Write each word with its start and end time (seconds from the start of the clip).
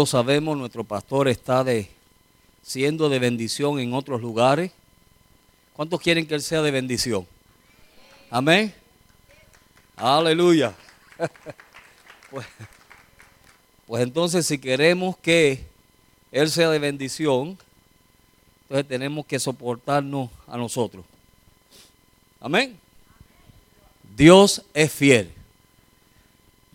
Todos 0.00 0.08
sabemos, 0.08 0.56
nuestro 0.56 0.82
pastor 0.82 1.28
está 1.28 1.62
de, 1.62 1.90
siendo 2.62 3.10
de 3.10 3.18
bendición 3.18 3.78
en 3.78 3.92
otros 3.92 4.22
lugares. 4.22 4.72
¿Cuántos 5.74 6.00
quieren 6.00 6.26
que 6.26 6.34
él 6.34 6.40
sea 6.40 6.62
de 6.62 6.70
bendición? 6.70 7.26
Amén. 8.30 8.74
Aleluya. 9.96 10.74
Pues, 12.30 12.46
pues 13.86 14.02
entonces 14.02 14.46
si 14.46 14.58
queremos 14.58 15.18
que 15.18 15.66
él 16.32 16.48
sea 16.48 16.70
de 16.70 16.78
bendición, 16.78 17.58
entonces 18.62 18.88
tenemos 18.88 19.26
que 19.26 19.38
soportarnos 19.38 20.30
a 20.46 20.56
nosotros. 20.56 21.04
Amén. 22.40 22.78
Dios 24.16 24.62
es 24.72 24.90
fiel. 24.90 25.39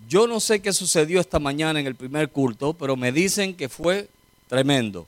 Yo 0.08 0.28
no 0.28 0.40
sé 0.40 0.62
qué 0.62 0.72
sucedió 0.72 1.20
esta 1.20 1.40
mañana 1.40 1.80
en 1.80 1.88
el 1.88 1.96
primer 1.96 2.30
culto, 2.30 2.74
pero 2.74 2.96
me 2.96 3.12
dicen 3.12 3.56
que 3.56 3.70
fue 3.70 4.08
tremendo. 4.48 5.08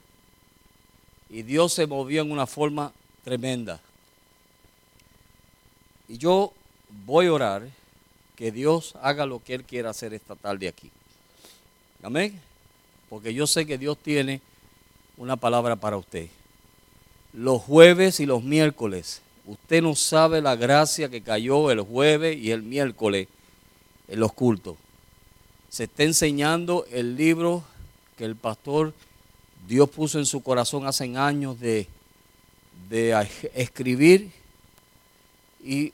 Y 1.30 1.44
Dios 1.44 1.74
se 1.74 1.86
movió 1.86 2.24
en 2.24 2.32
una 2.32 2.48
forma 2.48 2.92
tremenda. 3.24 3.80
Y 6.08 6.18
yo 6.18 6.52
voy 7.06 7.28
a 7.28 7.34
orar 7.34 7.68
que 8.36 8.52
Dios 8.52 8.96
haga 9.02 9.26
lo 9.26 9.44
que 9.44 9.54
Él 9.54 9.66
quiera 9.66 9.92
hacer 9.92 10.14
esta 10.14 10.36
tarde 10.36 10.68
aquí. 10.68 10.90
Amén. 12.02 12.40
Porque 13.10 13.34
yo 13.34 13.46
sé 13.46 13.68
que 13.68 13.78
Dios 13.78 13.98
tiene 14.02 14.42
una 15.18 15.36
palabra 15.36 15.76
para 15.76 15.98
usted. 15.98 16.28
Los 17.34 17.62
jueves 17.62 18.20
y 18.20 18.26
los 18.26 18.42
miércoles, 18.44 19.22
usted 19.46 19.84
no 19.84 19.94
sabe 19.94 20.42
la 20.42 20.56
gracia 20.56 21.10
que 21.10 21.22
cayó 21.22 21.70
el 21.70 21.82
jueves 21.82 22.36
y 22.38 22.52
el 22.52 22.64
miércoles 22.64 23.28
en 24.08 24.20
los 24.20 24.34
cultos 24.34 24.76
se 25.70 25.86
está 25.86 26.04
enseñando 26.04 26.86
el 26.92 27.16
libro 27.16 27.64
que 28.18 28.26
el 28.26 28.36
pastor 28.36 28.94
Dios 29.68 29.90
puso 29.90 30.18
en 30.18 30.26
su 30.26 30.42
corazón 30.42 30.88
hace 30.88 31.16
años 31.18 31.60
de, 31.60 31.88
de 32.90 33.28
escribir 33.54 34.32
y 35.64 35.94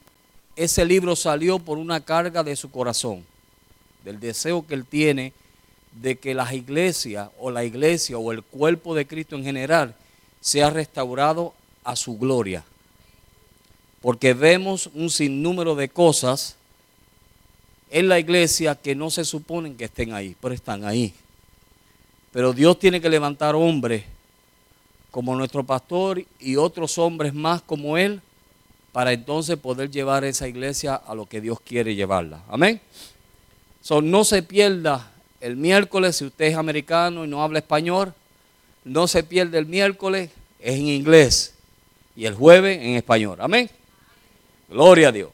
ese 0.56 0.86
libro 0.86 1.16
salió 1.16 1.58
por 1.58 1.78
una 1.78 2.00
carga 2.02 2.44
de 2.44 2.56
su 2.56 2.70
corazón, 2.70 3.26
del 4.04 4.20
deseo 4.20 4.66
que 4.68 4.76
él 4.76 4.86
tiene 4.86 5.34
de 6.02 6.18
que 6.18 6.34
las 6.34 6.54
iglesias 6.54 7.30
o 7.40 7.50
la 7.52 7.64
iglesia 7.64 8.18
o 8.18 8.32
el 8.32 8.44
cuerpo 8.44 8.94
de 8.94 9.08
Cristo 9.08 9.36
en 9.36 9.44
general 9.44 9.96
sea 10.42 10.70
restaurado 10.70 11.54
a 11.84 11.96
su 11.96 12.18
gloria. 12.18 12.64
Porque 14.02 14.34
vemos 14.34 14.90
un 14.94 15.10
sinnúmero 15.10 15.76
de 15.76 15.90
cosas 15.90 16.58
en 17.94 18.08
la 18.08 18.18
iglesia 18.18 18.74
que 18.74 18.96
no 18.96 19.12
se 19.12 19.24
suponen 19.24 19.78
que 19.78 19.86
estén 19.86 20.14
ahí, 20.14 20.36
pero 20.42 20.56
están 20.56 20.84
ahí. 20.84 21.14
Pero 22.32 22.52
Dios 22.52 22.80
tiene 22.80 23.00
que 23.00 23.08
levantar 23.08 23.54
hombres 23.54 24.04
como 25.12 25.36
nuestro 25.36 25.64
pastor 25.64 26.26
y 26.40 26.56
otros 26.56 26.98
hombres 26.98 27.36
más 27.36 27.62
como 27.62 27.96
él 27.96 28.20
para 28.92 29.14
entonces 29.14 29.58
poder 29.58 29.92
llevar 29.92 30.24
esa 30.24 30.48
iglesia 30.48 30.96
a 30.96 31.14
lo 31.14 31.28
que 31.28 31.40
Dios 31.40 31.60
quiere 31.60 31.94
llevarla. 31.94 32.42
Amén. 32.50 32.82
So, 33.80 34.02
no 34.02 34.24
se 34.24 34.42
pierda 34.42 35.12
el 35.40 35.56
miércoles 35.56 36.16
si 36.16 36.26
usted 36.26 36.46
es 36.46 36.56
americano 36.56 37.26
y 37.26 37.28
no 37.28 37.44
habla 37.44 37.60
español. 37.60 38.16
No 38.84 39.08
se 39.08 39.22
pierda 39.22 39.60
el 39.60 39.68
miércoles, 39.68 40.32
es 40.60 40.80
en 40.80 40.88
inglés. 40.88 41.54
Y 42.16 42.26
el 42.26 42.34
jueves 42.34 42.80
en 42.82 42.96
español. 42.96 43.38
Amén. 43.40 43.70
Gloria 44.68 45.10
a 45.10 45.12
Dios. 45.12 45.30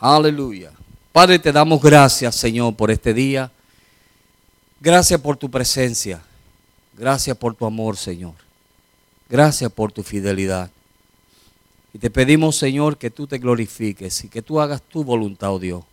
Aleluya. 0.00 0.72
Padre, 1.12 1.38
te 1.38 1.52
damos 1.52 1.82
gracias, 1.82 2.34
Señor, 2.34 2.74
por 2.74 2.90
este 2.90 3.12
día. 3.12 3.52
Gracias 4.80 5.20
por 5.20 5.36
tu 5.36 5.50
presencia. 5.50 6.22
Gracias 6.96 7.36
por 7.36 7.54
tu 7.54 7.66
amor, 7.66 7.98
Señor. 7.98 8.32
Gracias 9.28 9.70
por 9.70 9.92
tu 9.92 10.02
fidelidad. 10.02 10.70
Y 11.92 11.98
te 11.98 12.08
pedimos, 12.08 12.56
Señor, 12.56 12.96
que 12.96 13.10
tú 13.10 13.26
te 13.26 13.36
glorifiques 13.36 14.24
y 14.24 14.28
que 14.28 14.40
tú 14.40 14.58
hagas 14.58 14.80
tu 14.80 15.04
voluntad, 15.04 15.52
oh 15.52 15.58
Dios. 15.58 15.84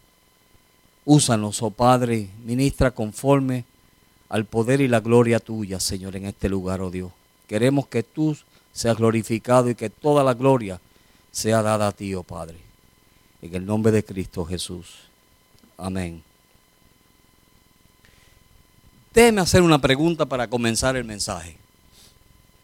Úsanos, 1.03 1.61
oh 1.61 1.71
Padre, 1.71 2.29
ministra 2.45 2.91
conforme 2.91 3.65
al 4.29 4.45
poder 4.45 4.79
y 4.79 4.87
la 4.87 5.01
gloria 5.01 5.41
tuya, 5.41 5.81
Señor, 5.81 6.15
en 6.15 6.27
este 6.27 6.47
lugar, 6.47 6.79
oh 6.79 6.91
Dios. 6.91 7.11
Queremos 7.45 7.87
que 7.87 8.03
tú 8.03 8.37
seas 8.71 8.95
glorificado 8.95 9.69
y 9.69 9.75
que 9.75 9.89
toda 9.89 10.23
la 10.23 10.33
gloria 10.33 10.79
sea 11.29 11.61
dada 11.61 11.87
a 11.87 11.91
ti, 11.91 12.15
oh 12.15 12.23
Padre. 12.23 12.66
En 13.47 13.55
el 13.55 13.65
nombre 13.65 13.93
de 13.93 14.03
Cristo 14.03 14.43
Jesús. 14.43 15.07
Amén. 15.77 16.21
Déjeme 19.13 19.39
hacer 19.39 19.61
una 19.61 19.79
pregunta 19.79 20.25
para 20.25 20.49
comenzar 20.49 20.97
el 20.97 21.05
mensaje. 21.05 21.57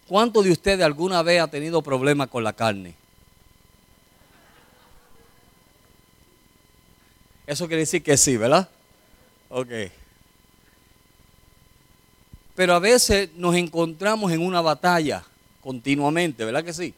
¿Cuántos 0.07 0.43
de 0.43 0.51
ustedes 0.51 0.85
alguna 0.85 1.23
vez 1.23 1.41
ha 1.41 1.47
tenido 1.47 1.81
problemas 1.81 2.27
con 2.27 2.43
la 2.43 2.51
carne? 2.51 2.95
Eso 7.47 7.67
quiere 7.67 7.81
decir 7.81 8.03
que 8.03 8.17
sí, 8.17 8.35
¿verdad? 8.35 8.69
Ok. 9.49 9.71
Pero 12.55 12.75
a 12.75 12.79
veces 12.79 13.29
nos 13.35 13.55
encontramos 13.55 14.31
en 14.33 14.45
una 14.45 14.59
batalla 14.59 15.23
continuamente, 15.61 16.43
¿verdad 16.43 16.63
que 16.63 16.73
sí? 16.73 16.93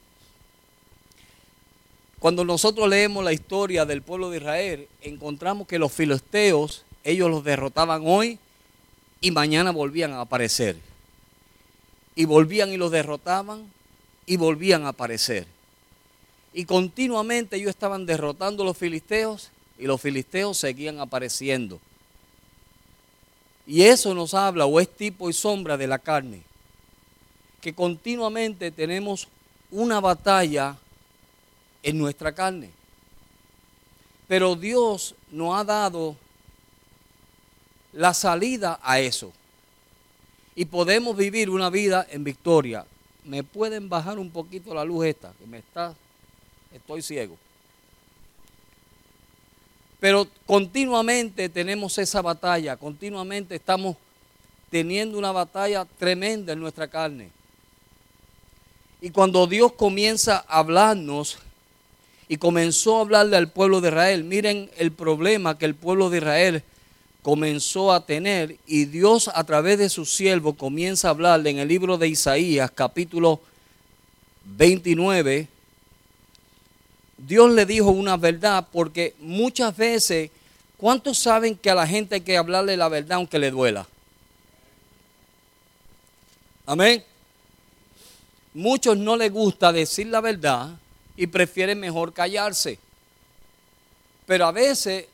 Cuando 2.26 2.44
nosotros 2.44 2.90
leemos 2.90 3.24
la 3.24 3.34
historia 3.34 3.86
del 3.86 4.02
pueblo 4.02 4.32
de 4.32 4.38
Israel, 4.38 4.88
encontramos 5.02 5.68
que 5.68 5.78
los 5.78 5.92
filisteos, 5.92 6.84
ellos 7.04 7.30
los 7.30 7.44
derrotaban 7.44 8.02
hoy 8.04 8.40
y 9.22 9.30
mañana 9.30 9.70
volvían 9.70 10.12
a 10.12 10.22
aparecer. 10.22 10.76
Y 12.16 12.26
volvían 12.26 12.74
y 12.74 12.78
los 12.78 12.90
derrotaban 12.90 13.72
y 14.26 14.38
volvían 14.38 14.86
a 14.86 14.88
aparecer. 14.88 15.46
Y 16.52 16.66
continuamente 16.66 17.58
ellos 17.58 17.70
estaban 17.70 18.08
derrotando 18.08 18.64
a 18.64 18.66
los 18.66 18.78
filisteos 18.80 19.52
y 19.78 19.86
los 19.86 20.02
filisteos 20.02 20.58
seguían 20.58 21.00
apareciendo. 21.00 21.80
Y 23.68 23.84
eso 23.84 24.16
nos 24.16 24.34
habla 24.34 24.66
o 24.66 24.80
es 24.80 24.90
tipo 24.90 25.30
y 25.30 25.34
sombra 25.34 25.78
de 25.78 25.86
la 25.86 26.00
carne. 26.00 26.42
Que 27.62 27.76
continuamente 27.76 28.72
tenemos 28.72 29.28
una 29.70 30.00
batalla 30.00 30.80
en 31.86 32.00
nuestra 32.00 32.34
carne. 32.34 32.72
Pero 34.28 34.56
Dios 34.56 35.14
nos 35.32 35.56
ha 35.56 35.64
dado 35.64 36.18
la 37.94 38.14
salida 38.14 38.80
a 38.82 39.00
eso. 39.00 39.32
Y 40.56 40.66
podemos 40.66 41.16
vivir 41.16 41.50
una 41.50 41.70
vida 41.70 42.06
en 42.10 42.24
victoria. 42.24 42.86
¿Me 43.24 43.44
pueden 43.44 43.88
bajar 43.88 44.18
un 44.18 44.32
poquito 44.32 44.74
la 44.74 44.84
luz 44.84 45.06
esta? 45.06 45.32
Que 45.34 45.46
me 45.46 45.60
está, 45.60 45.94
estoy 46.74 47.04
ciego. 47.04 47.38
Pero 50.00 50.28
continuamente 50.48 51.50
tenemos 51.50 51.98
esa 52.00 52.22
batalla, 52.22 52.78
continuamente 52.78 53.56
estamos 53.56 53.96
teniendo 54.72 55.20
una 55.20 55.32
batalla 55.32 55.86
tremenda 55.86 56.54
en 56.54 56.60
nuestra 56.60 56.88
carne. 56.88 57.30
Y 59.02 59.12
cuando 59.12 59.46
Dios 59.46 59.74
comienza 59.74 60.44
a 60.48 60.60
hablarnos 60.60 61.38
y 62.28 62.38
comenzó 62.38 62.98
a 62.98 63.02
hablarle 63.02 63.38
al 63.38 63.50
pueblo 63.50 63.82
de 63.82 63.90
Israel. 63.90 64.24
Miren 64.24 64.70
el 64.78 64.92
problema 64.92 65.58
que 65.58 65.66
el 65.66 65.76
pueblo 65.76 66.10
de 66.10 66.18
Israel 66.18 66.64
comenzó 67.22 67.92
a 67.92 68.06
tener 68.06 68.58
y 68.66 68.86
Dios 68.86 69.30
a 69.34 69.44
través 69.44 69.78
de 69.78 69.90
su 69.90 70.06
siervo 70.06 70.54
comienza 70.54 71.08
a 71.08 71.12
hablarle 71.12 71.50
en 71.50 71.60
el 71.60 71.68
libro 71.68 71.98
de 71.98 72.08
Isaías 72.08 72.72
capítulo 72.72 73.42
29. 74.46 75.48
Dios 77.18 77.52
le 77.52 77.66
dijo 77.66 77.90
una 77.90 78.18
verdad 78.18 78.68
porque 78.72 79.16
muchas 79.20 79.76
veces, 79.76 80.30
¿cuántos 80.78 81.18
saben 81.18 81.56
que 81.56 81.70
a 81.70 81.76
la 81.76 81.88
gente 81.88 82.16
hay 82.16 82.22
que 82.22 82.38
hablarle 82.38 82.78
la 82.78 82.90
verdad 82.90 83.18
aunque 83.18 83.40
le 83.40 83.52
duela? 83.52 83.88
Amén. 86.66 87.04
Muchos 88.54 88.98
no 88.98 89.16
les 89.16 89.32
gusta 89.32 89.72
decir 89.72 90.08
la 90.08 90.22
verdad 90.22 90.76
y 91.18 91.28
prefieren 91.28 91.80
mejor 91.80 92.14
callarse. 92.14 92.80
Pero 94.26 94.46
a 94.46 94.52
veces 94.52 95.06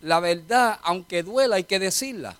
la 0.00 0.20
verdad, 0.20 0.78
aunque 0.82 1.22
duela, 1.22 1.56
hay 1.56 1.64
que 1.64 1.78
decirla 1.78 2.36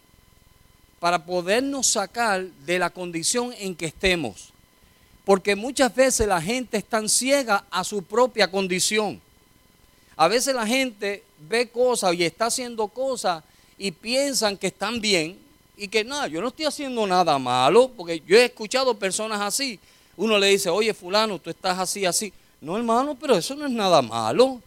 para 1.01 1.25
podernos 1.25 1.87
sacar 1.87 2.45
de 2.45 2.79
la 2.79 2.91
condición 2.91 3.53
en 3.59 3.75
que 3.75 3.87
estemos. 3.87 4.53
Porque 5.25 5.57
muchas 5.57 5.95
veces 5.95 6.27
la 6.27 6.41
gente 6.41 6.77
está 6.77 7.07
ciega 7.09 7.65
a 7.71 7.85
su 7.85 8.03
propia 8.03 8.51
condición. 8.51 9.21
A 10.17 10.29
veces 10.29 10.55
la 10.55 10.67
gente 10.67 11.25
ve 11.49 11.69
cosas 11.69 12.15
y 12.15 12.25
está 12.25 12.47
haciendo 12.47 12.89
cosas 12.89 13.43
y 13.77 13.91
piensan 13.91 14.57
que 14.57 14.69
están 14.69 15.01
bien 15.01 15.39
y 15.77 15.89
que 15.89 16.05
nada, 16.05 16.29
yo 16.29 16.41
no 16.41 16.49
estoy 16.49 16.65
haciendo 16.65 17.07
nada 17.07 17.39
malo, 17.39 17.91
porque 17.95 18.23
yo 18.27 18.39
he 18.39 18.47
escuchado 18.47 18.99
personas 18.99 19.41
así. 19.41 19.79
Uno 20.17 20.39
le 20.39 20.47
dice, 20.47 20.71
oye 20.71 20.95
fulano, 20.95 21.39
tú 21.39 21.51
estás 21.51 21.79
así, 21.79 22.07
así. 22.07 22.33
No, 22.61 22.77
hermano, 22.77 23.17
pero 23.21 23.37
eso 23.37 23.55
no 23.55 23.67
es 23.67 23.73
nada 23.73 24.03
malo. 24.03 24.61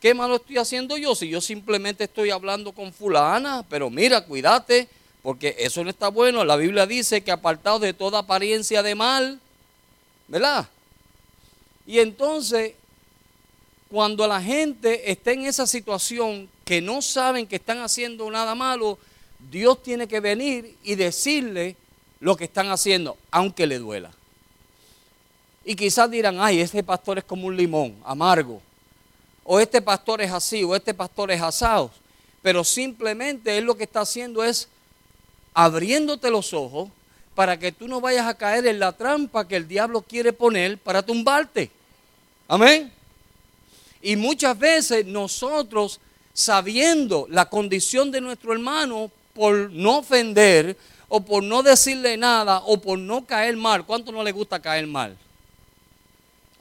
¿Qué 0.00 0.14
malo 0.14 0.36
estoy 0.36 0.58
haciendo 0.58 0.96
yo? 0.96 1.14
Si 1.14 1.28
yo 1.28 1.40
simplemente 1.40 2.04
estoy 2.04 2.30
hablando 2.30 2.72
con 2.72 2.92
fulana, 2.92 3.64
pero 3.68 3.90
mira, 3.90 4.24
cuídate, 4.24 4.88
porque 5.22 5.56
eso 5.58 5.82
no 5.82 5.90
está 5.90 6.08
bueno. 6.08 6.44
La 6.44 6.56
Biblia 6.56 6.86
dice 6.86 7.22
que 7.22 7.32
apartados 7.32 7.80
de 7.80 7.94
toda 7.94 8.18
apariencia 8.18 8.82
de 8.82 8.94
mal, 8.94 9.40
¿verdad? 10.28 10.68
Y 11.86 11.98
entonces, 11.98 12.74
cuando 13.90 14.26
la 14.26 14.42
gente 14.42 15.10
está 15.10 15.32
en 15.32 15.46
esa 15.46 15.66
situación 15.66 16.48
que 16.64 16.80
no 16.80 17.00
saben 17.02 17.46
que 17.46 17.56
están 17.56 17.78
haciendo 17.80 18.30
nada 18.30 18.54
malo, 18.54 18.98
Dios 19.50 19.82
tiene 19.82 20.06
que 20.06 20.20
venir 20.20 20.76
y 20.82 20.94
decirle 20.94 21.76
lo 22.20 22.36
que 22.36 22.44
están 22.44 22.70
haciendo, 22.70 23.16
aunque 23.30 23.66
le 23.66 23.78
duela. 23.78 24.10
Y 25.64 25.74
quizás 25.74 26.10
dirán, 26.10 26.36
ay, 26.40 26.60
este 26.60 26.82
pastor 26.82 27.18
es 27.18 27.24
como 27.24 27.46
un 27.46 27.56
limón, 27.56 27.96
amargo. 28.04 28.60
O 29.44 29.60
este 29.60 29.80
pastor 29.80 30.20
es 30.20 30.30
así, 30.30 30.62
o 30.62 30.74
este 30.74 30.92
pastor 30.92 31.30
es 31.30 31.40
asado. 31.40 31.90
Pero 32.42 32.62
simplemente 32.64 33.56
él 33.56 33.64
lo 33.64 33.76
que 33.76 33.84
está 33.84 34.00
haciendo 34.00 34.44
es 34.44 34.68
abriéndote 35.54 36.30
los 36.30 36.52
ojos 36.52 36.90
para 37.34 37.58
que 37.58 37.72
tú 37.72 37.88
no 37.88 38.00
vayas 38.00 38.26
a 38.26 38.34
caer 38.34 38.66
en 38.66 38.78
la 38.78 38.92
trampa 38.92 39.48
que 39.48 39.56
el 39.56 39.66
diablo 39.66 40.02
quiere 40.02 40.32
poner 40.32 40.78
para 40.78 41.02
tumbarte. 41.02 41.70
Amén. 42.46 42.92
Y 44.02 44.16
muchas 44.16 44.58
veces 44.58 45.06
nosotros, 45.06 45.98
sabiendo 46.32 47.26
la 47.30 47.48
condición 47.48 48.10
de 48.10 48.20
nuestro 48.20 48.52
hermano, 48.52 49.10
por 49.32 49.70
no 49.70 49.98
ofender 49.98 50.76
o 51.08 51.20
por 51.20 51.42
no 51.42 51.62
decirle 51.62 52.16
nada 52.16 52.62
o 52.66 52.76
por 52.80 52.98
no 52.98 53.24
caer 53.24 53.56
mal, 53.56 53.84
¿cuánto 53.84 54.12
no 54.12 54.22
le 54.22 54.32
gusta 54.32 54.60
caer 54.60 54.86
mal? 54.86 55.16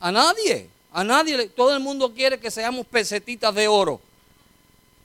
A 0.04 0.12
nadie, 0.12 0.68
a 0.92 1.02
nadie, 1.02 1.48
todo 1.48 1.74
el 1.74 1.80
mundo 1.80 2.14
quiere 2.14 2.38
que 2.38 2.52
seamos 2.52 2.86
pesetitas 2.86 3.56
de 3.56 3.70
oro. 3.70 4.02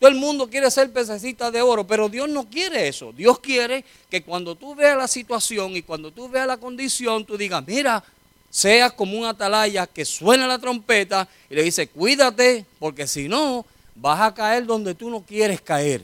Todo 0.01 0.11
el 0.11 0.17
mundo 0.17 0.51
quiere 0.51 0.69
ser 0.73 0.93
pececitas 0.93 1.53
de 1.53 1.63
oro, 1.63 1.87
pero 1.87 2.09
Dios 2.09 2.29
no 2.29 2.51
quiere 2.51 2.89
eso. 2.89 3.13
Dios 3.13 3.39
quiere 3.39 3.85
que 4.11 4.25
cuando 4.25 4.57
tú 4.57 4.75
veas 4.75 4.99
la 4.99 5.07
situación 5.07 5.77
y 5.77 5.83
cuando 5.83 6.11
tú 6.11 6.29
veas 6.29 6.49
la 6.49 6.57
condición, 6.57 7.25
tú 7.25 7.37
digas, 7.39 7.63
mira, 7.65 8.03
seas 8.51 8.93
como 8.93 9.17
un 9.17 9.25
atalaya 9.25 9.87
que 9.87 10.05
suena 10.05 10.49
la 10.49 10.59
trompeta 10.59 11.29
y 11.49 11.55
le 11.55 11.63
dice, 11.63 11.87
cuídate, 11.87 12.67
porque 12.81 13.07
si 13.07 13.29
no, 13.29 13.65
vas 13.95 14.21
a 14.21 14.35
caer 14.35 14.67
donde 14.67 14.97
tú 14.97 15.11
no 15.11 15.23
quieres 15.23 15.61
caer. 15.61 16.03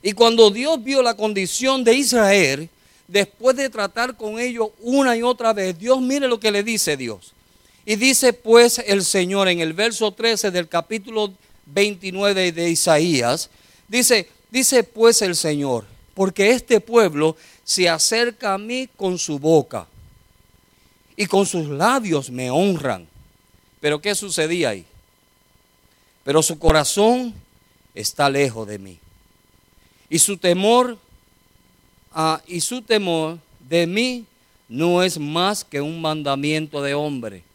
Y 0.00 0.12
cuando 0.12 0.48
Dios 0.52 0.80
vio 0.84 1.02
la 1.02 1.16
condición 1.16 1.82
de 1.82 1.94
Israel, 1.94 2.70
después 3.08 3.56
de 3.56 3.68
tratar 3.68 4.16
con 4.16 4.38
ellos 4.38 4.68
una 4.78 5.16
y 5.16 5.24
otra 5.24 5.52
vez, 5.52 5.76
Dios 5.76 6.00
mire 6.00 6.28
lo 6.28 6.38
que 6.38 6.52
le 6.52 6.62
dice 6.62 6.96
Dios. 6.96 7.34
Y 7.88 7.96
dice 7.96 8.34
pues 8.34 8.80
el 8.80 9.02
Señor 9.02 9.48
en 9.48 9.60
el 9.60 9.72
verso 9.72 10.12
13 10.12 10.50
del 10.50 10.68
capítulo 10.68 11.32
29 11.64 12.52
de 12.52 12.68
Isaías, 12.68 13.48
dice, 13.88 14.28
dice 14.50 14.84
pues 14.84 15.22
el 15.22 15.34
Señor, 15.34 15.86
porque 16.12 16.50
este 16.50 16.80
pueblo 16.80 17.34
se 17.64 17.88
acerca 17.88 18.52
a 18.52 18.58
mí 18.58 18.90
con 18.94 19.18
su 19.18 19.38
boca 19.38 19.86
y 21.16 21.24
con 21.24 21.46
sus 21.46 21.66
labios 21.66 22.28
me 22.28 22.50
honran. 22.50 23.08
Pero 23.80 24.02
¿qué 24.02 24.14
sucedía 24.14 24.68
ahí? 24.68 24.84
Pero 26.24 26.42
su 26.42 26.58
corazón 26.58 27.32
está 27.94 28.28
lejos 28.28 28.68
de 28.68 28.78
mí. 28.78 28.98
Y 30.10 30.18
su 30.18 30.36
temor 30.36 30.98
ah, 32.12 32.42
y 32.46 32.60
su 32.60 32.82
temor 32.82 33.38
de 33.66 33.86
mí 33.86 34.26
no 34.68 35.02
es 35.02 35.18
más 35.18 35.64
que 35.64 35.80
un 35.80 36.02
mandamiento 36.02 36.82
de 36.82 36.92
hombre 36.92 37.47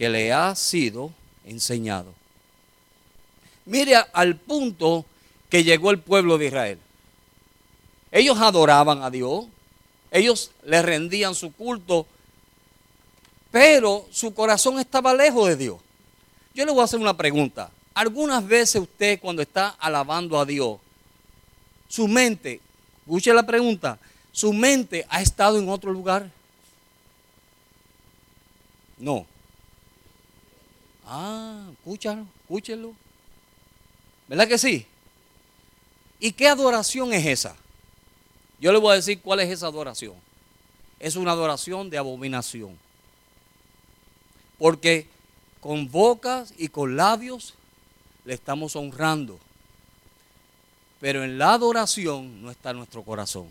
que 0.00 0.08
le 0.08 0.32
ha 0.32 0.54
sido 0.54 1.12
enseñado. 1.44 2.14
Mire 3.66 3.96
al 4.14 4.34
punto 4.34 5.04
que 5.50 5.62
llegó 5.62 5.90
el 5.90 5.98
pueblo 5.98 6.38
de 6.38 6.46
Israel. 6.46 6.78
Ellos 8.10 8.38
adoraban 8.38 9.02
a 9.02 9.10
Dios, 9.10 9.44
ellos 10.10 10.52
le 10.64 10.80
rendían 10.80 11.34
su 11.34 11.52
culto, 11.52 12.06
pero 13.50 14.06
su 14.10 14.32
corazón 14.32 14.80
estaba 14.80 15.12
lejos 15.12 15.48
de 15.48 15.56
Dios. 15.56 15.78
Yo 16.54 16.64
le 16.64 16.72
voy 16.72 16.80
a 16.80 16.84
hacer 16.84 16.98
una 16.98 17.14
pregunta. 17.14 17.70
Algunas 17.92 18.46
veces 18.46 18.80
usted 18.80 19.20
cuando 19.20 19.42
está 19.42 19.68
alabando 19.78 20.40
a 20.40 20.46
Dios, 20.46 20.78
su 21.88 22.08
mente, 22.08 22.62
escuche 23.02 23.34
la 23.34 23.42
pregunta, 23.42 23.98
su 24.32 24.54
mente 24.54 25.04
ha 25.10 25.20
estado 25.20 25.58
en 25.58 25.68
otro 25.68 25.92
lugar. 25.92 26.30
No. 28.96 29.26
Ah, 31.12 31.66
escúchalo, 31.72 32.24
escúchelo. 32.42 32.94
¿Verdad 34.28 34.46
que 34.46 34.58
sí? 34.58 34.86
¿Y 36.20 36.30
qué 36.30 36.46
adoración 36.46 37.12
es 37.12 37.26
esa? 37.26 37.56
Yo 38.60 38.72
le 38.72 38.78
voy 38.78 38.92
a 38.92 38.94
decir 38.94 39.20
cuál 39.20 39.40
es 39.40 39.50
esa 39.50 39.66
adoración. 39.66 40.14
Es 41.00 41.16
una 41.16 41.32
adoración 41.32 41.90
de 41.90 41.98
abominación. 41.98 42.78
Porque 44.56 45.08
con 45.58 45.90
bocas 45.90 46.54
y 46.56 46.68
con 46.68 46.96
labios 46.96 47.54
le 48.24 48.34
estamos 48.34 48.76
honrando. 48.76 49.40
Pero 51.00 51.24
en 51.24 51.38
la 51.38 51.54
adoración 51.54 52.40
no 52.40 52.52
está 52.52 52.72
nuestro 52.72 53.02
corazón. 53.02 53.50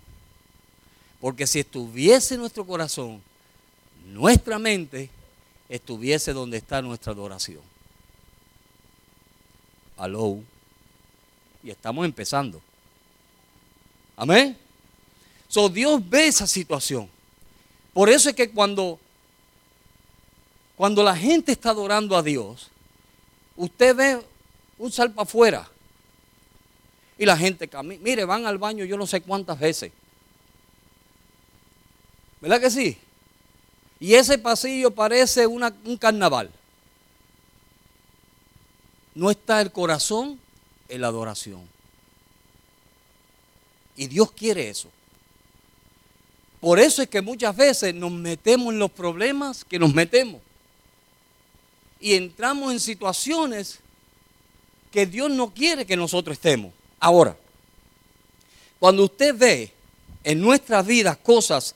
Porque 1.20 1.46
si 1.46 1.60
estuviese 1.60 2.38
nuestro 2.38 2.66
corazón, 2.66 3.22
nuestra 4.06 4.58
mente 4.60 5.10
estuviese 5.70 6.34
donde 6.34 6.58
está 6.58 6.82
nuestra 6.82 7.14
adoración. 7.14 7.62
Aló 9.96 10.40
y 11.64 11.70
estamos 11.70 12.04
empezando. 12.04 12.62
Amén. 14.18 14.58
So 15.48 15.70
Dios 15.70 16.02
ve 16.10 16.28
esa 16.28 16.48
situación. 16.48 17.10
Por 17.94 18.10
eso 18.10 18.30
es 18.30 18.36
que 18.36 18.50
cuando 18.50 19.00
cuando 20.80 21.04
la 21.04 21.14
gente 21.14 21.52
está 21.52 21.72
adorando 21.72 22.16
a 22.16 22.24
Dios, 22.24 22.70
usted 23.58 23.94
ve 23.94 24.26
un 24.78 24.90
salpa 24.90 25.24
afuera. 25.24 25.70
Y 27.18 27.26
la 27.26 27.36
gente 27.36 27.68
camina. 27.68 28.02
Mire, 28.02 28.24
van 28.24 28.46
al 28.46 28.58
baño 28.58 28.86
yo 28.86 28.96
no 28.96 29.06
sé 29.06 29.20
cuántas 29.20 29.60
veces. 29.60 29.92
¿Verdad 32.40 32.62
que 32.62 32.70
sí? 32.72 32.98
Y 34.00 34.14
ese 34.14 34.38
pasillo 34.38 34.92
parece 34.92 35.46
un 35.46 35.98
carnaval. 35.98 36.50
No 39.14 39.30
está 39.30 39.60
el 39.62 39.72
corazón 39.72 40.40
en 40.88 41.02
la 41.02 41.08
adoración. 41.08 41.68
Y 43.98 44.08
Dios 44.08 44.32
quiere 44.32 44.70
eso. 44.70 44.90
Por 46.62 46.80
eso 46.80 47.02
es 47.02 47.10
que 47.10 47.22
muchas 47.22 47.56
veces 47.56 47.94
nos 47.94 48.12
metemos 48.12 48.74
en 48.74 48.80
los 48.80 48.92
problemas 48.92 49.64
que 49.66 49.80
nos 49.80 49.94
metemos. 49.94 50.42
Y 52.00 52.16
entramos 52.16 52.72
en 52.72 52.80
situaciones 52.80 53.80
que 54.92 55.06
Dios 55.06 55.30
no 55.30 55.54
quiere 55.54 55.86
que 55.86 55.98
nosotros 55.98 56.38
estemos. 56.38 56.74
Ahora, 57.00 57.38
cuando 58.80 59.04
usted 59.04 59.36
ve 59.38 59.74
en 60.24 60.40
nuestras 60.40 60.86
vidas 60.86 61.18
cosas 61.18 61.76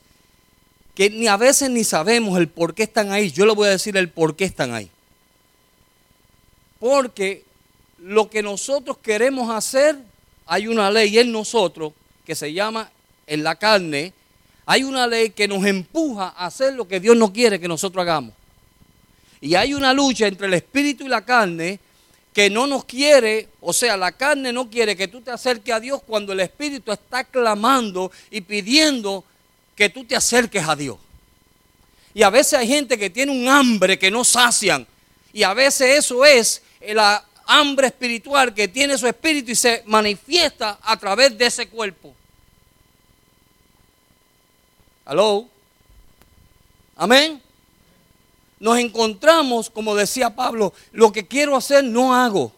que 0.94 1.10
ni 1.10 1.26
a 1.26 1.36
veces 1.36 1.70
ni 1.70 1.84
sabemos 1.84 2.38
el 2.38 2.48
por 2.48 2.74
qué 2.74 2.84
están 2.84 3.10
ahí, 3.10 3.30
yo 3.30 3.46
le 3.46 3.54
voy 3.54 3.68
a 3.68 3.72
decir 3.72 3.96
el 3.96 4.08
por 4.08 4.36
qué 4.36 4.44
están 4.44 4.74
ahí. 4.74 4.90
Porque 6.78 7.44
lo 7.98 8.30
que 8.30 8.42
nosotros 8.42 8.98
queremos 8.98 9.50
hacer, 9.50 9.96
hay 10.46 10.68
una 10.68 10.90
ley 10.90 11.18
en 11.18 11.32
nosotros 11.32 11.92
que 12.24 12.34
se 12.34 12.52
llama 12.52 12.90
en 13.26 13.42
la 13.42 13.56
carne, 13.56 14.12
hay 14.66 14.84
una 14.84 15.06
ley 15.06 15.30
que 15.30 15.48
nos 15.48 15.64
empuja 15.64 16.34
a 16.36 16.46
hacer 16.46 16.74
lo 16.74 16.86
que 16.86 17.00
Dios 17.00 17.16
no 17.16 17.32
quiere 17.32 17.58
que 17.58 17.68
nosotros 17.68 18.02
hagamos. 18.02 18.34
Y 19.40 19.56
hay 19.56 19.74
una 19.74 19.92
lucha 19.92 20.26
entre 20.26 20.46
el 20.46 20.54
espíritu 20.54 21.04
y 21.04 21.08
la 21.08 21.24
carne 21.24 21.80
que 22.32 22.50
no 22.50 22.66
nos 22.66 22.84
quiere, 22.84 23.48
o 23.60 23.72
sea, 23.72 23.96
la 23.96 24.12
carne 24.12 24.52
no 24.52 24.70
quiere 24.70 24.96
que 24.96 25.06
tú 25.06 25.20
te 25.20 25.30
acerques 25.30 25.74
a 25.74 25.80
Dios 25.80 26.02
cuando 26.04 26.32
el 26.32 26.40
espíritu 26.40 26.92
está 26.92 27.24
clamando 27.24 28.10
y 28.30 28.40
pidiendo 28.40 29.24
que 29.76 29.88
tú 29.88 30.04
te 30.04 30.16
acerques 30.16 30.66
a 30.66 30.76
Dios. 30.76 30.98
Y 32.14 32.22
a 32.22 32.30
veces 32.30 32.54
hay 32.54 32.68
gente 32.68 32.96
que 32.96 33.10
tiene 33.10 33.32
un 33.32 33.48
hambre 33.48 33.98
que 33.98 34.10
no 34.10 34.24
sacian. 34.24 34.86
Y 35.32 35.42
a 35.42 35.52
veces 35.52 35.98
eso 35.98 36.24
es 36.24 36.62
la 36.80 37.24
hambre 37.46 37.88
espiritual 37.88 38.54
que 38.54 38.68
tiene 38.68 38.96
su 38.96 39.06
espíritu 39.06 39.50
y 39.50 39.56
se 39.56 39.82
manifiesta 39.86 40.78
a 40.82 40.96
través 40.96 41.36
de 41.36 41.46
ese 41.46 41.68
cuerpo. 41.68 42.14
¿Aló? 45.04 45.48
Amén. 46.96 47.42
Nos 48.60 48.78
encontramos, 48.78 49.68
como 49.68 49.94
decía 49.94 50.34
Pablo, 50.34 50.72
lo 50.92 51.12
que 51.12 51.26
quiero 51.26 51.56
hacer 51.56 51.84
no 51.84 52.14
hago. 52.14 52.52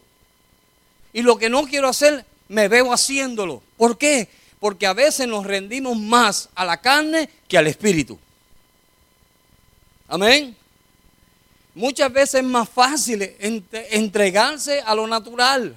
Y 1.12 1.22
lo 1.22 1.38
que 1.38 1.48
no 1.48 1.64
quiero 1.64 1.88
hacer 1.88 2.24
me 2.48 2.68
veo 2.68 2.92
haciéndolo. 2.92 3.62
¿Por 3.76 3.96
qué? 3.96 4.28
Porque 4.60 4.86
a 4.86 4.92
veces 4.92 5.28
nos 5.28 5.46
rendimos 5.46 5.98
más 5.98 6.48
a 6.54 6.64
la 6.64 6.80
carne 6.80 7.28
que 7.48 7.58
al 7.58 7.66
espíritu. 7.66 8.18
Amén. 10.08 10.56
Muchas 11.74 12.10
veces 12.12 12.36
es 12.36 12.44
más 12.44 12.68
fácil 12.68 13.22
entregarse 13.40 14.80
a 14.80 14.94
lo 14.94 15.06
natural. 15.06 15.76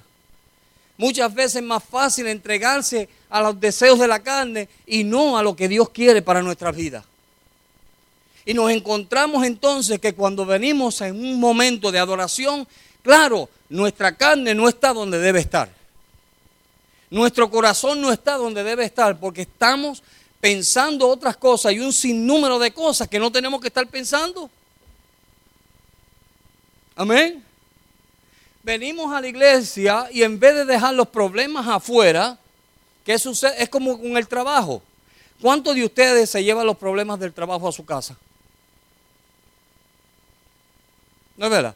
Muchas 0.96 1.34
veces 1.34 1.56
es 1.56 1.62
más 1.62 1.82
fácil 1.82 2.26
entregarse 2.26 3.08
a 3.28 3.42
los 3.42 3.60
deseos 3.60 3.98
de 3.98 4.08
la 4.08 4.20
carne 4.20 4.68
y 4.86 5.04
no 5.04 5.36
a 5.36 5.42
lo 5.42 5.56
que 5.56 5.68
Dios 5.68 5.90
quiere 5.90 6.22
para 6.22 6.42
nuestras 6.42 6.74
vidas. 6.74 7.04
Y 8.44 8.54
nos 8.54 8.70
encontramos 8.70 9.44
entonces 9.44 9.98
que 9.98 10.14
cuando 10.14 10.46
venimos 10.46 11.00
en 11.02 11.16
un 11.16 11.38
momento 11.38 11.92
de 11.92 11.98
adoración, 11.98 12.66
claro, 13.02 13.48
nuestra 13.68 14.16
carne 14.16 14.54
no 14.54 14.68
está 14.68 14.92
donde 14.92 15.18
debe 15.18 15.40
estar. 15.40 15.70
Nuestro 17.10 17.50
corazón 17.50 18.00
no 18.00 18.12
está 18.12 18.36
donde 18.36 18.62
debe 18.62 18.84
estar 18.84 19.18
porque 19.18 19.42
estamos 19.42 20.02
pensando 20.40 21.08
otras 21.08 21.36
cosas 21.36 21.72
y 21.72 21.80
un 21.80 21.92
sinnúmero 21.92 22.58
de 22.58 22.72
cosas 22.72 23.08
que 23.08 23.18
no 23.18 23.32
tenemos 23.32 23.60
que 23.60 23.66
estar 23.66 23.86
pensando. 23.88 24.48
Amén. 26.94 27.44
Venimos 28.62 29.12
a 29.12 29.20
la 29.20 29.26
iglesia 29.26 30.08
y 30.12 30.22
en 30.22 30.38
vez 30.38 30.54
de 30.54 30.64
dejar 30.64 30.94
los 30.94 31.08
problemas 31.08 31.66
afuera, 31.66 32.38
¿qué 33.04 33.18
sucede? 33.18 33.62
Es 33.62 33.68
como 33.68 33.98
con 33.98 34.16
el 34.16 34.28
trabajo. 34.28 34.82
¿Cuántos 35.40 35.74
de 35.74 35.84
ustedes 35.84 36.30
se 36.30 36.44
llevan 36.44 36.66
los 36.66 36.76
problemas 36.76 37.18
del 37.18 37.32
trabajo 37.32 37.66
a 37.66 37.72
su 37.72 37.84
casa? 37.84 38.16
¿No 41.36 41.46
es 41.46 41.50
verdad? 41.50 41.74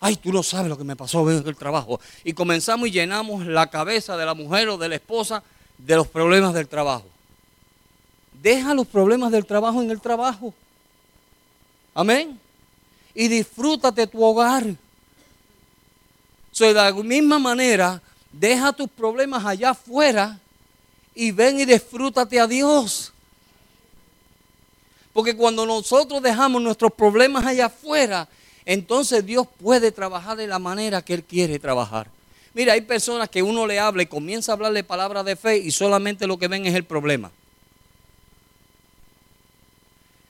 Ay, 0.00 0.16
tú 0.16 0.32
no 0.32 0.42
sabes 0.42 0.68
lo 0.68 0.76
que 0.76 0.84
me 0.84 0.96
pasó 0.96 1.28
en 1.30 1.46
el 1.46 1.56
trabajo. 1.56 2.00
Y 2.22 2.32
comenzamos 2.32 2.88
y 2.88 2.92
llenamos 2.92 3.46
la 3.46 3.68
cabeza 3.68 4.16
de 4.16 4.26
la 4.26 4.34
mujer 4.34 4.68
o 4.68 4.78
de 4.78 4.88
la 4.88 4.96
esposa 4.96 5.42
de 5.78 5.96
los 5.96 6.06
problemas 6.06 6.54
del 6.54 6.68
trabajo. 6.68 7.06
Deja 8.42 8.74
los 8.74 8.86
problemas 8.86 9.32
del 9.32 9.46
trabajo 9.46 9.80
en 9.82 9.90
el 9.90 10.00
trabajo. 10.00 10.52
Amén. 11.94 12.38
Y 13.14 13.28
disfrútate 13.28 14.06
tu 14.06 14.22
hogar. 14.22 14.64
de 16.58 16.74
la 16.74 16.92
misma 16.92 17.38
manera, 17.38 18.02
deja 18.30 18.72
tus 18.72 18.88
problemas 18.88 19.44
allá 19.44 19.70
afuera 19.70 20.38
y 21.14 21.30
ven 21.30 21.58
y 21.58 21.64
disfrútate 21.64 22.38
a 22.38 22.46
Dios. 22.46 23.12
Porque 25.14 25.34
cuando 25.34 25.64
nosotros 25.64 26.20
dejamos 26.20 26.60
nuestros 26.60 26.92
problemas 26.92 27.46
allá 27.46 27.66
afuera, 27.66 28.28
entonces 28.66 29.24
Dios 29.24 29.46
puede 29.62 29.92
trabajar 29.92 30.36
de 30.36 30.48
la 30.48 30.58
manera 30.58 31.00
que 31.00 31.14
Él 31.14 31.22
quiere 31.22 31.58
trabajar. 31.58 32.10
Mira, 32.52 32.72
hay 32.72 32.80
personas 32.80 33.28
que 33.28 33.42
uno 33.42 33.66
le 33.66 33.78
habla 33.78 34.02
y 34.02 34.06
comienza 34.06 34.50
a 34.50 34.54
hablarle 34.54 34.82
palabras 34.82 35.24
de 35.24 35.36
fe 35.36 35.58
y 35.58 35.70
solamente 35.70 36.26
lo 36.26 36.38
que 36.38 36.48
ven 36.48 36.66
es 36.66 36.74
el 36.74 36.84
problema. 36.84 37.30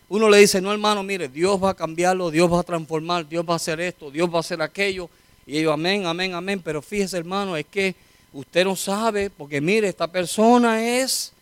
Uno 0.08 0.28
le 0.28 0.38
dice, 0.38 0.60
no 0.60 0.70
hermano, 0.70 1.02
mire, 1.02 1.28
Dios 1.28 1.62
va 1.62 1.70
a 1.70 1.74
cambiarlo, 1.74 2.30
Dios 2.30 2.52
va 2.52 2.60
a 2.60 2.62
transformar, 2.62 3.26
Dios 3.26 3.44
va 3.48 3.54
a 3.54 3.56
hacer 3.56 3.80
esto, 3.80 4.10
Dios 4.10 4.28
va 4.28 4.36
a 4.36 4.40
hacer 4.40 4.60
aquello. 4.60 5.08
Y 5.46 5.58
ellos, 5.58 5.72
amén, 5.72 6.06
amén, 6.06 6.34
amén. 6.34 6.60
Pero 6.62 6.82
fíjese 6.82 7.16
hermano, 7.16 7.56
es 7.56 7.66
que 7.66 7.94
usted 8.32 8.64
no 8.64 8.76
sabe, 8.76 9.30
porque 9.30 9.60
mire, 9.60 9.88
esta 9.88 10.06
persona 10.06 10.84
es... 10.84 11.32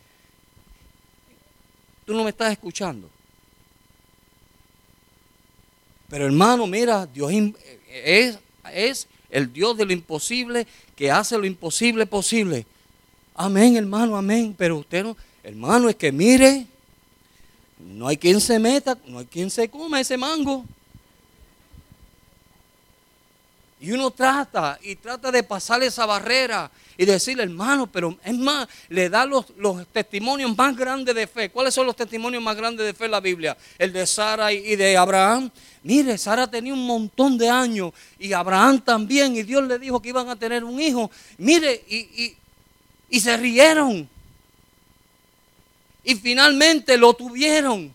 Tú 2.06 2.14
no 2.14 2.22
me 2.22 2.30
estás 2.30 2.52
escuchando. 2.52 3.08
Pero 6.14 6.26
hermano, 6.26 6.68
mira, 6.68 7.06
Dios 7.06 7.32
es, 7.88 8.38
es 8.72 9.08
el 9.30 9.52
Dios 9.52 9.76
de 9.76 9.84
lo 9.84 9.92
imposible 9.92 10.64
que 10.94 11.10
hace 11.10 11.36
lo 11.36 11.44
imposible 11.44 12.06
posible. 12.06 12.64
Amén, 13.34 13.76
hermano, 13.76 14.16
amén. 14.16 14.54
Pero 14.56 14.76
usted 14.76 15.02
no, 15.02 15.16
hermano, 15.42 15.88
es 15.88 15.96
que 15.96 16.12
mire, 16.12 16.68
no 17.80 18.06
hay 18.06 18.16
quien 18.16 18.40
se 18.40 18.60
meta, 18.60 18.96
no 19.08 19.18
hay 19.18 19.26
quien 19.26 19.50
se 19.50 19.68
coma 19.68 20.00
ese 20.00 20.16
mango. 20.16 20.64
Y 23.80 23.90
uno 23.90 24.12
trata 24.12 24.78
y 24.82 24.94
trata 24.94 25.32
de 25.32 25.42
pasar 25.42 25.82
esa 25.82 26.06
barrera 26.06 26.70
y 26.96 27.04
decirle, 27.04 27.42
hermano, 27.42 27.88
pero 27.88 28.16
es 28.24 28.38
más, 28.38 28.68
le 28.88 29.10
da 29.10 29.26
los, 29.26 29.46
los, 29.56 29.84
testimonios 29.88 30.56
más 30.56 30.76
grandes 30.76 31.12
de 31.14 31.26
fe. 31.26 31.50
¿Cuáles 31.50 31.74
son 31.74 31.86
los 31.86 31.96
testimonios 31.96 32.40
más 32.40 32.56
grandes 32.56 32.86
de 32.86 32.94
fe 32.94 33.06
en 33.06 33.10
la 33.10 33.20
Biblia? 33.20 33.56
El 33.76 33.92
de 33.92 34.06
Sara 34.06 34.52
y 34.52 34.76
de 34.76 34.96
Abraham. 34.96 35.50
Mire, 35.84 36.16
Sara 36.16 36.50
tenía 36.50 36.72
un 36.72 36.86
montón 36.86 37.36
de 37.36 37.50
años 37.50 37.92
y 38.18 38.32
Abraham 38.32 38.80
también, 38.80 39.36
y 39.36 39.42
Dios 39.42 39.62
le 39.64 39.78
dijo 39.78 40.00
que 40.00 40.08
iban 40.08 40.30
a 40.30 40.34
tener 40.34 40.64
un 40.64 40.80
hijo. 40.80 41.10
Mire, 41.36 41.84
y, 41.86 42.34
y 43.10 43.20
se 43.20 43.36
rieron. 43.36 44.08
Y 46.02 46.14
finalmente 46.14 46.96
lo 46.96 47.12
tuvieron. 47.12 47.92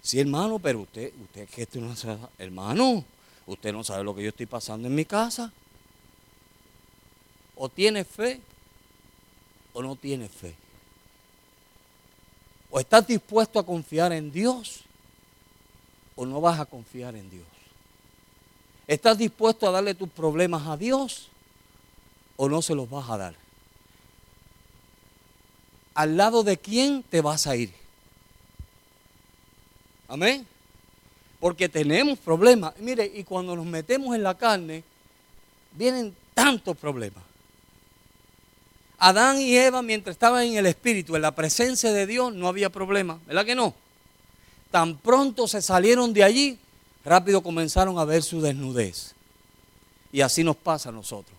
Sí, 0.00 0.18
hermano, 0.18 0.58
pero 0.58 0.80
usted, 0.80 1.12
usted, 1.22 1.46
que 1.50 1.62
esto 1.62 1.78
no 1.78 1.94
sabe, 1.94 2.18
hermano, 2.38 3.04
usted 3.46 3.70
no 3.70 3.84
sabe 3.84 4.02
lo 4.02 4.14
que 4.14 4.22
yo 4.22 4.30
estoy 4.30 4.46
pasando 4.46 4.88
en 4.88 4.94
mi 4.94 5.04
casa. 5.04 5.52
O 7.56 7.68
tiene 7.68 8.04
fe 8.06 8.40
o 9.74 9.82
no 9.82 9.96
tiene 9.96 10.30
fe. 10.30 10.54
O 12.70 12.80
estás 12.80 13.06
dispuesto 13.06 13.58
a 13.58 13.66
confiar 13.66 14.14
en 14.14 14.32
Dios 14.32 14.84
o 16.20 16.26
no 16.26 16.38
vas 16.38 16.60
a 16.60 16.66
confiar 16.66 17.16
en 17.16 17.30
Dios. 17.30 17.46
¿Estás 18.86 19.16
dispuesto 19.16 19.66
a 19.66 19.70
darle 19.70 19.94
tus 19.94 20.10
problemas 20.10 20.66
a 20.66 20.76
Dios 20.76 21.30
o 22.36 22.46
no 22.46 22.60
se 22.60 22.74
los 22.74 22.90
vas 22.90 23.08
a 23.08 23.16
dar? 23.16 23.34
¿Al 25.94 26.18
lado 26.18 26.42
de 26.42 26.58
quién 26.58 27.02
te 27.04 27.22
vas 27.22 27.46
a 27.46 27.56
ir? 27.56 27.72
Amén. 30.08 30.46
Porque 31.40 31.70
tenemos 31.70 32.18
problemas. 32.18 32.74
Mire, 32.80 33.10
y 33.14 33.24
cuando 33.24 33.56
nos 33.56 33.64
metemos 33.64 34.14
en 34.14 34.22
la 34.22 34.36
carne, 34.36 34.84
vienen 35.72 36.14
tantos 36.34 36.76
problemas. 36.76 37.24
Adán 38.98 39.40
y 39.40 39.56
Eva, 39.56 39.80
mientras 39.80 40.16
estaban 40.16 40.44
en 40.44 40.58
el 40.58 40.66
Espíritu, 40.66 41.16
en 41.16 41.22
la 41.22 41.34
presencia 41.34 41.92
de 41.92 42.06
Dios, 42.06 42.34
no 42.34 42.46
había 42.46 42.68
problema. 42.68 43.18
¿Verdad 43.26 43.46
que 43.46 43.54
no? 43.54 43.74
Tan 44.70 44.96
pronto 44.96 45.48
se 45.48 45.62
salieron 45.62 46.12
de 46.12 46.22
allí, 46.22 46.58
rápido 47.04 47.42
comenzaron 47.42 47.98
a 47.98 48.04
ver 48.04 48.22
su 48.22 48.40
desnudez. 48.40 49.14
Y 50.12 50.20
así 50.20 50.44
nos 50.44 50.56
pasa 50.56 50.90
a 50.90 50.92
nosotros. 50.92 51.36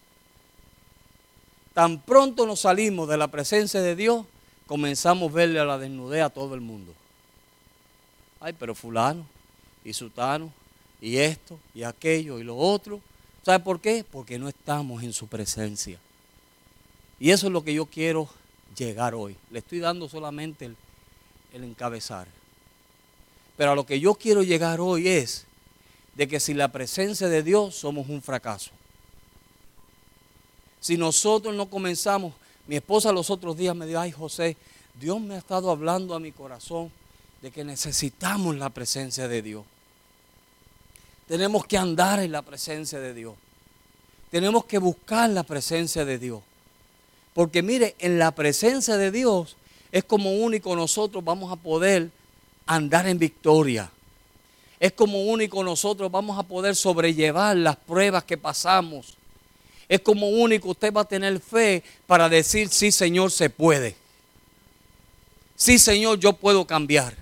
Tan 1.73 2.01
pronto 2.01 2.45
nos 2.45 2.61
salimos 2.61 3.07
de 3.07 3.17
la 3.17 3.29
presencia 3.29 3.81
de 3.81 3.95
Dios, 3.95 4.25
comenzamos 4.67 5.31
a 5.31 5.35
verle 5.35 5.59
a 5.59 5.65
la 5.65 5.77
desnudez 5.77 6.23
a 6.23 6.29
todo 6.29 6.55
el 6.55 6.61
mundo. 6.61 6.93
Ay, 8.41 8.53
pero 8.57 8.75
fulano 8.75 9.25
y 9.83 9.93
sutano 9.93 10.51
y 10.99 11.17
esto 11.17 11.59
y 11.73 11.83
aquello 11.83 12.39
y 12.39 12.43
lo 12.43 12.57
otro. 12.57 12.99
¿Sabe 13.43 13.63
por 13.63 13.79
qué? 13.79 14.03
Porque 14.09 14.37
no 14.37 14.49
estamos 14.49 15.03
en 15.03 15.13
su 15.13 15.27
presencia. 15.27 15.97
Y 17.19 17.31
eso 17.31 17.47
es 17.47 17.53
lo 17.53 17.63
que 17.63 17.73
yo 17.73 17.85
quiero 17.85 18.27
llegar 18.75 19.15
hoy. 19.15 19.35
Le 19.49 19.59
estoy 19.59 19.79
dando 19.79 20.09
solamente 20.09 20.65
el, 20.65 20.75
el 21.53 21.63
encabezar. 21.63 22.27
Pero 23.57 23.71
a 23.71 23.75
lo 23.75 23.85
que 23.85 23.99
yo 23.99 24.15
quiero 24.15 24.43
llegar 24.43 24.79
hoy 24.79 25.07
es 25.07 25.45
de 26.15 26.27
que 26.27 26.39
sin 26.39 26.57
la 26.57 26.71
presencia 26.71 27.27
de 27.27 27.43
Dios 27.43 27.75
somos 27.75 28.09
un 28.09 28.21
fracaso. 28.21 28.71
Si 30.79 30.97
nosotros 30.97 31.53
no 31.55 31.69
comenzamos, 31.69 32.33
mi 32.67 32.75
esposa 32.75 33.11
los 33.11 33.29
otros 33.29 33.55
días 33.55 33.75
me 33.75 33.85
dijo, 33.85 33.99
ay 33.99 34.11
José, 34.11 34.57
Dios 34.99 35.21
me 35.21 35.35
ha 35.35 35.37
estado 35.37 35.71
hablando 35.71 36.15
a 36.15 36.19
mi 36.19 36.31
corazón 36.31 36.91
de 37.41 37.51
que 37.51 37.63
necesitamos 37.63 38.55
la 38.55 38.69
presencia 38.69 39.27
de 39.27 39.41
Dios. 39.41 39.63
Tenemos 41.27 41.65
que 41.65 41.77
andar 41.77 42.19
en 42.19 42.31
la 42.31 42.41
presencia 42.41 42.99
de 42.99 43.13
Dios. 43.13 43.35
Tenemos 44.29 44.65
que 44.65 44.77
buscar 44.79 45.29
la 45.29 45.43
presencia 45.43 46.03
de 46.03 46.17
Dios. 46.17 46.41
Porque 47.33 47.61
mire, 47.61 47.95
en 47.99 48.19
la 48.19 48.31
presencia 48.31 48.97
de 48.97 49.11
Dios 49.11 49.55
es 49.91 50.03
como 50.03 50.35
único 50.35 50.75
nosotros 50.75 51.23
vamos 51.23 51.51
a 51.51 51.55
poder 51.55 52.11
andar 52.65 53.07
en 53.07 53.19
victoria. 53.19 53.91
Es 54.79 54.93
como 54.93 55.25
único 55.25 55.63
nosotros 55.63 56.11
vamos 56.11 56.39
a 56.39 56.43
poder 56.43 56.75
sobrellevar 56.75 57.55
las 57.55 57.75
pruebas 57.75 58.23
que 58.23 58.37
pasamos. 58.37 59.15
Es 59.87 59.99
como 60.01 60.29
único 60.29 60.69
usted 60.69 60.91
va 60.91 61.01
a 61.01 61.05
tener 61.05 61.39
fe 61.39 61.83
para 62.07 62.29
decir, 62.29 62.69
sí 62.69 62.91
Señor, 62.91 63.31
se 63.31 63.49
puede. 63.49 63.95
Sí 65.55 65.77
Señor, 65.77 66.17
yo 66.19 66.33
puedo 66.33 66.65
cambiar. 66.65 67.15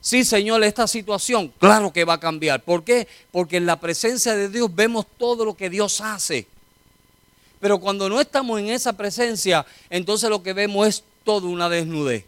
Sí 0.00 0.24
Señor, 0.24 0.62
esta 0.62 0.86
situación, 0.86 1.52
claro 1.58 1.92
que 1.92 2.04
va 2.04 2.14
a 2.14 2.20
cambiar. 2.20 2.62
¿Por 2.62 2.84
qué? 2.84 3.08
Porque 3.30 3.56
en 3.56 3.66
la 3.66 3.80
presencia 3.80 4.36
de 4.36 4.48
Dios 4.48 4.72
vemos 4.74 5.06
todo 5.18 5.44
lo 5.44 5.56
que 5.56 5.70
Dios 5.70 6.00
hace. 6.00 6.46
Pero 7.60 7.78
cuando 7.80 8.08
no 8.08 8.20
estamos 8.20 8.60
en 8.60 8.68
esa 8.68 8.92
presencia, 8.92 9.64
entonces 9.88 10.28
lo 10.28 10.42
que 10.42 10.52
vemos 10.52 10.86
es 10.86 11.04
toda 11.24 11.48
una 11.48 11.68
desnudez. 11.68 12.24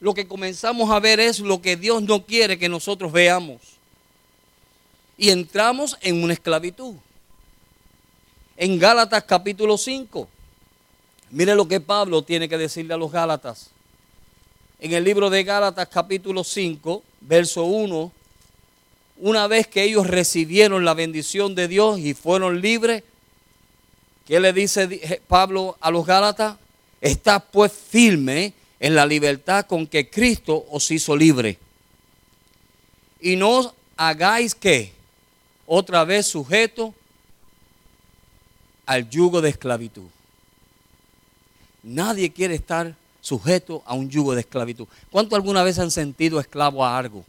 Lo 0.00 0.14
que 0.14 0.28
comenzamos 0.28 0.90
a 0.90 1.00
ver 1.00 1.20
es 1.20 1.40
lo 1.40 1.60
que 1.60 1.76
Dios 1.76 2.02
no 2.02 2.24
quiere 2.24 2.58
que 2.58 2.68
nosotros 2.68 3.12
veamos. 3.12 3.60
Y 5.16 5.30
entramos 5.30 5.96
en 6.00 6.22
una 6.22 6.32
esclavitud. 6.32 6.94
En 8.56 8.78
Gálatas 8.78 9.24
capítulo 9.24 9.76
5. 9.76 10.28
Mire 11.30 11.54
lo 11.54 11.66
que 11.66 11.80
Pablo 11.80 12.22
tiene 12.22 12.48
que 12.48 12.56
decirle 12.56 12.94
a 12.94 12.96
los 12.96 13.10
Gálatas. 13.10 13.70
En 14.80 14.92
el 14.92 15.02
libro 15.02 15.28
de 15.30 15.42
Gálatas 15.42 15.88
capítulo 15.88 16.44
5, 16.44 17.02
verso 17.20 17.64
1 17.64 18.12
una 19.20 19.48
vez 19.48 19.66
que 19.66 19.82
ellos 19.82 20.06
recibieron 20.06 20.84
la 20.84 20.94
bendición 20.94 21.56
de 21.56 21.66
Dios 21.66 21.98
y 21.98 22.14
fueron 22.14 22.60
libres, 22.60 23.02
¿Qué 24.28 24.38
le 24.40 24.52
dice 24.52 25.22
Pablo 25.26 25.78
a 25.80 25.90
los 25.90 26.04
Gálatas? 26.04 26.58
Está 27.00 27.40
pues 27.40 27.72
firme 27.72 28.52
en 28.80 28.94
la 28.94 29.06
libertad 29.06 29.66
con 29.66 29.86
que 29.86 30.08
Cristo 30.08 30.66
os 30.70 30.90
hizo 30.90 31.16
libre. 31.16 31.58
Y 33.20 33.36
no 33.36 33.74
hagáis 33.96 34.54
que 34.54 34.92
otra 35.66 36.04
vez 36.04 36.26
sujeto 36.26 36.94
al 38.86 39.08
yugo 39.10 39.40
de 39.40 39.50
esclavitud. 39.50 40.06
Nadie 41.82 42.32
quiere 42.32 42.54
estar 42.54 42.94
sujeto 43.20 43.82
a 43.84 43.94
un 43.94 44.08
yugo 44.08 44.34
de 44.34 44.40
esclavitud. 44.40 44.86
¿Cuánto 45.10 45.36
alguna 45.36 45.62
vez 45.62 45.78
han 45.78 45.90
sentido 45.90 46.40
esclavo 46.40 46.84
a 46.84 46.96
algo? 46.96 47.24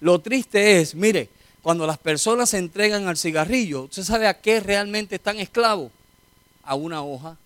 Lo 0.00 0.20
triste 0.20 0.80
es, 0.80 0.94
mire, 0.94 1.30
cuando 1.62 1.86
las 1.86 1.98
personas 1.98 2.50
se 2.50 2.58
entregan 2.58 3.08
al 3.08 3.16
cigarrillo, 3.16 3.84
¿usted 3.84 4.02
sabe 4.02 4.28
a 4.28 4.40
qué 4.40 4.60
realmente 4.60 5.16
están 5.16 5.38
esclavos? 5.38 5.90
A 6.62 6.74
una 6.74 7.02
hoja. 7.02 7.36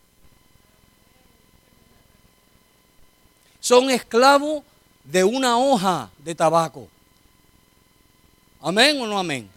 Son 3.70 3.88
esclavos 3.88 4.64
de 5.04 5.22
una 5.22 5.56
hoja 5.56 6.10
de 6.18 6.34
tabaco. 6.34 6.88
¿Amén 8.60 9.00
o 9.00 9.06
no 9.06 9.16
amén? 9.16 9.48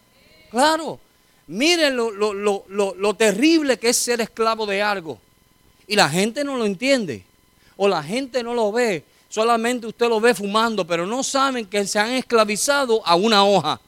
Claro. 0.51 0.99
Miren 1.47 1.97
lo, 1.97 2.11
lo, 2.11 3.13
terrible 3.15 3.79
que 3.79 3.89
es 3.89 3.97
ser 3.97 4.21
esclavo 4.21 4.67
de 4.67 4.83
algo. 4.83 5.17
Y 5.87 5.95
la 5.95 6.07
gente 6.07 6.43
no 6.43 6.57
lo 6.57 6.67
entiende. 6.67 7.25
O 7.75 7.87
la 7.87 8.03
gente 8.03 8.43
no 8.43 8.53
lo 8.53 8.71
ve. 8.71 9.03
Solamente 9.29 9.87
usted 9.87 10.07
lo 10.07 10.21
ve 10.21 10.35
fumando, 10.35 10.85
pero 10.85 11.07
no 11.07 11.23
saben 11.23 11.65
que 11.65 11.87
se 11.87 11.97
han 11.97 12.11
esclavizado 12.11 13.01
a 13.07 13.15
una 13.15 13.43
hoja. 13.43 13.81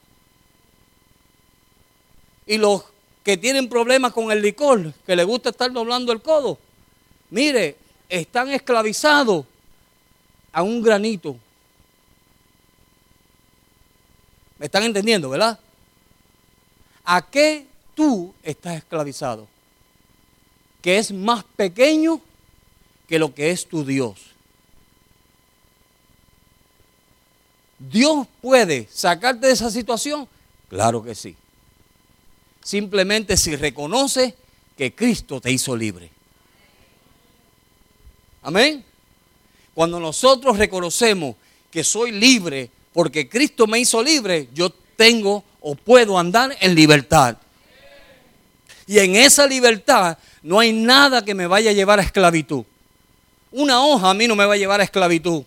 Y 2.48 2.58
los 2.58 2.82
que 3.22 3.36
tienen 3.36 3.68
problemas 3.68 4.12
con 4.12 4.32
el 4.32 4.42
licor, 4.42 4.92
que 5.06 5.14
les 5.14 5.24
gusta 5.24 5.50
estar 5.50 5.70
doblando 5.70 6.10
el 6.10 6.20
codo, 6.20 6.58
mire, 7.30 7.76
están 8.08 8.48
esclavizados 8.48 9.46
a 10.56 10.62
un 10.62 10.80
granito. 10.80 11.36
¿Me 14.58 14.64
están 14.64 14.84
entendiendo, 14.84 15.28
verdad? 15.28 15.60
¿A 17.04 17.20
qué 17.20 17.66
tú 17.94 18.32
estás 18.42 18.78
esclavizado? 18.78 19.46
Que 20.80 20.96
es 20.96 21.12
más 21.12 21.44
pequeño 21.44 22.22
que 23.06 23.18
lo 23.18 23.34
que 23.34 23.50
es 23.50 23.68
tu 23.68 23.84
Dios. 23.84 24.30
¿Dios 27.78 28.26
puede 28.40 28.88
sacarte 28.90 29.48
de 29.48 29.52
esa 29.52 29.70
situación? 29.70 30.26
Claro 30.70 31.04
que 31.04 31.14
sí. 31.14 31.36
Simplemente 32.62 33.36
si 33.36 33.56
reconoce 33.56 34.34
que 34.74 34.94
Cristo 34.94 35.38
te 35.38 35.52
hizo 35.52 35.76
libre. 35.76 36.10
Amén. 38.40 38.95
Cuando 39.76 40.00
nosotros 40.00 40.56
reconocemos 40.56 41.36
que 41.70 41.84
soy 41.84 42.10
libre 42.10 42.70
porque 42.94 43.28
Cristo 43.28 43.66
me 43.66 43.78
hizo 43.78 44.02
libre, 44.02 44.48
yo 44.54 44.70
tengo 44.70 45.44
o 45.60 45.74
puedo 45.74 46.18
andar 46.18 46.56
en 46.60 46.74
libertad. 46.74 47.36
Y 48.86 48.98
en 49.00 49.16
esa 49.16 49.46
libertad 49.46 50.16
no 50.42 50.60
hay 50.60 50.72
nada 50.72 51.22
que 51.22 51.34
me 51.34 51.46
vaya 51.46 51.72
a 51.72 51.74
llevar 51.74 51.98
a 51.98 52.02
esclavitud. 52.02 52.64
Una 53.52 53.84
hoja 53.84 54.08
a 54.08 54.14
mí 54.14 54.26
no 54.26 54.34
me 54.34 54.46
va 54.46 54.54
a 54.54 54.56
llevar 54.56 54.80
a 54.80 54.84
esclavitud. 54.84 55.44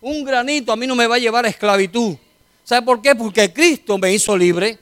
Un 0.00 0.24
granito 0.24 0.72
a 0.72 0.76
mí 0.76 0.86
no 0.86 0.94
me 0.94 1.06
va 1.06 1.16
a 1.16 1.18
llevar 1.18 1.44
a 1.44 1.48
esclavitud. 1.50 2.16
¿Sabe 2.64 2.86
por 2.86 3.02
qué? 3.02 3.14
Porque 3.14 3.52
Cristo 3.52 3.98
me 3.98 4.14
hizo 4.14 4.34
libre. 4.34 4.78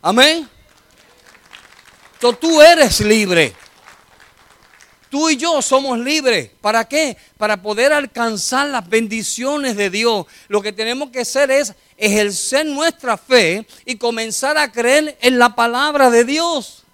Amén. 0.00 0.48
Entonces 2.14 2.38
tú 2.38 2.62
eres 2.62 3.00
libre. 3.00 3.52
Tú 5.10 5.30
y 5.30 5.36
yo 5.36 5.62
somos 5.62 5.98
libres. 5.98 6.50
¿Para 6.60 6.86
qué? 6.86 7.16
Para 7.36 7.62
poder 7.62 7.92
alcanzar 7.92 8.68
las 8.68 8.88
bendiciones 8.88 9.76
de 9.76 9.90
Dios. 9.90 10.26
Lo 10.48 10.60
que 10.60 10.72
tenemos 10.72 11.10
que 11.10 11.20
hacer 11.20 11.50
es 11.50 11.74
ejercer 11.96 12.66
nuestra 12.66 13.16
fe 13.16 13.66
y 13.84 13.96
comenzar 13.96 14.58
a 14.58 14.70
creer 14.70 15.16
en 15.20 15.38
la 15.38 15.54
palabra 15.54 16.10
de 16.10 16.24
Dios. 16.24 16.84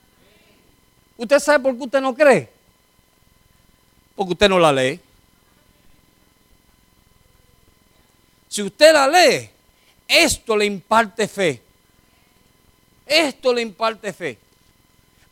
¿Usted 1.16 1.38
sabe 1.38 1.62
por 1.62 1.76
qué 1.76 1.82
usted 1.84 2.00
no 2.00 2.14
cree? 2.14 2.48
Porque 4.14 4.32
usted 4.32 4.48
no 4.48 4.58
la 4.58 4.72
lee. 4.72 5.00
Si 8.48 8.62
usted 8.62 8.92
la 8.92 9.08
lee, 9.08 9.50
esto 10.06 10.56
le 10.56 10.66
imparte 10.66 11.26
fe. 11.26 11.60
Esto 13.06 13.52
le 13.52 13.62
imparte 13.62 14.12
fe. 14.12 14.38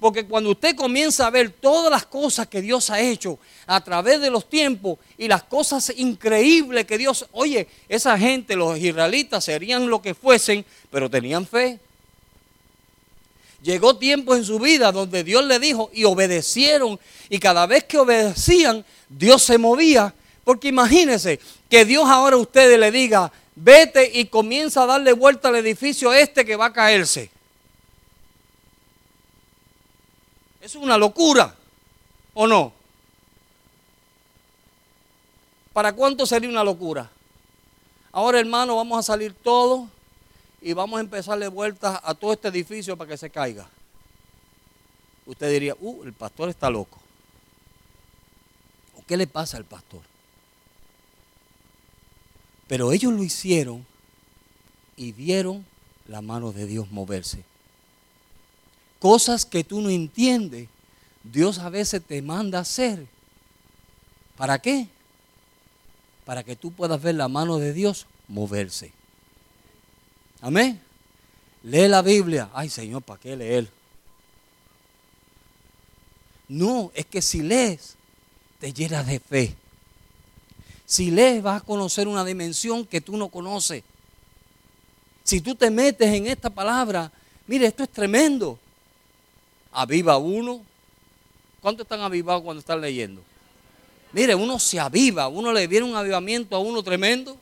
Porque 0.03 0.27
cuando 0.27 0.51
usted 0.51 0.75
comienza 0.75 1.29
a 1.29 1.31
ver 1.31 1.51
todas 1.51 1.89
las 1.89 2.05
cosas 2.07 2.49
que 2.49 2.61
Dios 2.61 2.91
ha 2.91 3.01
hecho 3.01 3.39
a 3.69 3.81
través 3.85 4.21
de 4.21 4.31
los 4.31 4.49
tiempos 4.49 4.99
y 5.17 5.29
las 5.29 5.45
cosas 5.45 5.93
increíbles 5.97 6.87
que 6.87 6.99
Dios, 6.99 7.25
oye, 7.31 7.69
esa 7.89 8.19
gente, 8.19 8.57
los 8.57 8.77
israelitas, 8.77 9.45
serían 9.45 9.89
lo 9.89 10.03
que 10.03 10.15
fuesen, 10.15 10.65
pero 10.91 11.09
tenían 11.09 11.47
fe. 11.47 11.79
Llegó 13.63 13.97
tiempo 13.97 14.35
en 14.35 14.45
su 14.45 14.59
vida 14.59 14.91
donde 14.91 15.23
Dios 15.23 15.45
le 15.45 15.61
dijo 15.61 15.89
y 15.93 16.03
obedecieron. 16.03 16.99
Y 17.29 17.39
cada 17.39 17.65
vez 17.69 17.85
que 17.85 17.99
obedecían, 17.99 18.85
Dios 19.09 19.45
se 19.45 19.57
movía. 19.57 20.13
Porque 20.43 20.67
imagínense 20.67 21.39
que 21.71 21.85
Dios 21.85 22.09
ahora 22.09 22.35
a 22.35 22.41
ustedes 22.41 22.77
le 22.77 22.91
diga, 22.91 23.31
vete 23.55 24.11
y 24.19 24.25
comienza 24.25 24.83
a 24.83 24.87
darle 24.87 25.13
vuelta 25.13 25.47
al 25.47 25.55
edificio 25.55 26.13
este 26.13 26.45
que 26.45 26.57
va 26.57 26.67
a 26.67 26.73
caerse. 26.73 27.31
Es 30.63 30.77
una 30.77 30.97
locura, 30.97 31.57
¿o 32.35 32.47
no? 32.47 32.73
¿Para 35.73 35.93
cuánto 35.93 36.25
sería 36.25 36.49
una 36.49 36.63
locura? 36.63 37.11
Ahora, 38.13 38.39
hermano, 38.39 38.77
vamos 38.77 38.97
a 39.01 39.03
salir 39.03 39.35
todos 39.35 39.89
y 40.61 40.73
vamos 40.73 40.99
a 40.99 41.01
empezarle 41.01 41.49
vueltas 41.49 41.99
a 42.05 42.15
todo 42.15 42.33
este 42.33 42.47
edificio 42.47 42.97
para 42.97 43.11
que 43.11 43.17
se 43.17 43.29
caiga. 43.29 43.69
Usted 45.27 45.51
diría, 45.51 45.75
uh, 45.81 46.05
el 46.05 46.13
pastor 46.13 46.49
está 46.49 46.71
loco. 46.71 47.01
¿O 48.97 49.03
qué 49.05 49.17
le 49.17 49.27
pasa 49.27 49.57
al 49.57 49.65
pastor? 49.65 50.03
Pero 52.69 52.93
ellos 52.93 53.13
lo 53.13 53.25
hicieron 53.25 53.85
y 54.97 55.11
vieron 55.11 55.67
la 56.07 56.23
mano 56.23 56.53
de 56.53 56.67
Dios 56.67 56.89
moverse 56.93 57.52
cosas 59.03 59.45
que 59.45 59.65
tú 59.65 59.81
no 59.81 59.91
entiendes, 59.91 60.69
Dios 61.25 61.59
a 61.59 61.69
veces 61.69 62.01
te 62.07 62.23
manda 62.23 62.59
a 62.59 62.63
hacer. 62.63 63.05
¿Para 64.37 64.61
qué? 64.61 64.87
Para 66.25 66.45
que 66.45 66.55
tú 66.55 66.71
puedas 66.71 67.03
ver 67.03 67.17
la 67.17 67.27
mano 67.27 67.59
de 67.59 67.73
Dios 67.73 68.07
moverse. 68.29 68.93
Amén. 70.41 70.81
Lee 71.65 71.89
la 71.89 72.01
Biblia. 72.01 72.49
Ay 72.55 72.69
Señor, 72.69 73.03
¿para 73.03 73.19
qué 73.19 73.35
leer? 73.35 73.69
No, 76.47 76.93
es 76.95 77.05
que 77.07 77.21
si 77.23 77.43
lees, 77.43 77.97
te 78.61 78.73
llenas 78.73 79.05
de 79.05 79.19
fe. 79.19 79.57
Si 80.87 81.11
lees, 81.11 81.43
vas 81.43 81.61
a 81.61 81.65
conocer 81.65 82.07
una 82.07 82.25
dimensión 82.25 82.87
que 82.87 83.01
tú 83.01 83.17
no 83.17 83.31
conoces. 83.31 83.83
Si 85.25 85.41
tú 85.41 85.57
te 85.57 85.73
metes 85.73 86.15
en 86.15 86.29
esta 86.29 86.51
palabra, 86.51 87.11
mire, 87.49 87.67
esto 87.67 87.83
es 87.83 87.91
tremendo 87.91 88.61
aviva 89.73 90.19
uno. 90.19 90.63
¿Cuántos 91.61 91.85
están 91.85 92.01
avivados 92.01 92.43
cuando 92.43 92.61
están 92.61 92.81
leyendo? 92.81 93.23
Mire, 94.13 94.35
uno 94.35 94.59
se 94.59 94.79
aviva, 94.79 95.29
uno 95.29 95.53
le 95.53 95.67
viene 95.67 95.87
un 95.87 95.97
avivamiento 95.97 96.55
a 96.55 96.59
uno 96.59 96.83
tremendo. 96.83 97.37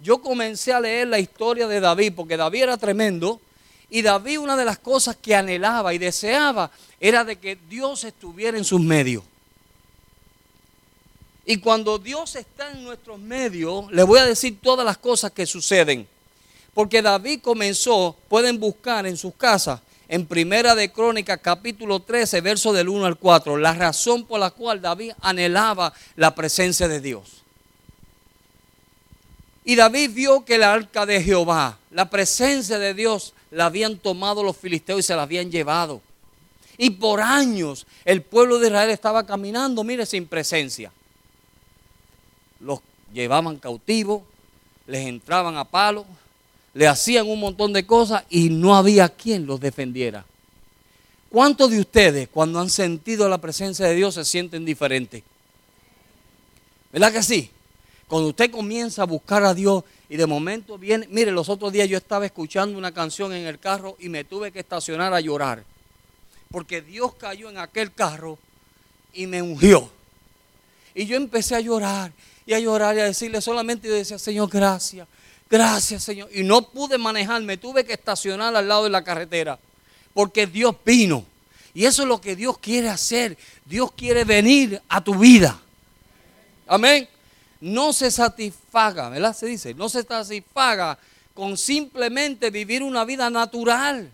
Yo 0.00 0.20
comencé 0.20 0.72
a 0.72 0.80
leer 0.80 1.06
la 1.06 1.20
historia 1.20 1.68
de 1.68 1.78
David, 1.78 2.14
porque 2.16 2.36
David 2.36 2.64
era 2.64 2.76
tremendo, 2.76 3.40
y 3.88 4.02
David 4.02 4.40
una 4.40 4.56
de 4.56 4.64
las 4.64 4.78
cosas 4.78 5.16
que 5.16 5.34
anhelaba 5.34 5.94
y 5.94 5.98
deseaba 5.98 6.70
era 6.98 7.24
de 7.24 7.36
que 7.36 7.56
Dios 7.68 8.02
estuviera 8.04 8.58
en 8.58 8.64
sus 8.64 8.80
medios. 8.80 9.22
Y 11.44 11.58
cuando 11.58 11.98
Dios 11.98 12.34
está 12.36 12.70
en 12.72 12.84
nuestros 12.84 13.18
medios, 13.18 13.90
le 13.92 14.02
voy 14.02 14.18
a 14.18 14.24
decir 14.24 14.58
todas 14.60 14.86
las 14.86 14.98
cosas 14.98 15.32
que 15.32 15.44
suceden. 15.44 16.08
Porque 16.74 17.02
David 17.02 17.40
comenzó, 17.42 18.16
pueden 18.28 18.58
buscar 18.58 19.06
en 19.06 19.16
sus 19.16 19.34
casas, 19.34 19.80
en 20.12 20.26
Primera 20.26 20.74
de 20.74 20.92
Crónicas 20.92 21.38
capítulo 21.40 22.00
13, 22.00 22.42
verso 22.42 22.74
del 22.74 22.90
1 22.90 23.06
al 23.06 23.16
4, 23.16 23.56
la 23.56 23.72
razón 23.72 24.26
por 24.26 24.40
la 24.40 24.50
cual 24.50 24.82
David 24.82 25.12
anhelaba 25.22 25.94
la 26.16 26.34
presencia 26.34 26.86
de 26.86 27.00
Dios. 27.00 27.42
Y 29.64 29.74
David 29.74 30.10
vio 30.12 30.44
que 30.44 30.56
el 30.56 30.64
arca 30.64 31.06
de 31.06 31.22
Jehová, 31.22 31.78
la 31.90 32.10
presencia 32.10 32.78
de 32.78 32.92
Dios, 32.92 33.32
la 33.50 33.64
habían 33.64 33.96
tomado 33.96 34.42
los 34.42 34.54
filisteos 34.54 35.00
y 35.00 35.02
se 35.02 35.16
la 35.16 35.22
habían 35.22 35.50
llevado. 35.50 36.02
Y 36.76 36.90
por 36.90 37.22
años 37.22 37.86
el 38.04 38.20
pueblo 38.20 38.58
de 38.58 38.66
Israel 38.66 38.90
estaba 38.90 39.24
caminando, 39.24 39.82
mire, 39.82 40.04
sin 40.04 40.26
presencia. 40.26 40.92
Los 42.60 42.80
llevaban 43.14 43.56
cautivos, 43.56 44.20
les 44.86 45.06
entraban 45.06 45.56
a 45.56 45.64
palos, 45.64 46.04
le 46.74 46.86
hacían 46.86 47.28
un 47.28 47.40
montón 47.40 47.72
de 47.72 47.86
cosas 47.86 48.24
y 48.30 48.48
no 48.48 48.74
había 48.74 49.08
quien 49.08 49.46
los 49.46 49.60
defendiera. 49.60 50.24
¿Cuántos 51.28 51.70
de 51.70 51.80
ustedes 51.80 52.28
cuando 52.28 52.60
han 52.60 52.70
sentido 52.70 53.28
la 53.28 53.38
presencia 53.38 53.86
de 53.86 53.94
Dios 53.94 54.14
se 54.14 54.24
sienten 54.24 54.64
diferentes? 54.64 55.22
¿Verdad 56.92 57.12
que 57.12 57.22
sí? 57.22 57.50
Cuando 58.06 58.28
usted 58.28 58.50
comienza 58.50 59.02
a 59.02 59.06
buscar 59.06 59.42
a 59.42 59.54
Dios 59.54 59.84
y 60.10 60.18
de 60.18 60.26
momento 60.26 60.76
viene, 60.76 61.08
mire, 61.10 61.32
los 61.32 61.48
otros 61.48 61.72
días 61.72 61.88
yo 61.88 61.96
estaba 61.96 62.26
escuchando 62.26 62.76
una 62.76 62.92
canción 62.92 63.32
en 63.32 63.46
el 63.46 63.58
carro 63.58 63.96
y 63.98 64.10
me 64.10 64.24
tuve 64.24 64.52
que 64.52 64.60
estacionar 64.60 65.14
a 65.14 65.20
llorar. 65.20 65.64
Porque 66.50 66.82
Dios 66.82 67.14
cayó 67.14 67.48
en 67.48 67.56
aquel 67.56 67.92
carro 67.94 68.38
y 69.14 69.26
me 69.26 69.40
ungió. 69.40 69.90
Y 70.94 71.06
yo 71.06 71.16
empecé 71.16 71.54
a 71.54 71.60
llorar 71.60 72.12
y 72.44 72.52
a 72.52 72.60
llorar 72.60 72.96
y 72.96 73.00
a 73.00 73.04
decirle 73.04 73.40
solamente, 73.40 73.88
yo 73.88 73.94
decía, 73.94 74.18
Señor, 74.18 74.50
gracias, 74.50 75.08
gracias, 75.52 76.02
Señor. 76.02 76.28
Y 76.34 76.42
no 76.42 76.62
pude 76.62 76.98
manejar, 76.98 77.40
me 77.42 77.56
tuve 77.56 77.84
que 77.84 77.92
estacionar 77.92 78.56
al 78.56 78.66
lado 78.66 78.82
de 78.84 78.90
la 78.90 79.04
carretera. 79.04 79.58
Porque 80.12 80.48
Dios 80.48 80.74
vino. 80.84 81.24
Y 81.74 81.84
eso 81.84 82.02
es 82.02 82.08
lo 82.08 82.20
que 82.20 82.34
Dios 82.34 82.58
quiere 82.58 82.88
hacer. 82.88 83.38
Dios 83.64 83.92
quiere 83.92 84.24
venir 84.24 84.82
a 84.88 85.00
tu 85.00 85.14
vida. 85.14 85.60
Amén 86.66 87.08
no 87.62 87.92
se 87.92 88.10
satisfaga, 88.10 89.08
¿verdad? 89.08 89.34
Se 89.36 89.46
dice, 89.46 89.72
no 89.72 89.88
se 89.88 90.02
satisfaga 90.02 90.98
con 91.32 91.56
simplemente 91.56 92.50
vivir 92.50 92.82
una 92.82 93.04
vida 93.04 93.30
natural. 93.30 94.10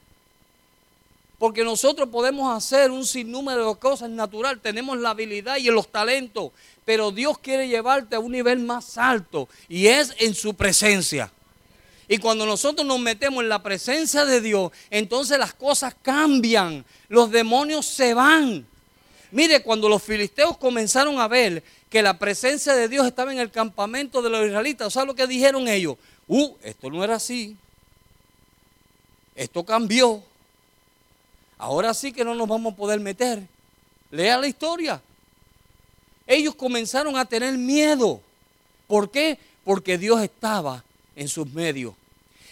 Porque 1.39 1.65
nosotros 1.65 2.11
podemos 2.11 2.55
hacer 2.55 2.91
un 2.91 3.07
sinnúmero 3.07 3.73
de 3.73 3.81
cosas 3.81 4.11
natural, 4.11 4.61
tenemos 4.61 4.99
la 4.99 5.11
habilidad 5.11 5.57
y 5.57 5.65
los 5.71 5.89
talentos, 5.89 6.53
pero 6.89 7.11
Dios 7.11 7.39
quiere 7.39 7.69
llevarte 7.69 8.17
a 8.17 8.19
un 8.19 8.33
nivel 8.33 8.61
más 8.61 8.97
alto 8.97 9.47
y 9.69 9.89
es 9.89 10.15
en 10.21 10.35
su 10.35 10.55
presencia. 10.55 11.31
Y 12.09 12.17
cuando 12.17 12.47
nosotros 12.47 12.87
nos 12.87 12.99
metemos 12.99 13.43
en 13.43 13.51
la 13.51 13.63
presencia 13.63 14.25
de 14.25 14.41
Dios, 14.41 14.73
entonces 14.89 15.39
las 15.39 15.53
cosas 15.53 15.95
cambian, 16.01 16.83
los 17.11 17.31
demonios 17.31 17.85
se 17.85 18.15
van. 18.15 18.67
Mire, 19.33 19.63
cuando 19.63 19.87
los 19.87 20.03
filisteos 20.03 20.57
comenzaron 20.57 21.21
a 21.21 21.29
ver 21.29 21.63
que 21.91 22.01
la 22.01 22.19
presencia 22.19 22.73
de 22.73 22.89
Dios 22.89 23.07
estaba 23.07 23.35
en 23.35 23.39
el 23.39 23.51
campamento 23.51 24.23
de 24.23 24.31
los 24.31 24.47
israelitas. 24.47 24.91
¿Sabes 24.95 25.09
lo 25.09 25.15
que 25.15 25.27
dijeron 25.27 25.69
ellos? 25.69 25.99
Uh, 26.27 26.55
esto 26.63 26.89
no 26.89 27.05
era 27.05 27.17
así. 27.17 27.55
Esto 29.37 29.63
cambió. 29.63 30.23
Ahora 31.59 31.93
sí 31.93 32.15
que 32.15 32.25
no 32.25 32.35
nos 32.35 32.49
vamos 32.49 32.73
a 32.73 32.77
poder 32.77 32.99
meter. 32.99 33.43
Lea 34.11 34.39
la 34.39 34.49
historia. 34.49 35.03
Ellos 36.29 36.55
comenzaron 36.55 37.17
a 37.17 37.25
tener 37.25 37.57
miedo. 37.57 38.21
¿Por 38.87 39.11
qué? 39.11 39.39
Porque 39.65 39.97
Dios 39.97 40.23
estaba 40.23 40.85
en 41.17 41.27
sus 41.27 41.51
medios. 41.53 41.95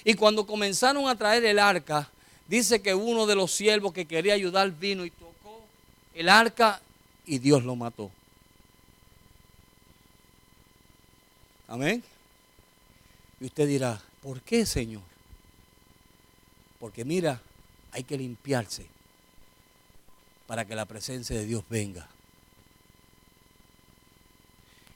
Y 0.02 0.14
cuando 0.14 0.46
comenzaron 0.46 1.06
a 1.08 1.14
traer 1.14 1.44
el 1.44 1.58
arca, 1.58 2.10
dice 2.48 2.80
que 2.80 2.94
uno 2.94 3.26
de 3.26 3.34
los 3.34 3.52
siervos 3.52 3.92
que 3.92 4.06
quería 4.06 4.32
ayudar 4.32 4.70
vino 4.70 5.04
y 5.04 5.10
tocó 5.10 5.60
el 6.14 6.30
arca 6.30 6.80
y 7.26 7.38
Dios 7.38 7.64
lo 7.64 7.76
mató. 7.76 8.10
Amén. 11.68 12.02
Y 13.40 13.44
usted 13.44 13.68
dirá, 13.68 14.00
¿por 14.22 14.40
qué, 14.40 14.64
Señor? 14.64 15.02
Porque 16.80 17.04
mira, 17.04 17.42
hay 17.92 18.04
que 18.04 18.16
limpiarse 18.16 18.86
para 20.46 20.64
que 20.64 20.74
la 20.74 20.86
presencia 20.86 21.36
de 21.36 21.44
Dios 21.44 21.62
venga. 21.68 22.08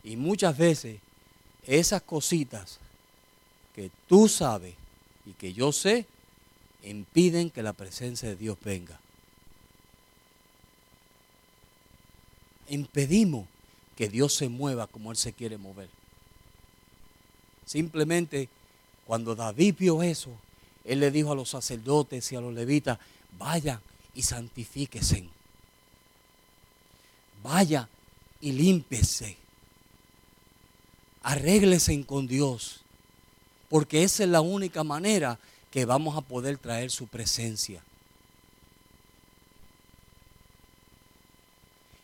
Y 0.03 0.17
muchas 0.17 0.57
veces 0.57 1.01
esas 1.67 2.03
cositas 2.03 2.79
que 3.75 3.91
tú 4.09 4.29
sabes 4.29 4.75
y 5.27 5.33
que 5.33 5.53
yo 5.53 5.73
sé 5.73 6.07
impiden 6.83 7.51
que 7.51 7.63
la 7.63 7.73
presencia 7.73 8.29
de 8.29 8.37
Dios 8.37 8.57
venga. 8.65 8.99
Impedimos 12.69 13.47
que 13.97 14.09
Dios 14.09 14.35
se 14.35 14.49
mueva 14.49 14.87
como 14.87 15.11
Él 15.11 15.17
se 15.17 15.33
quiere 15.33 15.59
mover. 15.59 15.91
Simplemente 17.67 18.49
cuando 19.07 19.35
David 19.35 19.75
vio 19.79 20.03
eso, 20.03 20.31
él 20.85 21.01
le 21.01 21.11
dijo 21.11 21.33
a 21.33 21.35
los 21.35 21.51
sacerdotes 21.51 22.31
y 22.33 22.37
a 22.37 22.41
los 22.41 22.55
levitas, 22.55 22.99
vayan 23.39 23.81
y 24.15 24.23
santifíquese. 24.23 25.29
Vaya 27.43 27.89
y 28.41 28.53
límpese. 28.53 29.37
Arréglesen 31.23 32.03
con 32.03 32.27
Dios. 32.27 32.81
Porque 33.69 34.03
esa 34.03 34.25
es 34.25 34.29
la 34.29 34.41
única 34.41 34.85
manera 34.85 35.39
que 35.71 35.85
vamos 35.85 36.17
a 36.17 36.23
poder 36.23 36.59
traer 36.59 36.91
su 36.91 37.07
presencia. 37.07 37.83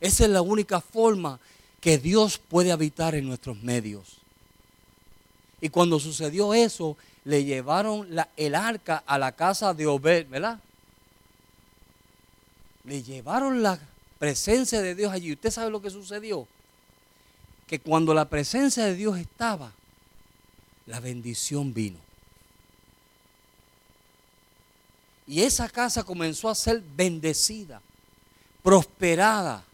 Esa 0.00 0.24
es 0.24 0.30
la 0.30 0.42
única 0.42 0.80
forma 0.80 1.40
que 1.80 1.98
Dios 1.98 2.38
puede 2.38 2.70
habitar 2.70 3.14
en 3.14 3.26
nuestros 3.26 3.62
medios. 3.62 4.18
Y 5.60 5.68
cuando 5.68 5.98
sucedió 5.98 6.54
eso, 6.54 6.96
le 7.24 7.44
llevaron 7.44 8.08
el 8.36 8.54
arca 8.54 9.02
a 9.06 9.18
la 9.18 9.32
casa 9.32 9.74
de 9.74 9.86
Obed, 9.86 10.28
¿verdad? 10.28 10.60
Le 12.84 13.02
llevaron 13.02 13.62
la 13.62 13.80
presencia 14.18 14.80
de 14.80 14.94
Dios 14.94 15.12
allí. 15.12 15.32
¿Usted 15.32 15.50
sabe 15.50 15.70
lo 15.70 15.82
que 15.82 15.90
sucedió? 15.90 16.46
Que 17.66 17.80
cuando 17.80 18.14
la 18.14 18.28
presencia 18.28 18.84
de 18.84 18.94
Dios 18.94 19.18
estaba, 19.18 19.72
la 20.86 21.00
bendición 21.00 21.74
vino. 21.74 21.98
Y 25.26 25.42
esa 25.42 25.68
casa 25.68 26.04
comenzó 26.04 26.48
a 26.48 26.54
ser 26.54 26.80
bendecida, 26.96 27.82
prosperada. 28.62 29.64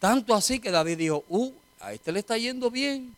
Tanto 0.00 0.34
así 0.34 0.58
que 0.58 0.70
David 0.70 0.98
dijo, 0.98 1.24
uh, 1.28 1.52
a 1.78 1.92
este 1.92 2.10
le 2.10 2.18
está 2.18 2.36
yendo 2.36 2.70
bien. 2.70 3.14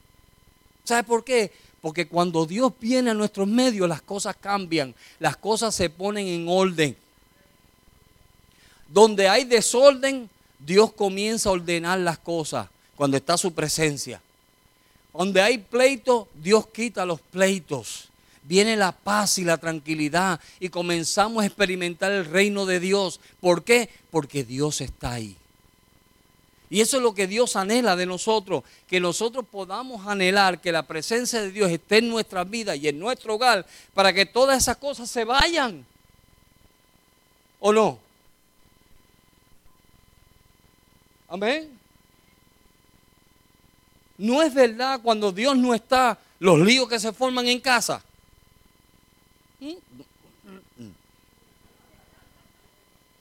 ¿Sabe 0.84 1.04
por 1.04 1.24
qué? 1.24 1.50
Porque 1.80 2.06
cuando 2.06 2.44
Dios 2.44 2.72
viene 2.78 3.10
a 3.10 3.14
nuestros 3.14 3.48
medios, 3.48 3.88
las 3.88 4.02
cosas 4.02 4.36
cambian, 4.36 4.94
las 5.18 5.36
cosas 5.36 5.74
se 5.74 5.88
ponen 5.88 6.26
en 6.26 6.46
orden. 6.48 6.96
Donde 8.88 9.28
hay 9.28 9.44
desorden, 9.44 10.28
Dios 10.58 10.92
comienza 10.92 11.48
a 11.48 11.52
ordenar 11.52 11.98
las 11.98 12.18
cosas 12.18 12.68
cuando 13.02 13.16
está 13.16 13.36
su 13.36 13.52
presencia. 13.52 14.22
Donde 15.12 15.42
hay 15.42 15.58
pleito, 15.58 16.28
Dios 16.34 16.68
quita 16.68 17.04
los 17.04 17.20
pleitos. 17.20 18.08
Viene 18.44 18.76
la 18.76 18.92
paz 18.92 19.38
y 19.38 19.44
la 19.44 19.58
tranquilidad 19.58 20.38
y 20.60 20.68
comenzamos 20.68 21.42
a 21.42 21.46
experimentar 21.46 22.12
el 22.12 22.24
reino 22.24 22.64
de 22.64 22.78
Dios. 22.78 23.18
¿Por 23.40 23.64
qué? 23.64 23.90
Porque 24.12 24.44
Dios 24.44 24.80
está 24.80 25.14
ahí. 25.14 25.36
Y 26.70 26.80
eso 26.80 26.98
es 26.98 27.02
lo 27.02 27.12
que 27.12 27.26
Dios 27.26 27.56
anhela 27.56 27.96
de 27.96 28.06
nosotros, 28.06 28.62
que 28.86 29.00
nosotros 29.00 29.46
podamos 29.50 30.06
anhelar 30.06 30.60
que 30.60 30.70
la 30.70 30.84
presencia 30.84 31.42
de 31.42 31.50
Dios 31.50 31.72
esté 31.72 31.98
en 31.98 32.08
nuestras 32.08 32.48
vidas 32.48 32.78
y 32.78 32.86
en 32.86 33.00
nuestro 33.00 33.34
hogar 33.34 33.66
para 33.94 34.12
que 34.12 34.26
todas 34.26 34.62
esas 34.62 34.76
cosas 34.76 35.10
se 35.10 35.24
vayan. 35.24 35.84
¿O 37.58 37.72
no? 37.72 37.98
Amén. 41.28 41.81
No 44.22 44.42
es 44.42 44.54
verdad 44.54 45.00
cuando 45.02 45.32
Dios 45.32 45.56
no 45.56 45.74
está, 45.74 46.18
los 46.38 46.58
líos 46.58 46.88
que 46.88 46.98
se 46.98 47.12
forman 47.12 47.46
en 47.46 47.60
casa. 47.60 48.02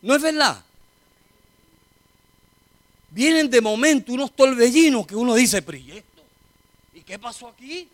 No 0.01 0.15
es 0.15 0.21
verdad 0.21 0.63
vienen 3.11 3.49
de 3.49 3.61
momento 3.61 4.13
unos 4.13 4.31
torbellinos 4.31 5.05
que 5.05 5.15
uno 5.15 5.35
dice, 5.35 5.61
pero 5.61 5.77
¿y 5.77 5.91
esto? 5.91 6.23
¿Y 6.93 7.01
qué 7.01 7.19
pasó 7.19 7.49
aquí? 7.49 7.87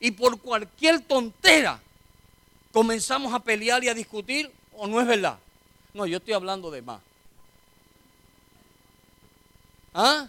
Y 0.00 0.10
por 0.10 0.40
cualquier 0.40 1.00
tontera 1.00 1.80
comenzamos 2.72 3.32
a 3.32 3.38
pelear 3.38 3.84
y 3.84 3.88
a 3.88 3.94
discutir, 3.94 4.50
¿o 4.72 4.86
no 4.86 5.00
es 5.00 5.06
verdad? 5.06 5.38
No, 5.94 6.06
yo 6.06 6.16
estoy 6.16 6.32
hablando 6.32 6.70
de 6.70 6.82
más. 6.82 7.00
¿Ah? 9.94 10.26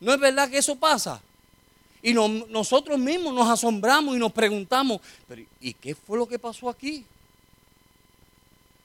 ¿No 0.00 0.14
es 0.14 0.18
verdad 0.18 0.50
que 0.50 0.58
eso 0.58 0.76
pasa? 0.76 1.20
Y 2.02 2.14
nosotros 2.14 2.98
mismos 2.98 3.34
nos 3.34 3.48
asombramos 3.48 4.16
y 4.16 4.18
nos 4.18 4.32
preguntamos, 4.32 5.00
pero 5.28 5.42
¿y 5.60 5.74
qué 5.74 5.94
fue 5.94 6.16
lo 6.16 6.26
que 6.26 6.38
pasó 6.38 6.70
aquí? 6.70 7.04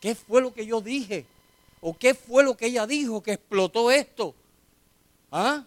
¿Qué 0.02 0.14
fue 0.14 0.42
lo 0.42 0.54
que 0.54 0.66
yo 0.66 0.82
dije? 0.82 1.26
¿O 1.80 1.98
qué 1.98 2.14
fue 2.14 2.44
lo 2.44 2.58
que 2.58 2.68
ella 2.68 2.86
dijo 2.86 3.24
que 3.24 3.34
explotó 3.34 3.90
esto? 3.90 4.36
¿Ah? 5.32 5.64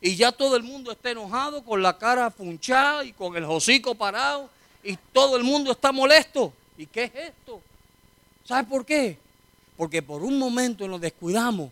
Y 0.00 0.14
ya 0.16 0.30
todo 0.30 0.56
el 0.56 0.62
mundo 0.62 0.92
está 0.92 1.10
enojado 1.10 1.64
con 1.64 1.80
la 1.80 1.96
cara 1.96 2.30
funchada 2.30 3.04
y 3.04 3.12
con 3.12 3.34
el 3.36 3.44
hocico 3.44 3.94
parado 3.94 4.50
y 4.82 4.96
todo 5.12 5.36
el 5.36 5.44
mundo 5.44 5.72
está 5.72 5.92
molesto. 5.92 6.52
¿Y 6.76 6.86
qué 6.86 7.04
es 7.04 7.14
esto? 7.14 7.62
¿Sabes 8.44 8.68
por 8.68 8.84
qué? 8.84 9.16
Porque 9.76 10.02
por 10.02 10.22
un 10.22 10.38
momento 10.38 10.86
nos 10.86 11.00
descuidamos 11.00 11.70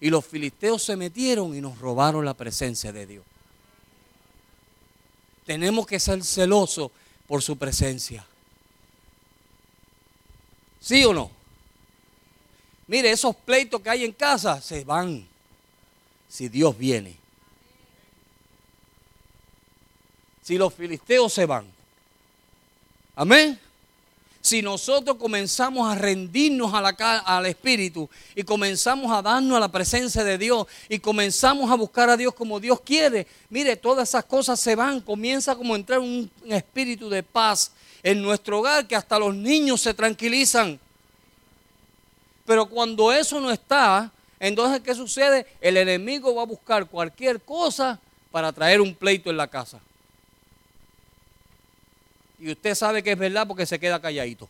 y 0.00 0.08
los 0.08 0.24
filisteos 0.24 0.82
se 0.82 0.96
metieron 0.96 1.54
y 1.54 1.60
nos 1.60 1.78
robaron 1.78 2.24
la 2.24 2.34
presencia 2.34 2.92
de 2.92 3.06
Dios. 3.06 3.24
Tenemos 5.44 5.86
que 5.86 6.00
ser 6.00 6.24
celosos 6.24 6.90
por 7.26 7.42
su 7.42 7.56
presencia. 7.56 8.26
¿Sí 10.80 11.04
o 11.04 11.12
no? 11.12 11.30
Mire, 12.86 13.10
esos 13.10 13.36
pleitos 13.36 13.80
que 13.82 13.90
hay 13.90 14.04
en 14.04 14.12
casa 14.12 14.60
se 14.60 14.84
van 14.84 15.26
si 16.28 16.48
Dios 16.48 16.76
viene. 16.76 17.16
Si 20.42 20.56
los 20.56 20.72
filisteos 20.72 21.32
se 21.32 21.46
van. 21.46 21.66
Amén. 23.14 23.60
Si 24.42 24.62
nosotros 24.62 25.16
comenzamos 25.18 25.90
a 25.90 25.94
rendirnos 25.94 26.72
al 26.72 27.46
Espíritu 27.46 28.08
y 28.34 28.42
comenzamos 28.42 29.12
a 29.12 29.20
darnos 29.20 29.56
a 29.56 29.60
la 29.60 29.70
presencia 29.70 30.24
de 30.24 30.38
Dios 30.38 30.66
y 30.88 30.98
comenzamos 30.98 31.70
a 31.70 31.74
buscar 31.74 32.08
a 32.08 32.16
Dios 32.16 32.34
como 32.34 32.58
Dios 32.58 32.80
quiere, 32.80 33.26
mire, 33.50 33.76
todas 33.76 34.08
esas 34.08 34.24
cosas 34.24 34.58
se 34.58 34.74
van. 34.74 35.00
Comienza 35.00 35.54
como 35.54 35.74
a 35.74 35.76
entrar 35.76 35.98
un 35.98 36.30
espíritu 36.48 37.10
de 37.10 37.22
paz 37.22 37.72
en 38.02 38.22
nuestro 38.22 38.60
hogar 38.60 38.86
que 38.86 38.96
hasta 38.96 39.18
los 39.18 39.34
niños 39.34 39.82
se 39.82 39.92
tranquilizan. 39.92 40.80
Pero 42.46 42.66
cuando 42.66 43.12
eso 43.12 43.40
no 43.40 43.50
está, 43.50 44.10
entonces 44.38 44.80
¿qué 44.80 44.94
sucede? 44.94 45.46
El 45.60 45.76
enemigo 45.76 46.34
va 46.34 46.42
a 46.42 46.46
buscar 46.46 46.86
cualquier 46.86 47.42
cosa 47.42 48.00
para 48.30 48.52
traer 48.52 48.80
un 48.80 48.94
pleito 48.94 49.28
en 49.28 49.36
la 49.36 49.48
casa. 49.48 49.80
Y 52.40 52.50
usted 52.50 52.74
sabe 52.74 53.02
que 53.02 53.12
es 53.12 53.18
verdad 53.18 53.46
porque 53.46 53.66
se 53.66 53.78
queda 53.78 54.00
calladito. 54.00 54.48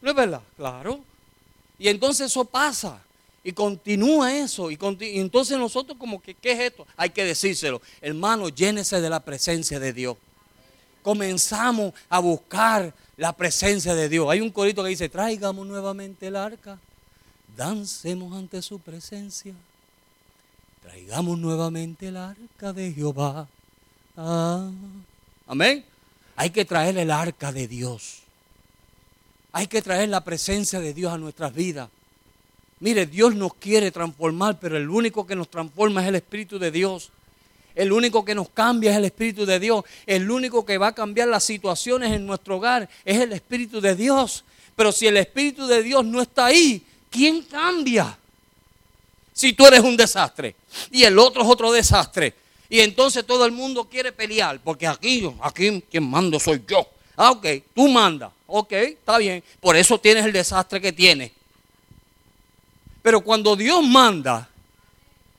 ¿No 0.00 0.10
es 0.10 0.16
verdad? 0.16 0.42
Claro. 0.56 1.00
Y 1.78 1.88
entonces 1.88 2.30
eso 2.30 2.44
pasa. 2.44 3.00
Y 3.44 3.52
continúa 3.52 4.34
eso. 4.34 4.70
Y, 4.70 4.78
entonces 5.18 5.58
nosotros 5.58 5.98
como 5.98 6.20
que, 6.20 6.34
¿qué 6.34 6.52
es 6.52 6.60
esto? 6.60 6.86
Hay 6.96 7.10
que 7.10 7.24
decírselo. 7.24 7.82
Hermano, 8.00 8.48
llénese 8.48 9.00
de 9.00 9.10
la 9.10 9.20
presencia 9.20 9.78
de 9.78 9.92
Dios. 9.92 10.16
Comenzamos 11.02 11.92
a 12.08 12.18
buscar 12.18 12.92
la 13.16 13.32
presencia 13.32 13.94
de 13.94 14.08
Dios. 14.08 14.28
Hay 14.30 14.40
un 14.40 14.50
corito 14.50 14.82
que 14.82 14.88
dice, 14.88 15.08
traigamos 15.08 15.66
nuevamente 15.66 16.26
el 16.26 16.36
arca. 16.36 16.78
Dancemos 17.56 18.34
ante 18.36 18.62
su 18.62 18.78
presencia. 18.78 19.54
Traigamos 20.82 21.38
nuevamente 21.38 22.08
el 22.08 22.16
arca 22.16 22.72
de 22.72 22.92
Jehová. 22.92 23.48
Ah. 24.16 24.70
Amén. 25.46 25.84
Hay 26.36 26.50
que 26.50 26.64
traer 26.64 26.96
el 26.98 27.10
arca 27.10 27.52
de 27.52 27.68
Dios. 27.68 28.20
Hay 29.52 29.66
que 29.66 29.80
traer 29.80 30.08
la 30.08 30.22
presencia 30.22 30.80
de 30.80 30.92
Dios 30.92 31.12
a 31.12 31.18
nuestras 31.18 31.54
vidas. 31.54 31.88
Mire, 32.80 33.06
Dios 33.06 33.34
nos 33.34 33.54
quiere 33.54 33.90
transformar, 33.90 34.58
pero 34.60 34.76
el 34.76 34.88
único 34.90 35.26
que 35.26 35.34
nos 35.34 35.50
transforma 35.50 36.02
es 36.02 36.08
el 36.08 36.16
Espíritu 36.16 36.58
de 36.58 36.70
Dios. 36.70 37.10
El 37.74 37.92
único 37.92 38.24
que 38.24 38.34
nos 38.34 38.50
cambia 38.50 38.90
es 38.90 38.96
el 38.98 39.06
Espíritu 39.06 39.46
de 39.46 39.58
Dios. 39.58 39.84
El 40.06 40.30
único 40.30 40.64
que 40.66 40.78
va 40.78 40.88
a 40.88 40.94
cambiar 40.94 41.28
las 41.28 41.44
situaciones 41.44 42.12
en 42.12 42.26
nuestro 42.26 42.56
hogar 42.56 42.88
es 43.04 43.18
el 43.18 43.32
Espíritu 43.32 43.80
de 43.80 43.94
Dios. 43.94 44.44
Pero 44.74 44.92
si 44.92 45.06
el 45.06 45.16
Espíritu 45.16 45.66
de 45.66 45.82
Dios 45.82 46.04
no 46.04 46.20
está 46.20 46.46
ahí, 46.46 46.84
¿quién 47.10 47.42
cambia? 47.42 48.18
Si 49.32 49.52
tú 49.52 49.66
eres 49.66 49.80
un 49.80 49.96
desastre 49.96 50.56
y 50.90 51.04
el 51.04 51.18
otro 51.18 51.42
es 51.42 51.48
otro 51.48 51.72
desastre 51.72 52.34
y 52.68 52.80
entonces 52.80 53.24
todo 53.24 53.44
el 53.44 53.52
mundo 53.52 53.84
quiere 53.84 54.12
pelear, 54.12 54.60
porque 54.62 54.86
aquí, 54.86 55.28
aquí 55.40 55.82
quien 55.90 56.08
mando 56.08 56.40
soy 56.40 56.62
yo. 56.66 56.86
Ah, 57.16 57.30
ok, 57.30 57.46
tú 57.74 57.88
mandas. 57.88 58.30
Ok, 58.46 58.72
está 58.72 59.18
bien. 59.18 59.42
Por 59.60 59.76
eso 59.76 59.98
tienes 59.98 60.24
el 60.24 60.32
desastre 60.32 60.80
que 60.80 60.92
tienes. 60.92 61.32
Pero 63.02 63.20
cuando 63.20 63.56
Dios 63.56 63.82
manda 63.84 64.48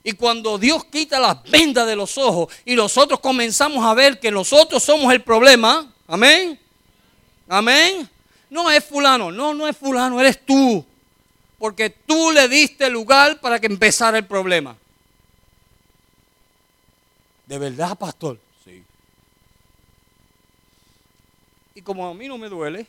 y 0.04 0.14
cuando 0.14 0.58
Dios 0.58 0.86
quita 0.86 1.20
las 1.20 1.44
vendas 1.44 1.86
de 1.86 1.96
los 1.96 2.18
ojos 2.18 2.54
y 2.66 2.76
nosotros 2.76 3.20
comenzamos 3.20 3.86
a 3.86 3.94
ver 3.94 4.20
que 4.20 4.32
nosotros 4.32 4.82
somos 4.82 5.14
el 5.14 5.22
problema, 5.22 5.94
amén, 6.08 6.60
amén, 7.48 8.10
no 8.50 8.72
es 8.72 8.84
fulano, 8.84 9.32
no, 9.32 9.54
no 9.54 9.68
es 9.68 9.76
fulano, 9.76 10.20
eres 10.20 10.46
tú. 10.46 10.84
Porque 11.60 11.90
tú 11.90 12.32
le 12.32 12.48
diste 12.48 12.90
lugar 12.90 13.40
para 13.42 13.60
que 13.60 13.68
empezara 13.68 14.18
el 14.18 14.26
problema. 14.26 14.78
¿De 17.48 17.58
verdad, 17.58 17.98
pastor? 17.98 18.40
Sí. 18.64 18.84
Y 21.74 21.82
como 21.82 22.08
a 22.08 22.14
mí 22.14 22.28
no 22.28 22.38
me 22.38 22.50
duele, 22.50 22.86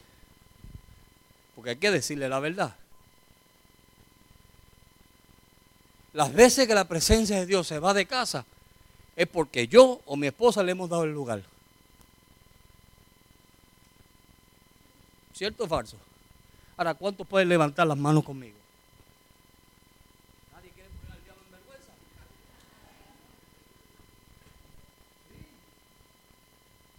porque 1.54 1.70
hay 1.70 1.76
que 1.76 1.90
decirle 1.90 2.28
la 2.28 2.40
verdad. 2.40 2.76
Las 6.12 6.32
veces 6.32 6.66
que 6.66 6.74
la 6.74 6.88
presencia 6.88 7.38
de 7.38 7.46
Dios 7.46 7.66
se 7.68 7.78
va 7.78 7.94
de 7.94 8.06
casa 8.06 8.44
es 9.14 9.28
porque 9.28 9.68
yo 9.68 10.00
o 10.06 10.16
mi 10.16 10.26
esposa 10.26 10.62
le 10.62 10.72
hemos 10.72 10.90
dado 10.90 11.04
el 11.04 11.12
lugar. 11.12 11.44
¿Cierto 15.34 15.64
o 15.64 15.68
falso? 15.68 15.96
Ahora, 16.76 16.94
¿cuántos 16.94 17.26
pueden 17.26 17.48
levantar 17.48 17.86
las 17.86 17.96
manos 17.96 18.24
conmigo? 18.24 18.58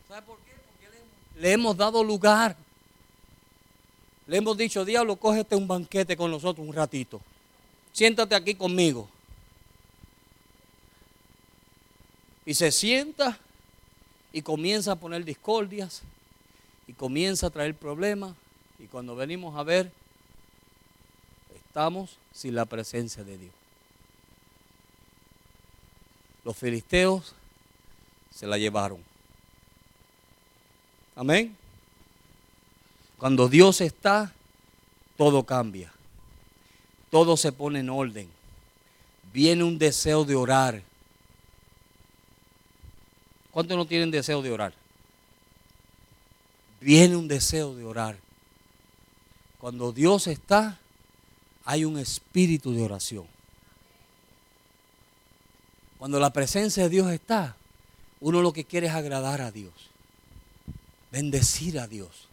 ¿Sabe 0.10 0.24
por 0.24 0.38
qué? 0.40 0.54
Porque 0.66 0.88
le 1.40 1.54
hemos 1.54 1.76
dado 1.76 2.04
lugar. 2.04 2.56
Le 4.28 4.38
hemos 4.38 4.58
dicho, 4.58 4.86
diablo, 4.86 5.16
cógete 5.16 5.56
un 5.56 5.68
banquete 5.68 6.16
con 6.16 6.30
nosotros 6.30 6.68
un 6.68 6.74
ratito. 6.74 7.22
Siéntate 7.94 8.36
aquí 8.36 8.56
conmigo. 8.56 9.10
Y 12.46 12.54
se 12.54 12.72
sienta 12.72 13.40
y 14.34 14.42
comienza 14.42 14.92
a 14.92 14.96
poner 14.96 15.24
discordias 15.24 16.02
y 16.88 16.94
comienza 16.94 17.48
a 17.48 17.50
traer 17.50 17.74
problemas. 17.76 18.36
Y 18.78 18.86
cuando 18.86 19.16
venimos 19.16 19.58
a 19.58 19.64
ver, 19.64 19.92
estamos 21.56 22.18
sin 22.34 22.54
la 22.54 22.66
presencia 22.66 23.24
de 23.24 23.38
Dios. 23.38 23.54
Los 26.44 26.58
filisteos 26.58 27.34
se 28.34 28.46
la 28.46 28.58
llevaron. 28.58 29.09
Amén. 31.20 31.54
Cuando 33.18 33.50
Dios 33.50 33.82
está, 33.82 34.32
todo 35.18 35.44
cambia. 35.44 35.92
Todo 37.12 37.36
se 37.36 37.52
pone 37.52 37.82
en 37.82 37.90
orden. 37.90 38.30
Viene 39.34 39.66
un 39.66 39.78
deseo 39.78 40.24
de 40.24 40.38
orar. 40.38 40.82
¿Cuántos 43.52 43.76
no 43.76 43.86
tienen 43.86 44.12
deseo 44.12 44.42
de 44.42 44.50
orar? 44.50 44.74
Viene 46.80 47.18
un 47.18 47.28
deseo 47.28 47.76
de 47.76 47.84
orar. 47.84 48.16
Cuando 49.60 49.92
Dios 49.92 50.26
está, 50.28 50.80
hay 51.66 51.84
un 51.84 52.00
espíritu 52.00 52.72
de 52.72 52.82
oración. 52.82 53.28
Cuando 55.98 56.18
la 56.18 56.32
presencia 56.32 56.84
de 56.84 56.90
Dios 56.90 57.12
está, 57.12 57.58
uno 58.22 58.42
lo 58.42 58.54
que 58.54 58.64
quiere 58.64 58.88
es 58.88 58.94
agradar 58.94 59.42
a 59.42 59.52
Dios 59.52 59.89
bendecir 61.12 61.80
a 61.80 61.88
Dios. 61.88 62.28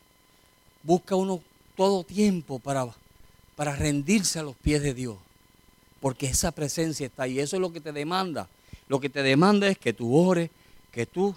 Busca 0.82 1.16
uno 1.16 1.42
todo 1.76 2.04
tiempo 2.04 2.58
para, 2.58 2.86
para 3.54 3.76
rendirse 3.76 4.38
a 4.38 4.42
los 4.42 4.56
pies 4.56 4.82
de 4.82 4.94
Dios, 4.94 5.16
porque 6.00 6.26
esa 6.26 6.52
presencia 6.52 7.06
está 7.06 7.24
ahí. 7.24 7.38
Eso 7.38 7.56
es 7.56 7.60
lo 7.60 7.72
que 7.72 7.80
te 7.80 7.92
demanda. 7.92 8.48
Lo 8.88 9.00
que 9.00 9.08
te 9.08 9.22
demanda 9.22 9.68
es 9.68 9.78
que 9.78 9.92
tú 9.92 10.14
ores, 10.14 10.50
que 10.92 11.06
tú 11.06 11.34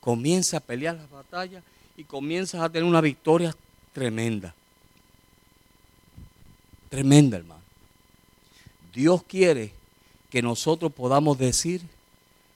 comiences 0.00 0.54
a 0.54 0.60
pelear 0.60 0.96
las 0.96 1.10
batallas 1.10 1.62
y 1.96 2.04
comienzas 2.04 2.60
a 2.60 2.68
tener 2.68 2.84
una 2.84 3.00
victoria 3.00 3.54
tremenda. 3.92 4.54
Tremenda, 6.88 7.38
hermano. 7.38 7.62
Dios 8.94 9.22
quiere 9.22 9.72
que 10.30 10.42
nosotros 10.42 10.92
podamos 10.92 11.38
decir 11.38 11.82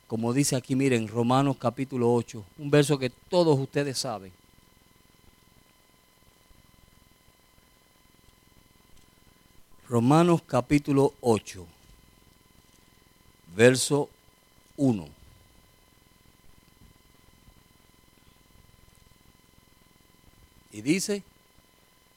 como 0.07 0.33
dice 0.33 0.55
aquí, 0.55 0.77
miren, 0.77 1.09
Romanos 1.09 1.57
capítulo 1.59 2.13
8, 2.15 2.45
un 2.59 2.71
verso 2.71 2.99
que 2.99 3.11
todos 3.11 3.59
ustedes 3.59 3.99
saben. 3.99 4.33
Romanos 9.89 10.43
capítulo 10.47 11.15
8, 11.21 11.67
verso 13.57 14.09
1. 14.77 15.09
Y 20.73 20.83
dice, 20.83 21.23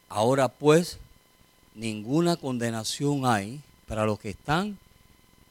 ahora 0.10 0.47
pues, 0.47 0.99
ninguna 1.73 2.36
condenación 2.36 3.25
hay 3.25 3.62
para 3.88 4.06
los 4.06 4.19
que 4.19 4.32
están 4.32 4.78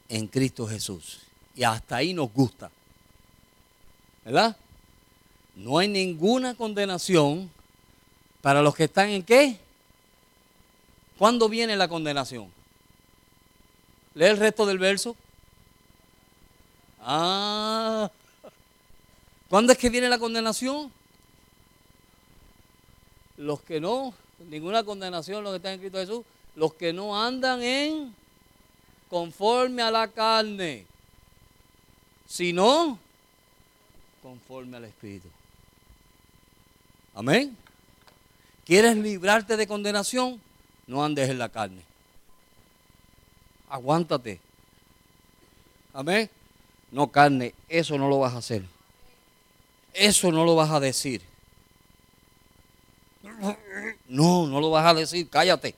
en 0.09 0.27
Cristo 0.29 0.69
Jesús 0.69 1.28
y 1.59 1.65
hasta 1.65 1.97
ahí 1.97 2.15
nos 2.15 2.33
gusta. 2.33 2.71
¿Verdad? 4.25 4.57
No 5.57 5.79
hay 5.79 5.89
ninguna 5.89 6.55
condenación 6.55 7.51
para 8.41 8.63
los 8.63 8.77
que 8.77 8.85
están 8.85 9.09
en 9.09 9.25
qué? 9.25 9.59
¿Cuándo 11.19 11.49
viene 11.49 11.77
la 11.77 11.89
condenación? 11.89 12.49
Lee 14.15 14.27
el 14.27 14.37
resto 14.37 14.67
del 14.67 14.79
verso. 14.79 15.17
Ah, 17.01 18.09
¿cuándo 19.49 19.73
es 19.73 19.79
que 19.79 19.91
viene 19.91 20.09
la 20.09 20.21
condenación? 20.21 20.93
Los 23.37 23.63
que 23.63 23.81
no 23.81 24.15
ninguna 24.49 24.85
condenación 24.85 25.43
lo 25.43 25.51
que 25.51 25.57
está 25.57 25.73
en 25.73 25.81
Cristo 25.81 25.99
Jesús, 25.99 26.25
los 26.55 26.75
que 26.75 26.93
no 26.93 27.21
andan 27.21 27.61
en 27.65 28.15
conforme 29.11 29.83
a 29.83 29.91
la 29.91 30.07
carne, 30.07 30.87
sino 32.29 32.99
conforme 34.23 34.77
al 34.77 34.85
Espíritu. 34.85 35.29
Amén. 37.15 37.57
¿Quieres 38.65 38.97
librarte 38.97 39.57
de 39.57 39.67
condenación? 39.67 40.41
No 40.87 41.03
andes 41.03 41.31
en 41.31 41.39
la 41.39 41.49
carne. 41.49 41.83
Aguántate. 43.71 44.41
Amén. 45.95 46.31
No 46.93 47.11
carne, 47.11 47.55
eso 47.69 47.99
no 47.99 48.09
lo 48.09 48.21
vas 48.21 48.35
a 48.35 48.39
hacer. 48.39 48.63
Eso 49.95 50.31
no 50.31 50.45
lo 50.45 50.55
vas 50.55 50.71
a 50.71 50.81
decir. 50.81 51.23
No, 54.07 54.47
no 54.47 54.61
lo 54.61 54.71
vas 54.71 54.87
a 54.87 54.95
decir, 54.95 55.29
cállate. 55.29 55.75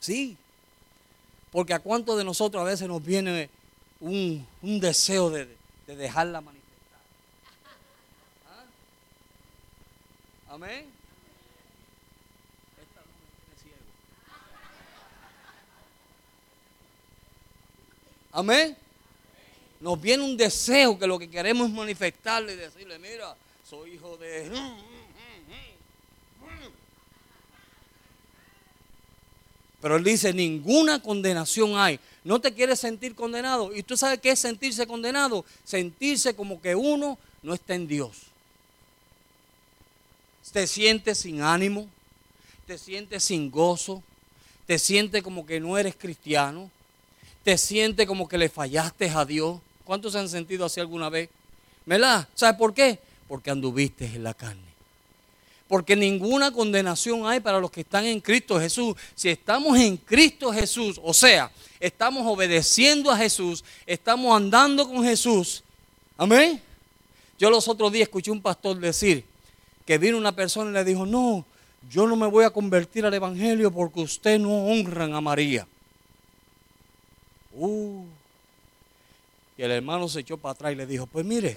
Sí, 0.00 0.36
porque 1.50 1.74
a 1.74 1.78
cuántos 1.78 2.16
de 2.18 2.24
nosotros 2.24 2.60
a 2.60 2.64
veces 2.64 2.88
nos 2.88 3.04
viene 3.04 3.50
un, 4.00 4.46
deseo 4.80 5.30
de, 5.30 5.46
de 5.86 5.96
dejarla 5.96 6.40
manifestar. 6.40 7.00
¿Ah? 8.48 8.64
Amén. 10.54 11.00
Amén. 18.32 18.76
Nos 19.80 20.00
viene 20.00 20.22
un 20.22 20.36
deseo 20.36 20.98
que 20.98 21.06
lo 21.06 21.18
que 21.18 21.28
queremos 21.28 21.68
es 21.68 21.74
manifestarle 21.74 22.52
y 22.52 22.56
decirle, 22.56 22.98
mira, 22.98 23.34
soy 23.68 23.94
hijo 23.94 24.16
de... 24.16 24.50
Pero 29.80 29.96
él 29.96 30.04
dice, 30.04 30.34
ninguna 30.34 31.00
condenación 31.00 31.76
hay. 31.78 31.98
¿No 32.22 32.40
te 32.40 32.52
quieres 32.52 32.80
sentir 32.80 33.14
condenado? 33.14 33.74
¿Y 33.74 33.82
tú 33.82 33.96
sabes 33.96 34.20
qué 34.20 34.32
es 34.32 34.38
sentirse 34.38 34.86
condenado? 34.86 35.44
Sentirse 35.64 36.34
como 36.34 36.60
que 36.60 36.74
uno 36.74 37.18
no 37.42 37.54
está 37.54 37.74
en 37.74 37.86
Dios. 37.86 38.16
Te 40.52 40.66
sientes 40.66 41.18
sin 41.18 41.42
ánimo, 41.42 41.88
te 42.66 42.76
sientes 42.76 43.24
sin 43.24 43.50
gozo, 43.50 44.02
te 44.66 44.78
sientes 44.78 45.22
como 45.22 45.46
que 45.46 45.60
no 45.60 45.78
eres 45.78 45.94
cristiano, 45.96 46.70
te 47.44 47.56
sientes 47.56 48.06
como 48.06 48.28
que 48.28 48.36
le 48.36 48.48
fallaste 48.48 49.08
a 49.10 49.24
Dios. 49.24 49.60
¿Cuántos 49.84 50.12
se 50.12 50.18
han 50.18 50.28
sentido 50.28 50.64
así 50.64 50.80
alguna 50.80 51.08
vez? 51.08 51.30
¿Verdad? 51.86 52.28
¿Sabes 52.34 52.58
por 52.58 52.74
qué? 52.74 52.98
Porque 53.28 53.50
anduviste 53.50 54.06
en 54.06 54.24
la 54.24 54.34
carne 54.34 54.70
porque 55.70 55.94
ninguna 55.94 56.50
condenación 56.50 57.24
hay 57.28 57.38
para 57.38 57.60
los 57.60 57.70
que 57.70 57.82
están 57.82 58.04
en 58.04 58.20
Cristo 58.20 58.58
Jesús. 58.58 58.96
Si 59.14 59.28
estamos 59.28 59.78
en 59.78 59.96
Cristo 59.98 60.52
Jesús, 60.52 61.00
o 61.00 61.14
sea, 61.14 61.48
estamos 61.80 62.26
obedeciendo 62.26 63.10
a 63.10 63.16
Jesús, 63.16 63.64
estamos 63.86 64.36
andando 64.36 64.86
con 64.86 65.02
Jesús. 65.02 65.64
Amén. 66.16 66.62
Yo 67.38 67.50
los 67.50 67.66
otros 67.66 67.90
días 67.90 68.02
escuché 68.02 68.30
un 68.30 68.42
pastor 68.42 68.78
decir 68.78 69.24
que 69.86 69.96
vino 69.96 70.18
una 70.18 70.32
persona 70.32 70.70
y 70.70 70.74
le 70.74 70.84
dijo, 70.84 71.06
no, 71.06 71.44
yo 71.88 72.06
no 72.06 72.14
me 72.14 72.26
voy 72.26 72.44
a 72.44 72.50
convertir 72.50 73.06
al 73.06 73.14
Evangelio 73.14 73.70
porque 73.70 74.00
usted 74.00 74.38
no 74.38 74.66
honran 74.66 75.14
a 75.14 75.20
María. 75.22 75.66
Uh. 77.52 78.04
Y 79.56 79.62
el 79.62 79.70
hermano 79.70 80.08
se 80.08 80.20
echó 80.20 80.36
para 80.36 80.52
atrás 80.52 80.72
y 80.72 80.76
le 80.76 80.86
dijo, 80.86 81.06
pues 81.06 81.24
mire, 81.24 81.56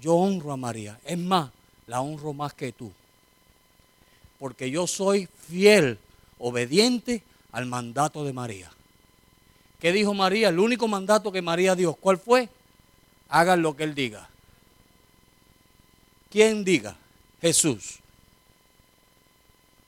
yo 0.00 0.14
honro 0.14 0.52
a 0.52 0.56
María. 0.56 0.98
Es 1.04 1.18
más, 1.18 1.50
la 1.86 2.00
honro 2.00 2.32
más 2.32 2.54
que 2.54 2.72
tú. 2.72 2.90
Porque 4.38 4.70
yo 4.70 4.86
soy 4.86 5.28
fiel, 5.48 5.98
obediente 6.38 7.22
al 7.52 7.66
mandato 7.66 8.24
de 8.24 8.32
María. 8.32 8.70
¿Qué 9.80 9.92
dijo 9.92 10.12
María? 10.14 10.48
El 10.48 10.58
único 10.58 10.88
mandato 10.88 11.30
que 11.30 11.42
María 11.42 11.74
dio, 11.74 11.94
¿cuál 11.94 12.18
fue? 12.18 12.48
Hagan 13.28 13.62
lo 13.62 13.76
que 13.76 13.84
Él 13.84 13.94
diga. 13.94 14.28
¿Quién 16.30 16.64
diga? 16.64 16.96
Jesús. 17.40 17.98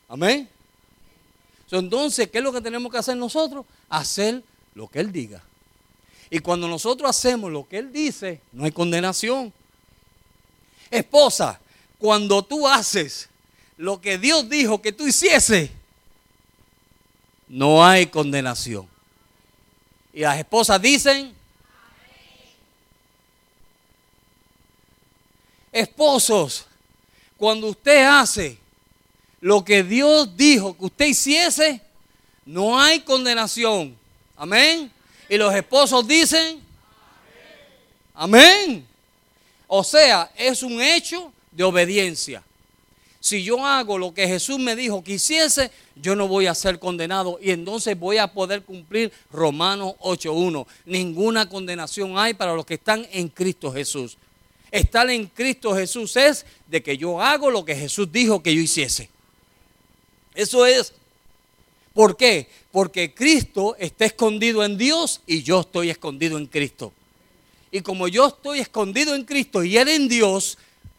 Amén. 0.09 0.49
Entonces, 1.71 2.29
¿qué 2.31 2.39
es 2.39 2.45
lo 2.45 2.53
que 2.53 2.61
tenemos 2.61 2.91
que 2.91 2.99
hacer 2.99 3.17
nosotros? 3.17 3.65
Hacer 3.89 4.43
lo 4.75 4.89
que 4.89 5.01
Él 5.01 5.13
diga. 5.13 5.43
Y 6.31 6.39
cuando 6.41 6.69
nosotros 6.69 7.11
hacemos 7.11 7.51
lo 7.51 7.69
que 7.69 7.79
Él 7.79 7.93
dice, 7.93 8.41
no 8.53 8.65
hay 8.65 8.73
condenación. 8.73 9.53
Esposa, 10.91 11.61
cuando 11.99 12.45
tú 12.45 12.67
haces 12.67 13.29
lo 13.77 14.01
que 14.01 14.19
Dios 14.19 14.49
dijo 14.49 14.81
que 14.81 14.93
tú 14.93 15.07
hiciese, 15.07 15.71
no 17.51 17.85
hay 17.85 18.07
condenación. 18.07 18.89
Y 20.13 20.21
las 20.21 20.39
esposas 20.39 20.81
dicen, 20.81 21.35
esposos, 25.73 26.67
cuando 27.37 27.67
usted 27.67 28.05
hace 28.05 28.57
lo 29.41 29.65
que 29.65 29.83
Dios 29.83 30.37
dijo 30.37 30.77
que 30.77 30.85
usted 30.85 31.07
hiciese, 31.07 31.81
no 32.47 32.79
hay 32.79 33.01
condenación. 33.01 33.97
Amén. 34.37 34.93
Y 35.29 35.37
los 35.37 35.53
esposos 35.53 36.07
dicen, 36.07 36.61
amén. 38.15 38.87
O 39.67 39.83
sea, 39.83 40.31
es 40.37 40.63
un 40.63 40.81
hecho 40.81 41.33
de 41.51 41.65
obediencia. 41.65 42.45
Si 43.21 43.45
yo 43.45 43.65
hago 43.67 43.99
lo 43.99 44.15
que 44.15 44.27
Jesús 44.27 44.59
me 44.59 44.75
dijo 44.75 45.05
que 45.05 45.13
hiciese, 45.13 45.71
yo 45.95 46.17
no 46.17 46.27
voy 46.27 46.47
a 46.47 46.55
ser 46.55 46.79
condenado 46.79 47.39
y 47.41 47.51
entonces 47.51 47.99
voy 47.99 48.17
a 48.17 48.33
poder 48.33 48.63
cumplir 48.63 49.13
Romanos 49.31 49.95
8.1. 50.01 50.67
Ninguna 50.87 51.47
condenación 51.47 52.17
hay 52.17 52.33
para 52.33 52.55
los 52.55 52.65
que 52.65 52.75
están 52.75 53.07
en 53.13 53.29
Cristo 53.29 53.71
Jesús. 53.71 54.17
Estar 54.71 55.11
en 55.11 55.27
Cristo 55.27 55.75
Jesús 55.75 56.17
es 56.17 56.47
de 56.67 56.83
que 56.83 56.97
yo 56.97 57.21
hago 57.21 57.51
lo 57.51 57.63
que 57.63 57.77
Jesús 57.77 58.11
dijo 58.11 58.43
que 58.43 58.55
yo 58.55 58.61
hiciese. 58.63 59.11
Eso 60.35 60.65
es. 60.65 60.95
¿Por 61.93 62.17
qué? 62.17 62.49
Porque 62.73 63.13
Cristo 63.13 63.77
está 63.79 64.07
escondido 64.07 64.65
en 64.65 64.79
Dios 64.79 65.21
y 65.27 65.43
yo 65.43 65.61
estoy 65.61 65.91
escondido 65.91 66.39
en 66.39 66.47
Cristo. 66.47 66.93
Y 67.71 67.83
como 67.83 68.09
yo 68.09 68.29
estoy 68.29 68.61
escondido 68.61 69.15
en 69.15 69.25
Cristo 69.25 69.63
y 69.63 69.77
Él 69.77 69.89
en 69.89 70.09
Dios, 70.09 70.57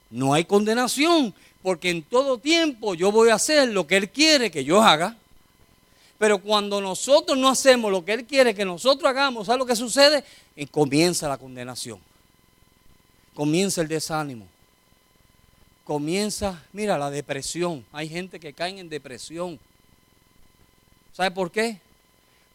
no 0.09 0.33
hay 0.33 0.45
condenación, 0.45 1.33
porque 1.61 1.89
en 1.89 2.03
todo 2.03 2.37
tiempo 2.37 2.93
yo 2.95 3.11
voy 3.11 3.29
a 3.29 3.35
hacer 3.35 3.69
lo 3.69 3.85
que 3.85 3.97
Él 3.97 4.09
quiere 4.09 4.51
que 4.51 4.63
yo 4.63 4.81
haga. 4.81 5.17
Pero 6.17 6.39
cuando 6.39 6.81
nosotros 6.81 7.37
no 7.37 7.49
hacemos 7.49 7.91
lo 7.91 8.05
que 8.05 8.13
Él 8.13 8.25
quiere 8.25 8.53
que 8.53 8.65
nosotros 8.65 9.09
hagamos, 9.09 9.47
¿sabes 9.47 9.59
lo 9.59 9.65
que 9.65 9.75
sucede? 9.75 10.23
Y 10.55 10.67
comienza 10.67 11.27
la 11.27 11.37
condenación. 11.37 11.99
Comienza 13.33 13.81
el 13.81 13.87
desánimo. 13.87 14.47
Comienza, 15.83 16.63
mira, 16.73 16.97
la 16.97 17.09
depresión. 17.09 17.83
Hay 17.91 18.07
gente 18.07 18.39
que 18.39 18.53
cae 18.53 18.79
en 18.79 18.89
depresión. 18.89 19.59
¿Sabe 21.13 21.31
por 21.31 21.51
qué? 21.51 21.81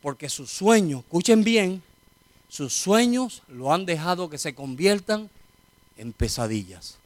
Porque 0.00 0.28
sus 0.28 0.50
sueños, 0.50 1.00
escuchen 1.00 1.42
bien, 1.42 1.82
sus 2.48 2.72
sueños 2.72 3.42
lo 3.48 3.72
han 3.72 3.84
dejado 3.84 4.30
que 4.30 4.38
se 4.38 4.54
conviertan 4.54 5.28
en 5.96 6.12
pesadillas. 6.12 6.98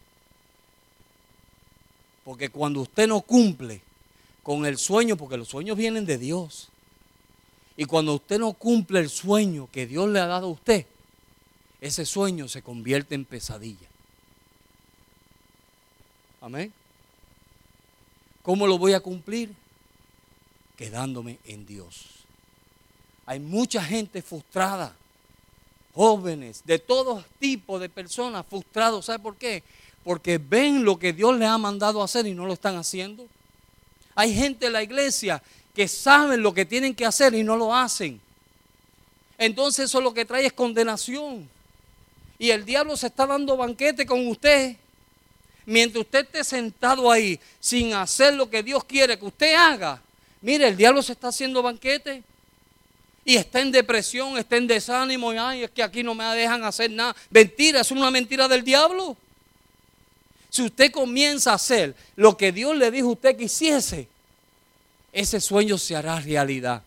Porque 2.31 2.49
cuando 2.49 2.83
usted 2.83 3.09
no 3.09 3.23
cumple 3.23 3.83
con 4.45 4.65
el 4.65 4.79
sueño, 4.79 5.17
porque 5.17 5.37
los 5.37 5.49
sueños 5.49 5.77
vienen 5.77 6.07
de 6.07 6.17
Dios, 6.17 6.69
y 7.77 7.87
cuando 7.87 8.15
usted 8.15 8.39
no 8.39 8.53
cumple 8.53 9.01
el 9.01 9.11
sueño 9.11 9.69
que 9.73 9.85
Dios 9.85 10.09
le 10.09 10.21
ha 10.21 10.27
dado 10.27 10.47
a 10.47 10.51
usted, 10.51 10.87
ese 11.81 12.07
sueño 12.07 12.47
se 12.47 12.63
convierte 12.63 13.17
en 13.17 13.25
pesadilla. 13.25 13.89
Amén. 16.41 16.73
¿Cómo 18.43 18.69
lo 18.69 18.79
voy 18.79 18.93
a 18.93 19.01
cumplir? 19.01 19.53
Quedándome 20.77 21.41
en 21.47 21.67
Dios. 21.67 22.27
Hay 23.27 23.41
mucha 23.41 23.83
gente 23.83 24.23
frustrada, 24.23 24.95
jóvenes, 25.95 26.63
de 26.65 26.79
todo 26.79 27.25
tipo 27.41 27.81
de 27.81 27.89
personas 27.89 28.47
frustrados. 28.47 29.07
¿Sabe 29.07 29.19
por 29.19 29.35
qué? 29.35 29.65
Porque 30.05 30.39
ven 30.39 30.85
lo 30.85 30.99
que 30.99 31.13
Dios 31.13 31.37
les 31.39 31.49
ha 31.49 31.59
mandado 31.59 32.03
hacer 32.03 32.27
y 32.27 32.35
no 32.35 32.47
lo 32.47 32.53
están 32.53 32.77
haciendo. 32.77 33.27
Hay 34.15 34.35
gente 34.35 34.67
en 34.67 34.73
la 34.73 34.83
iglesia 34.83 35.43
que 35.75 35.89
saben 35.89 36.43
lo 36.43 36.53
que 36.53 36.65
tienen 36.65 36.95
que 36.95 37.07
hacer 37.07 37.35
y 37.35 37.43
no 37.43 37.57
lo 37.57 37.75
hacen. 37.75 38.21
Entonces 39.39 39.87
eso 39.87 40.01
lo 40.01 40.13
que 40.13 40.25
trae 40.25 40.47
es 40.47 40.53
condenación. 40.53 41.49
Y 42.39 42.51
el 42.51 42.65
diablo 42.65 42.97
se 42.97 43.07
está 43.07 43.27
dando 43.27 43.57
banquete 43.57 44.07
con 44.07 44.27
usted. 44.27 44.77
Mientras 45.67 46.05
usted 46.05 46.25
esté 46.25 46.45
sentado 46.45 47.11
ahí 47.11 47.39
sin 47.61 47.95
hacer 47.95 48.35
lo 48.35 48.49
que 48.49 48.63
Dios 48.63 48.83
quiere 48.85 49.19
que 49.19 49.25
usted 49.27 49.55
haga, 49.55 50.03
mire, 50.41 50.69
el 50.69 50.77
diablo 50.77 51.03
se 51.03 51.13
está 51.13 51.29
haciendo 51.29 51.63
banquete. 51.63 52.23
Y 53.25 53.37
está 53.37 53.61
en 53.61 53.71
depresión, 53.71 54.39
está 54.39 54.57
en 54.57 54.67
desánimo. 54.67 55.33
Y 55.33 55.37
ay, 55.37 55.65
es 55.65 55.71
que 55.71 55.83
aquí 55.83 56.03
no 56.03 56.15
me 56.15 56.25
dejan 56.35 56.65
hacer 56.65 56.91
nada. 56.91 57.15
Mentira, 57.31 57.83
es 57.83 57.91
una 57.91 58.11
mentira 58.11 58.49
del 58.49 58.65
diablo. 58.65 59.17
Si 60.51 60.63
usted 60.63 60.91
comienza 60.91 61.53
a 61.53 61.55
hacer 61.55 61.95
lo 62.17 62.37
que 62.37 62.53
Dios 62.53 62.77
le 62.77 62.91
dijo 62.91 63.09
a 63.09 63.13
usted 63.13 63.37
que 63.37 63.45
hiciese, 63.45 64.09
ese 65.13 65.41
sueño 65.41 65.79
se 65.79 65.97
hará 65.97 66.21
realidad. 66.21 66.83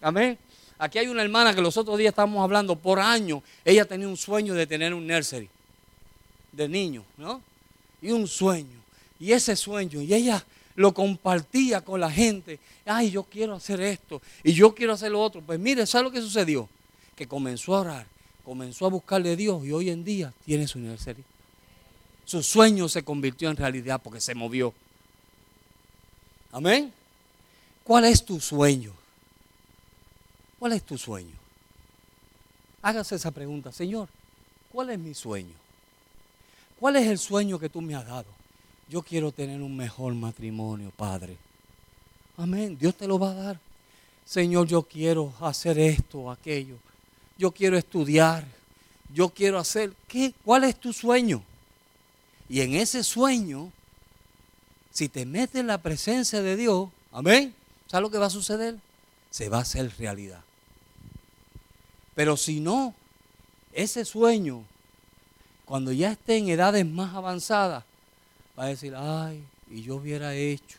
Amén. 0.00 0.38
Aquí 0.78 0.98
hay 0.98 1.08
una 1.08 1.22
hermana 1.22 1.54
que 1.54 1.60
los 1.60 1.76
otros 1.76 1.98
días 1.98 2.10
estábamos 2.10 2.42
hablando, 2.42 2.74
por 2.74 2.98
años, 3.00 3.42
ella 3.64 3.84
tenía 3.84 4.08
un 4.08 4.16
sueño 4.16 4.54
de 4.54 4.66
tener 4.66 4.94
un 4.94 5.06
nursery 5.06 5.48
de 6.52 6.68
niño, 6.68 7.04
¿no? 7.16 7.42
Y 8.02 8.10
un 8.10 8.26
sueño. 8.26 8.80
Y 9.18 9.32
ese 9.32 9.54
sueño, 9.56 10.00
y 10.00 10.14
ella 10.14 10.44
lo 10.74 10.94
compartía 10.94 11.82
con 11.82 12.00
la 12.00 12.10
gente. 12.10 12.58
Ay, 12.86 13.10
yo 13.10 13.24
quiero 13.24 13.54
hacer 13.54 13.80
esto 13.82 14.22
y 14.42 14.52
yo 14.52 14.74
quiero 14.74 14.94
hacer 14.94 15.12
lo 15.12 15.20
otro. 15.20 15.42
Pues 15.42 15.60
mire, 15.60 15.86
¿sabe 15.86 16.04
lo 16.04 16.10
que 16.10 16.20
sucedió? 16.20 16.68
Que 17.14 17.28
comenzó 17.28 17.76
a 17.76 17.80
orar, 17.80 18.06
comenzó 18.44 18.86
a 18.86 18.88
buscarle 18.88 19.32
a 19.32 19.36
Dios 19.36 19.64
y 19.64 19.72
hoy 19.72 19.90
en 19.90 20.02
día 20.02 20.32
tiene 20.44 20.66
su 20.66 20.78
nursery. 20.78 21.22
Su 22.24 22.42
sueño 22.42 22.88
se 22.88 23.02
convirtió 23.02 23.50
en 23.50 23.56
realidad 23.56 24.00
porque 24.02 24.20
se 24.20 24.34
movió. 24.34 24.72
Amén. 26.52 26.92
¿Cuál 27.84 28.04
es 28.04 28.24
tu 28.24 28.40
sueño? 28.40 28.92
¿Cuál 30.58 30.72
es 30.72 30.82
tu 30.82 30.98
sueño? 30.98 31.34
Hágase 32.82 33.16
esa 33.16 33.30
pregunta, 33.30 33.72
Señor, 33.72 34.08
¿cuál 34.72 34.90
es 34.90 34.98
mi 34.98 35.14
sueño? 35.14 35.54
¿Cuál 36.78 36.96
es 36.96 37.06
el 37.08 37.18
sueño 37.18 37.58
que 37.58 37.68
tú 37.68 37.80
me 37.80 37.94
has 37.94 38.06
dado? 38.06 38.26
Yo 38.88 39.02
quiero 39.02 39.32
tener 39.32 39.60
un 39.60 39.76
mejor 39.76 40.14
matrimonio, 40.14 40.90
Padre. 40.96 41.36
Amén. 42.36 42.76
Dios 42.78 42.94
te 42.96 43.06
lo 43.06 43.18
va 43.18 43.30
a 43.30 43.34
dar. 43.34 43.60
Señor, 44.24 44.66
yo 44.66 44.82
quiero 44.82 45.32
hacer 45.40 45.78
esto, 45.78 46.30
aquello. 46.30 46.76
Yo 47.36 47.50
quiero 47.50 47.76
estudiar. 47.76 48.46
Yo 49.12 49.28
quiero 49.28 49.58
hacer. 49.58 49.92
¿Qué? 50.08 50.32
¿Cuál 50.44 50.64
es 50.64 50.80
tu 50.80 50.92
sueño? 50.92 51.42
Y 52.50 52.62
en 52.62 52.74
ese 52.74 53.04
sueño, 53.04 53.70
si 54.90 55.08
te 55.08 55.24
metes 55.24 55.60
en 55.60 55.68
la 55.68 55.78
presencia 55.78 56.42
de 56.42 56.56
Dios, 56.56 56.88
amén, 57.12 57.54
¿sabes 57.86 58.02
lo 58.02 58.10
que 58.10 58.18
va 58.18 58.26
a 58.26 58.30
suceder? 58.30 58.76
Se 59.30 59.48
va 59.48 59.58
a 59.58 59.62
hacer 59.62 59.88
realidad. 59.98 60.42
Pero 62.16 62.36
si 62.36 62.58
no, 62.58 62.92
ese 63.72 64.04
sueño, 64.04 64.64
cuando 65.64 65.92
ya 65.92 66.10
esté 66.10 66.38
en 66.38 66.48
edades 66.48 66.84
más 66.84 67.14
avanzadas, 67.14 67.84
va 68.58 68.64
a 68.64 68.66
decir, 68.66 68.96
ay, 68.96 69.44
y 69.70 69.82
yo 69.82 69.94
hubiera 69.94 70.34
hecho. 70.34 70.78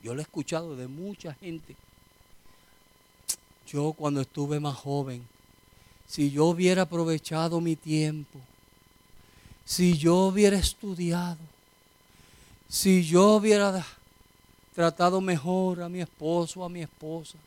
Yo 0.00 0.14
lo 0.14 0.20
he 0.20 0.22
escuchado 0.22 0.76
de 0.76 0.86
mucha 0.86 1.34
gente. 1.34 1.74
Yo 3.66 3.94
cuando 3.94 4.20
estuve 4.20 4.60
más 4.60 4.76
joven, 4.76 5.26
si 6.06 6.30
yo 6.30 6.46
hubiera 6.46 6.82
aprovechado 6.82 7.60
mi 7.60 7.74
tiempo, 7.74 8.38
si 9.70 9.96
yo 9.96 10.16
hubiera 10.26 10.58
estudiado, 10.58 11.38
si 12.68 13.04
yo 13.04 13.36
hubiera 13.36 13.86
tratado 14.74 15.20
mejor 15.20 15.80
a 15.80 15.88
mi 15.88 16.00
esposo, 16.00 16.64
a 16.64 16.68
mi 16.68 16.82
esposa, 16.82 17.38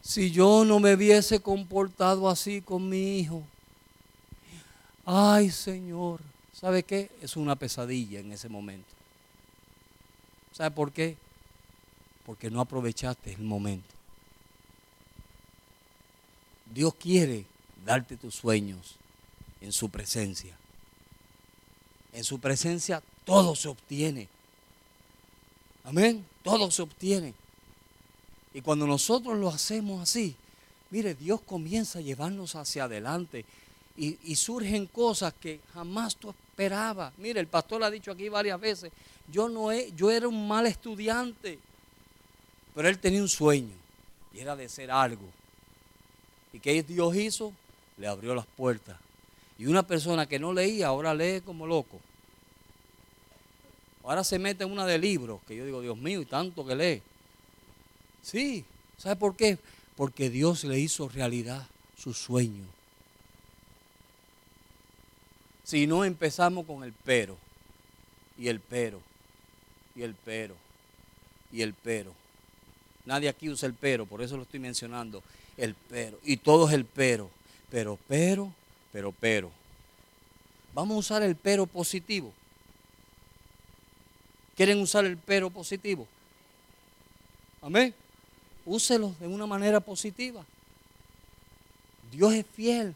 si 0.00 0.30
yo 0.30 0.64
no 0.64 0.80
me 0.80 0.94
hubiese 0.94 1.38
comportado 1.40 2.26
así 2.26 2.62
con 2.62 2.88
mi 2.88 3.18
hijo, 3.18 3.42
ay 5.04 5.50
Señor, 5.50 6.20
¿sabe 6.54 6.84
qué? 6.84 7.10
Es 7.20 7.36
una 7.36 7.54
pesadilla 7.54 8.20
en 8.20 8.32
ese 8.32 8.48
momento. 8.48 8.88
¿Sabe 10.52 10.70
por 10.70 10.90
qué? 10.90 11.18
Porque 12.24 12.50
no 12.50 12.62
aprovechaste 12.62 13.34
el 13.34 13.42
momento. 13.42 13.94
Dios 16.72 16.94
quiere 16.94 17.44
darte 17.84 18.16
tus 18.16 18.36
sueños 18.36 18.96
en 19.60 19.70
su 19.70 19.90
presencia. 19.90 20.59
En 22.12 22.24
su 22.24 22.38
presencia 22.38 23.02
todo 23.24 23.54
se 23.54 23.68
obtiene. 23.68 24.28
Amén. 25.84 26.24
Todo 26.42 26.70
se 26.70 26.82
obtiene. 26.82 27.34
Y 28.52 28.60
cuando 28.60 28.86
nosotros 28.86 29.38
lo 29.38 29.48
hacemos 29.48 30.02
así, 30.02 30.34
mire, 30.90 31.14
Dios 31.14 31.40
comienza 31.40 31.98
a 31.98 32.02
llevarnos 32.02 32.56
hacia 32.56 32.84
adelante. 32.84 33.44
Y, 33.96 34.34
surgen 34.34 34.86
cosas 34.86 35.34
que 35.34 35.60
jamás 35.74 36.16
tú 36.16 36.30
esperabas. 36.30 37.12
Mire, 37.18 37.38
el 37.38 37.46
pastor 37.46 37.84
ha 37.84 37.90
dicho 37.90 38.10
aquí 38.10 38.30
varias 38.30 38.58
veces, 38.58 38.90
yo, 39.30 39.48
no 39.48 39.70
yo 39.72 40.10
era 40.10 40.26
un 40.26 40.48
mal 40.48 40.66
estudiante, 40.66 41.58
pero 42.74 42.88
él 42.88 42.98
tenía 42.98 43.20
un 43.20 43.28
sueño 43.28 43.74
y 44.32 44.38
era 44.38 44.56
de 44.56 44.70
ser 44.70 44.90
algo. 44.90 45.28
¿Y 46.52 46.60
qué 46.60 46.82
Dios 46.82 47.14
hizo? 47.14 47.52
Le 47.98 48.06
abrió 48.06 48.34
las 48.34 48.46
puertas 48.46 48.96
y 49.60 49.66
una 49.66 49.86
persona 49.86 50.24
que 50.24 50.38
no 50.38 50.54
leía 50.54 50.86
ahora 50.86 51.12
lee 51.12 51.42
como 51.42 51.66
loco. 51.66 52.00
Ahora 54.02 54.24
se 54.24 54.38
mete 54.38 54.64
en 54.64 54.72
una 54.72 54.86
de 54.86 54.96
libros, 54.96 55.42
que 55.46 55.54
yo 55.54 55.66
digo, 55.66 55.82
Dios 55.82 55.98
mío, 55.98 56.22
y 56.22 56.24
tanto 56.24 56.66
que 56.66 56.74
lee. 56.74 57.02
Sí, 58.22 58.64
¿sabe 58.96 59.16
por 59.16 59.36
qué? 59.36 59.58
Porque 59.96 60.30
Dios 60.30 60.64
le 60.64 60.78
hizo 60.80 61.10
realidad 61.10 61.66
su 61.94 62.14
sueño. 62.14 62.64
Si 65.62 65.86
no 65.86 66.06
empezamos 66.06 66.64
con 66.64 66.82
el 66.82 66.94
pero, 66.94 67.36
y 68.38 68.48
el 68.48 68.60
pero, 68.60 69.02
y 69.94 70.00
el 70.00 70.14
pero, 70.14 70.54
y 71.52 71.60
el 71.60 71.74
pero. 71.74 72.14
Nadie 73.04 73.28
aquí 73.28 73.50
usa 73.50 73.66
el 73.66 73.74
pero, 73.74 74.06
por 74.06 74.22
eso 74.22 74.38
lo 74.38 74.44
estoy 74.44 74.60
mencionando. 74.60 75.22
El 75.58 75.74
pero, 75.74 76.18
y 76.24 76.38
todo 76.38 76.66
es 76.66 76.72
el 76.72 76.86
pero. 76.86 77.30
Pero, 77.68 77.98
pero, 78.08 78.54
pero, 78.92 79.12
pero. 79.12 79.50
Vamos 80.72 80.96
a 80.96 80.98
usar 80.98 81.22
el 81.22 81.36
pero 81.36 81.66
positivo. 81.66 82.32
¿Quieren 84.56 84.80
usar 84.80 85.04
el 85.04 85.16
pero 85.16 85.50
positivo? 85.50 86.06
Amén. 87.62 87.94
Úselo 88.64 89.14
de 89.18 89.26
una 89.26 89.46
manera 89.46 89.80
positiva. 89.80 90.44
Dios 92.10 92.34
es 92.34 92.46
fiel. 92.54 92.94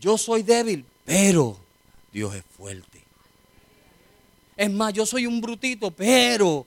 Yo 0.00 0.16
soy 0.16 0.42
débil, 0.42 0.84
pero 1.04 1.58
Dios 2.12 2.34
es 2.34 2.44
fuerte. 2.56 3.02
Es 4.56 4.70
más, 4.70 4.92
yo 4.92 5.06
soy 5.06 5.26
un 5.26 5.40
brutito, 5.40 5.90
pero 5.90 6.66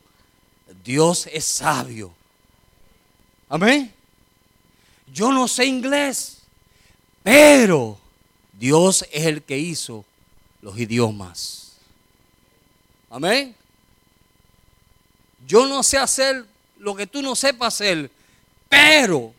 Dios 0.84 1.28
es 1.28 1.46
sabio. 1.46 2.14
Amén. 3.50 3.94
Yo 5.14 5.32
no 5.32 5.48
sé 5.48 5.66
inglés, 5.66 6.38
pero 7.22 7.98
Dios 8.62 9.04
es 9.12 9.26
el 9.26 9.42
que 9.42 9.58
hizo 9.58 10.06
los 10.62 10.78
idiomas. 10.78 11.72
Amén. 13.10 13.56
Yo 15.48 15.66
no 15.66 15.82
sé 15.82 15.98
hacer 15.98 16.46
lo 16.78 16.96
que 16.96 17.08
tú 17.08 17.24
no 17.24 17.36
sepas 17.36 17.74
hacer, 17.74 18.12
pero, 18.70 19.34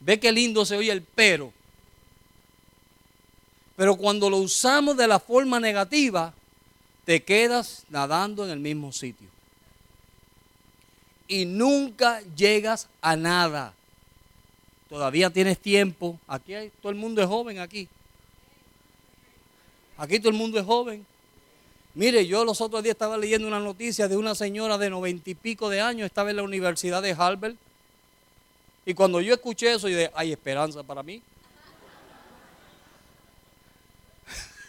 ve 0.00 0.18
qué 0.18 0.32
lindo 0.32 0.64
se 0.64 0.78
oye 0.78 0.90
el 0.90 1.02
pero. 1.02 1.52
Pero 3.76 3.94
cuando 3.96 4.30
lo 4.30 4.38
usamos 4.38 4.96
de 4.96 5.06
la 5.06 5.20
forma 5.20 5.60
negativa, 5.60 6.32
te 7.04 7.22
quedas 7.22 7.84
nadando 7.90 8.42
en 8.46 8.52
el 8.52 8.58
mismo 8.58 8.90
sitio. 8.90 9.28
Y 11.28 11.44
nunca 11.44 12.22
llegas 12.34 12.88
a 13.02 13.16
nada. 13.16 13.74
Todavía 14.88 15.28
tienes 15.28 15.58
tiempo. 15.58 16.18
Aquí 16.26 16.54
hay, 16.54 16.72
todo 16.80 16.90
el 16.90 16.96
mundo 16.96 17.20
es 17.20 17.28
joven 17.28 17.58
aquí. 17.58 17.86
Aquí 19.98 20.20
todo 20.20 20.30
el 20.30 20.36
mundo 20.36 20.58
es 20.58 20.64
joven. 20.64 21.04
Mire, 21.94 22.24
yo 22.24 22.44
los 22.44 22.60
otros 22.60 22.84
días 22.84 22.94
estaba 22.94 23.18
leyendo 23.18 23.48
una 23.48 23.58
noticia 23.58 24.06
de 24.06 24.16
una 24.16 24.36
señora 24.36 24.78
de 24.78 24.88
noventa 24.88 25.28
y 25.28 25.34
pico 25.34 25.68
de 25.68 25.80
años, 25.80 26.06
estaba 26.06 26.30
en 26.30 26.36
la 26.36 26.44
Universidad 26.44 27.02
de 27.02 27.10
Harvard. 27.10 27.56
Y 28.86 28.94
cuando 28.94 29.20
yo 29.20 29.34
escuché 29.34 29.72
eso, 29.72 29.88
yo 29.88 29.98
dije, 29.98 30.12
hay 30.14 30.30
esperanza 30.32 30.84
para 30.84 31.02
mí. 31.02 31.20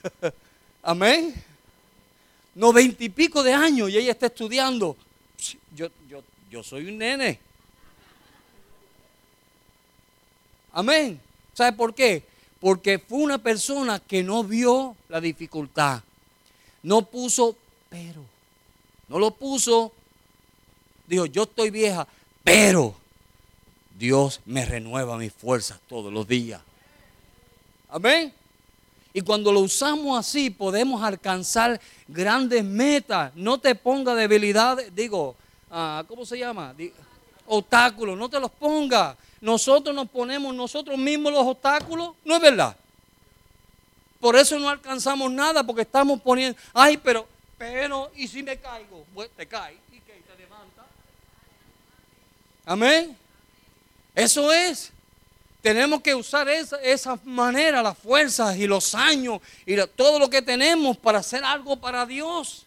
Amén. 0.81 1.35
Noventa 2.55 3.03
y 3.03 3.09
pico 3.09 3.43
de 3.43 3.53
años 3.53 3.91
y 3.91 3.97
ella 3.97 4.11
está 4.11 4.25
estudiando. 4.25 4.97
Yo, 5.75 5.89
yo, 6.09 6.23
yo 6.49 6.63
soy 6.63 6.87
un 6.87 6.97
nene. 6.97 7.39
Amén. 10.71 11.21
¿Sabe 11.53 11.77
por 11.77 11.93
qué? 11.93 12.28
Porque 12.59 12.99
fue 12.99 13.19
una 13.19 13.37
persona 13.37 13.99
que 13.99 14.23
no 14.23 14.43
vio 14.43 14.95
la 15.07 15.21
dificultad. 15.21 16.01
No 16.83 17.03
puso 17.03 17.55
pero. 17.89 18.23
No 19.07 19.19
lo 19.19 19.31
puso. 19.31 19.91
Dijo, 21.07 21.25
yo 21.25 21.43
estoy 21.43 21.71
vieja, 21.71 22.07
pero 22.43 22.95
Dios 23.97 24.41
me 24.45 24.65
renueva 24.65 25.17
mis 25.17 25.33
fuerzas 25.33 25.79
todos 25.87 26.13
los 26.13 26.27
días. 26.27 26.61
Amén. 27.89 28.33
Y 29.11 29.21
cuando 29.21 29.51
lo 29.51 29.61
usamos 29.61 30.19
así, 30.19 30.51
podemos 30.51 31.01
alcanzar 31.01 31.81
grandes 32.07 32.63
metas. 32.63 33.35
No 33.35 33.57
te 33.57 33.73
ponga 33.73 34.13
debilidad, 34.13 34.77
digo, 34.91 35.35
ah, 35.71 36.03
¿cómo 36.07 36.25
se 36.25 36.37
llama? 36.37 36.75
Obstáculos, 37.47 38.17
no 38.17 38.29
te 38.29 38.39
los 38.39 38.51
ponga 38.51 39.17
nosotros 39.41 39.95
nos 39.95 40.09
ponemos 40.09 40.53
nosotros 40.53 40.97
mismos 40.97 41.31
los 41.31 41.45
obstáculos, 41.45 42.11
¿no 42.25 42.35
es 42.35 42.41
verdad? 42.41 42.75
Por 44.19 44.35
eso 44.35 44.59
no 44.59 44.69
alcanzamos 44.69 45.31
nada, 45.31 45.63
porque 45.63 45.83
estamos 45.83 46.21
poniendo, 46.21 46.59
ay, 46.73 46.97
pero, 46.97 47.25
pero, 47.57 48.11
¿y 48.15 48.27
si 48.27 48.43
me 48.43 48.57
caigo? 48.57 49.05
Pues 49.13 49.29
te 49.35 49.47
caes 49.47 49.79
y 49.91 49.99
que 49.99 50.13
te 50.13 50.37
levanta. 50.37 50.85
Amén. 52.65 53.17
Eso 54.13 54.51
es. 54.51 54.91
Tenemos 55.61 56.01
que 56.01 56.15
usar 56.15 56.47
esa, 56.49 56.77
esa 56.81 57.19
manera, 57.23 57.81
las 57.81 57.97
fuerzas 57.97 58.57
y 58.57 58.67
los 58.67 58.95
años 58.95 59.41
y 59.65 59.75
todo 59.95 60.19
lo 60.19 60.29
que 60.29 60.41
tenemos 60.41 60.97
para 60.97 61.19
hacer 61.19 61.43
algo 61.43 61.77
para 61.77 62.05
Dios. 62.05 62.65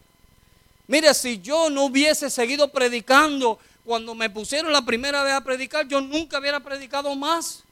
Mire, 0.87 1.15
si 1.15 1.41
yo 1.41 1.71
no 1.71 1.85
hubiese 1.85 2.29
seguido 2.29 2.69
predicando 2.69 3.59
cuando 3.85 4.15
me 4.15 4.31
pusieron 4.31 4.73
la 4.73 4.83
primera 4.83 5.23
vez 5.23 5.33
a 5.33 5.43
predicar, 5.43 5.87
yo 5.89 6.01
nunca 6.01 6.39
hubiera 6.39 6.61
predicado 6.61 7.15
más. 7.15 7.65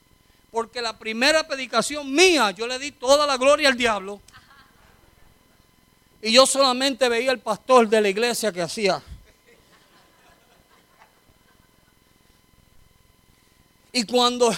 Porque 0.51 0.83
la 0.83 0.99
primera 0.99 1.47
predicación 1.47 2.13
mía, 2.13 2.51
yo 2.51 2.67
le 2.67 2.79
di 2.79 2.91
toda 2.91 3.27
la 3.27 3.37
gloria 3.37 3.69
al 3.69 3.77
diablo. 3.77 4.21
Y 6.21 6.33
yo 6.33 6.45
solamente 6.45 7.09
veía 7.09 7.31
al 7.31 7.39
pastor 7.39 7.89
de 7.89 8.01
la 8.01 8.09
iglesia 8.09 8.53
que 8.53 8.61
hacía. 8.61 9.01
Y 13.93 14.05
cuando, 14.05 14.53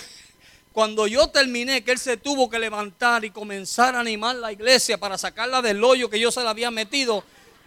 cuando 0.73 1.07
yo 1.07 1.29
terminé, 1.29 1.85
que 1.85 1.93
él 1.93 1.99
se 1.99 2.17
tuvo 2.17 2.49
que 2.49 2.59
levantar 2.59 3.25
y 3.25 3.31
comenzar 3.31 3.95
a 3.95 4.01
animar 4.01 4.37
la 4.37 4.53
iglesia 4.53 4.99
para 4.99 5.19
sacarla 5.19 5.63
del 5.63 5.85
hoyo 5.85 6.11
que 6.11 6.19
yo 6.19 6.31
se 6.33 6.43
la 6.43 6.51
había 6.51 6.71
metido, 6.71 7.25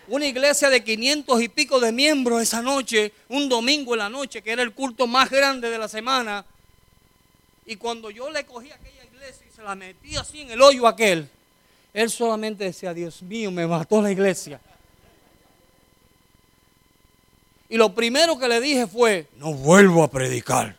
una 0.07 0.27
iglesia 0.27 0.69
de 0.69 0.83
500 0.83 1.41
y 1.41 1.49
pico 1.49 1.79
de 1.79 1.91
miembros 1.91 2.41
esa 2.41 2.61
noche, 2.61 3.13
un 3.29 3.49
domingo 3.49 3.93
en 3.93 3.99
la 3.99 4.09
noche, 4.09 4.41
que 4.41 4.51
era 4.51 4.61
el 4.61 4.73
culto 4.73 5.07
más 5.07 5.29
grande 5.29 5.69
de 5.69 5.77
la 5.77 5.87
semana. 5.87 6.45
Y 7.65 7.75
cuando 7.77 8.09
yo 8.11 8.29
le 8.29 8.45
cogí 8.45 8.71
aquella 8.71 9.03
iglesia 9.03 9.45
y 9.49 9.55
se 9.55 9.63
la 9.63 9.75
metí 9.75 10.15
así 10.15 10.41
en 10.41 10.51
el 10.51 10.61
hoyo 10.61 10.87
aquel, 10.87 11.29
él 11.93 12.09
solamente 12.09 12.65
decía, 12.65 12.93
Dios 12.93 13.21
mío, 13.21 13.51
me 13.51 13.65
mató 13.65 14.01
la 14.01 14.11
iglesia. 14.11 14.59
Y 17.69 17.77
lo 17.77 17.95
primero 17.95 18.37
que 18.37 18.47
le 18.47 18.61
dije 18.61 18.85
fue, 18.85 19.27
no 19.37 19.53
vuelvo 19.53 20.03
a 20.03 20.11
predicar. 20.11 20.77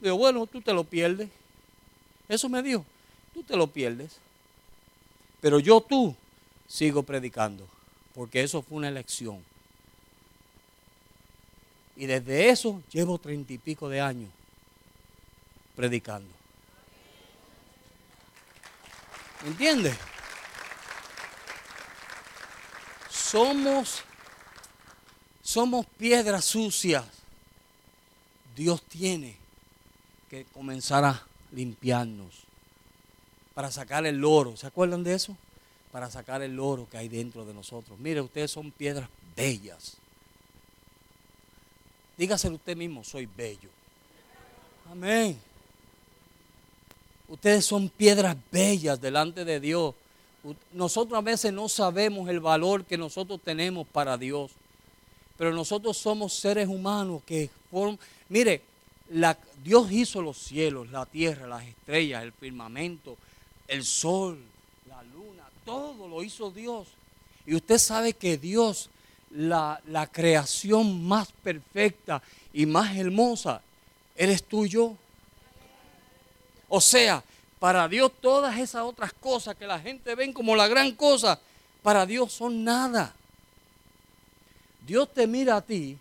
Digo, 0.00 0.16
bueno, 0.16 0.46
tú 0.46 0.60
te 0.60 0.72
lo 0.72 0.84
pierdes. 0.84 1.28
Eso 2.28 2.48
me 2.48 2.62
dijo, 2.62 2.84
tú 3.32 3.42
te 3.42 3.56
lo 3.56 3.68
pierdes. 3.68 4.16
Pero 5.40 5.60
yo 5.60 5.80
tú 5.80 6.16
sigo 6.68 7.02
predicando, 7.02 7.66
porque 8.14 8.42
eso 8.42 8.62
fue 8.62 8.76
una 8.76 8.88
elección. 8.88 9.42
Y 11.96 12.06
desde 12.06 12.50
eso 12.50 12.80
llevo 12.92 13.18
treinta 13.18 13.52
y 13.52 13.58
pico 13.58 13.88
de 13.88 14.00
años 14.00 14.30
predicando. 15.74 16.28
¿Me 19.42 19.48
entiendes? 19.48 19.96
Somos, 23.10 24.02
somos 25.42 25.86
piedras 25.86 26.44
sucias. 26.44 27.04
Dios 28.54 28.82
tiene 28.82 29.36
que 30.28 30.44
comenzar 30.46 31.04
a 31.04 31.26
limpiarnos 31.52 32.42
para 33.54 33.70
sacar 33.70 34.06
el 34.06 34.24
oro. 34.24 34.56
¿Se 34.56 34.66
acuerdan 34.66 35.04
de 35.04 35.14
eso? 35.14 35.36
Para 35.90 36.10
sacar 36.10 36.42
el 36.42 36.58
oro 36.58 36.86
que 36.90 36.98
hay 36.98 37.08
dentro 37.08 37.44
de 37.44 37.54
nosotros. 37.54 37.98
Mire, 37.98 38.20
ustedes 38.20 38.50
son 38.50 38.70
piedras 38.70 39.08
bellas. 39.36 39.96
Dígaselo 42.16 42.56
usted 42.56 42.76
mismo, 42.76 43.04
soy 43.04 43.26
bello. 43.26 43.70
Amén. 44.90 45.38
Ustedes 47.28 47.64
son 47.64 47.88
piedras 47.88 48.36
bellas 48.50 49.00
delante 49.00 49.44
de 49.44 49.60
Dios. 49.60 49.94
Nosotros 50.72 51.18
a 51.18 51.22
veces 51.22 51.52
no 51.52 51.68
sabemos 51.68 52.28
el 52.28 52.40
valor 52.40 52.84
que 52.84 52.96
nosotros 52.96 53.40
tenemos 53.44 53.86
para 53.86 54.16
Dios. 54.16 54.50
Pero 55.36 55.52
nosotros 55.52 55.96
somos 55.96 56.34
seres 56.34 56.68
humanos 56.68 57.22
que 57.24 57.50
forman... 57.70 57.98
Mire, 58.28 58.62
Dios 59.62 59.92
hizo 59.92 60.20
los 60.20 60.38
cielos, 60.38 60.90
la 60.90 61.06
tierra, 61.06 61.46
las 61.46 61.64
estrellas, 61.64 62.22
el 62.22 62.32
firmamento, 62.32 63.16
el 63.68 63.84
sol, 63.84 64.38
todo 65.68 66.08
lo 66.08 66.22
hizo 66.22 66.50
Dios. 66.50 66.88
Y 67.44 67.54
usted 67.54 67.76
sabe 67.76 68.14
que 68.14 68.38
Dios, 68.38 68.88
la, 69.30 70.08
creación 70.10 71.04
más 71.04 71.30
perfecta 71.30 72.22
y 72.54 72.64
más 72.64 72.96
hermosa, 72.96 73.60
eres 74.16 74.42
tú 74.42 74.64
y 74.64 74.70
yo. 74.70 74.96
O 76.70 76.80
sea, 76.80 77.22
para 77.58 77.86
Dios 77.86 78.10
todas 78.18 78.58
esas 78.58 78.82
otras 78.82 79.12
cosas 79.12 79.56
que 79.56 79.66
la 79.66 79.78
gente 79.78 80.14
ven 80.14 80.32
como 80.32 80.56
la 80.56 80.68
gran 80.68 80.92
cosa, 80.92 81.38
para 81.82 82.06
Dios 82.06 82.32
son 82.32 82.64
nada. 82.64 83.14
Dios 84.86 85.12
te 85.12 85.26
mira 85.26 85.56
a 85.56 85.60
ti 85.60 85.98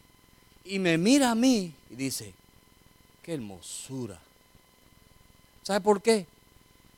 y 0.64 0.80
me 0.80 0.98
mira 0.98 1.32
a 1.32 1.36
mí 1.36 1.74
y 1.90 1.96
dice, 1.96 2.34
qué 3.22 3.34
hermosura. 3.34 4.18
¿Sabe 5.64 5.82
por 5.82 6.02
qué? 6.02 6.26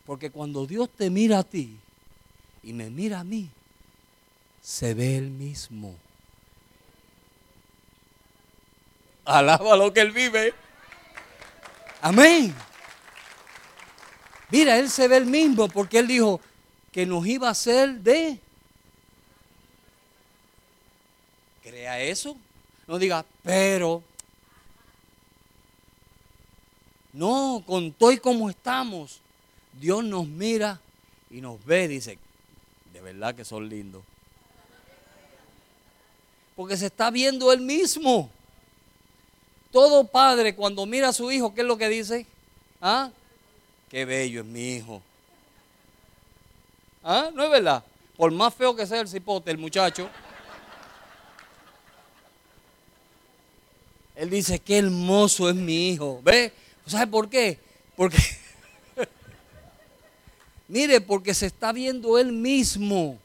Porque 0.06 0.30
cuando 0.30 0.68
Dios 0.68 0.88
te 0.96 1.10
mira 1.10 1.40
a 1.40 1.44
ti, 1.44 1.76
y 2.64 2.74
me 2.74 2.90
mira 2.90 3.22
a 3.22 3.24
mí, 3.24 3.50
se 4.62 4.94
ve 4.94 5.18
el 5.18 5.30
mismo. 5.30 5.96
Alaba 9.26 9.76
lo 9.76 9.94
que 9.94 10.02
él 10.02 10.12
vive. 10.12 10.54
Amén. 12.02 12.54
Mira, 14.50 14.80
él 14.80 14.90
se 14.90 15.08
ve 15.08 15.18
el 15.18 15.26
mismo 15.26 15.68
porque 15.70 16.00
él 16.00 16.08
dijo 16.08 16.42
que 16.92 17.06
nos 17.06 17.26
iba 17.28 17.48
a 17.48 17.52
hacer 17.52 18.00
de. 18.00 18.40
Crea 21.62 22.00
eso. 22.02 22.36
No 22.88 22.98
diga, 22.98 23.24
pero. 23.44 24.04
No, 27.14 27.64
con 27.66 27.92
todo 27.92 28.12
y 28.12 28.18
como 28.18 28.50
estamos, 28.50 29.20
Dios 29.74 30.04
nos 30.04 30.28
mira 30.28 30.80
y 31.30 31.42
nos 31.42 31.64
ve, 31.66 31.88
dice, 31.88 32.18
de 33.00 33.14
verdad 33.14 33.34
que 33.34 33.46
son 33.46 33.70
lindos. 33.70 34.04
Porque 36.54 36.76
se 36.76 36.88
está 36.88 37.10
viendo 37.10 37.54
él 37.54 37.62
mismo. 37.62 38.30
Todo 39.72 40.04
padre 40.04 40.54
cuando 40.54 40.86
mira 40.86 41.08
a 41.08 41.14
su 41.14 41.32
hijo, 41.32 41.54
¿qué 41.54 41.62
es 41.62 41.68
lo 41.68 41.78
que 41.78 41.88
dice? 41.88 42.26
¿Ah? 42.82 43.10
Qué 43.90 44.04
bello 44.04 44.42
es 44.42 44.46
mi 44.46 44.76
hijo. 44.76 45.02
¿Ah? 47.02 47.30
¿No 47.34 47.42
es 47.46 47.50
verdad? 47.50 47.82
Por 48.18 48.32
más 48.32 48.54
feo 48.54 48.76
que 48.76 48.86
sea 48.86 49.00
el 49.00 49.08
cipote, 49.08 49.50
el 49.50 49.58
muchacho. 49.58 50.10
Él 54.14 54.30
dice, 54.30 54.60
qué 54.60 54.80
hermoso 54.80 55.50
es 55.50 55.56
mi 55.56 55.92
hijo. 55.92 56.20
¿Ve? 56.22 56.52
¿Sabe 56.86 57.08
por 57.08 57.30
qué? 57.30 57.60
Porque 57.96 58.18
Mire, 60.70 61.02
porque 61.02 61.34
se 61.34 61.48
está 61.48 61.72
viendo 61.74 62.20
él 62.20 62.32
mismo. 62.32 63.18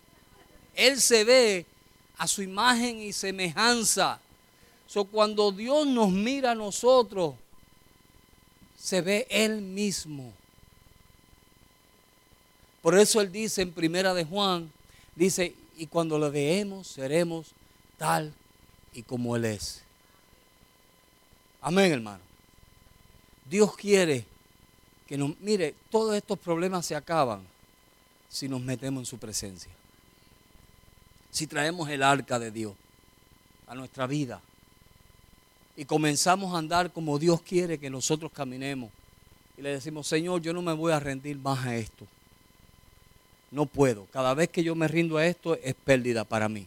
Él 0.75 0.99
se 1.01 1.25
ve 1.25 1.67
a 2.17 2.27
su 2.27 2.43
imagen 2.43 3.01
y 3.01 3.13
semejanza. 3.13 4.19
So, 4.87 5.05
cuando 5.05 5.53
Dios 5.53 5.87
nos 5.87 6.11
mira 6.11 6.53
a 6.53 6.55
nosotros, 6.55 7.35
se 8.79 9.03
ve 9.03 9.27
él 9.29 9.61
mismo. 9.61 10.33
Por 12.81 12.99
eso 12.99 13.21
él 13.21 13.31
dice 13.31 13.61
en 13.61 13.73
primera 13.73 14.15
de 14.15 14.25
Juan, 14.25 14.71
dice, 15.15 15.55
y 15.77 15.87
cuando 15.87 16.19
lo 16.19 16.31
veamos 16.31 16.87
seremos 16.87 17.49
tal 17.99 18.33
y 18.95 19.03
como 19.03 19.37
él 19.37 19.45
es. 19.45 19.83
Amén, 21.61 21.93
hermano. 21.93 22.23
Dios 23.51 23.77
quiere 23.77 24.25
que 25.07 25.19
nos, 25.19 25.39
mire, 25.41 25.75
todos 25.91 26.15
estos 26.17 26.39
problemas 26.39 26.87
se 26.87 26.95
acaban 26.95 27.43
si 28.29 28.49
nos 28.49 28.61
metemos 28.61 29.03
en 29.03 29.07
su 29.07 29.19
presencia. 29.19 29.71
Si 31.31 31.47
traemos 31.47 31.89
el 31.89 32.03
arca 32.03 32.39
de 32.39 32.51
Dios 32.51 32.75
a 33.67 33.75
nuestra 33.75 34.07
vida 34.07 34.41
y 35.77 35.85
comenzamos 35.85 36.55
a 36.55 36.59
andar 36.59 36.93
como 36.93 37.19
Dios 37.19 37.43
quiere 37.43 37.79
que 37.79 37.91
nosotros 37.91 38.31
caminemos 38.33 38.91
y 39.57 39.63
le 39.63 39.71
decimos, 39.71 40.07
Señor, 40.07 40.41
yo 40.43 40.53
no 40.53 40.63
me 40.63 40.73
voy 40.73 40.93
a 40.93 41.01
rendir 41.01 41.37
más 41.39 41.65
a 41.65 41.77
esto. 41.77 42.07
No 43.51 43.67
puedo. 43.67 44.07
Cada 44.07 44.35
vez 44.35 44.49
que 44.49 44.65
yo 44.65 44.75
me 44.75 44.89
rindo 44.89 45.17
a 45.17 45.27
esto 45.27 45.55
es 45.55 45.75
pérdida 45.75 46.25
para 46.25 46.49
mí. 46.49 46.67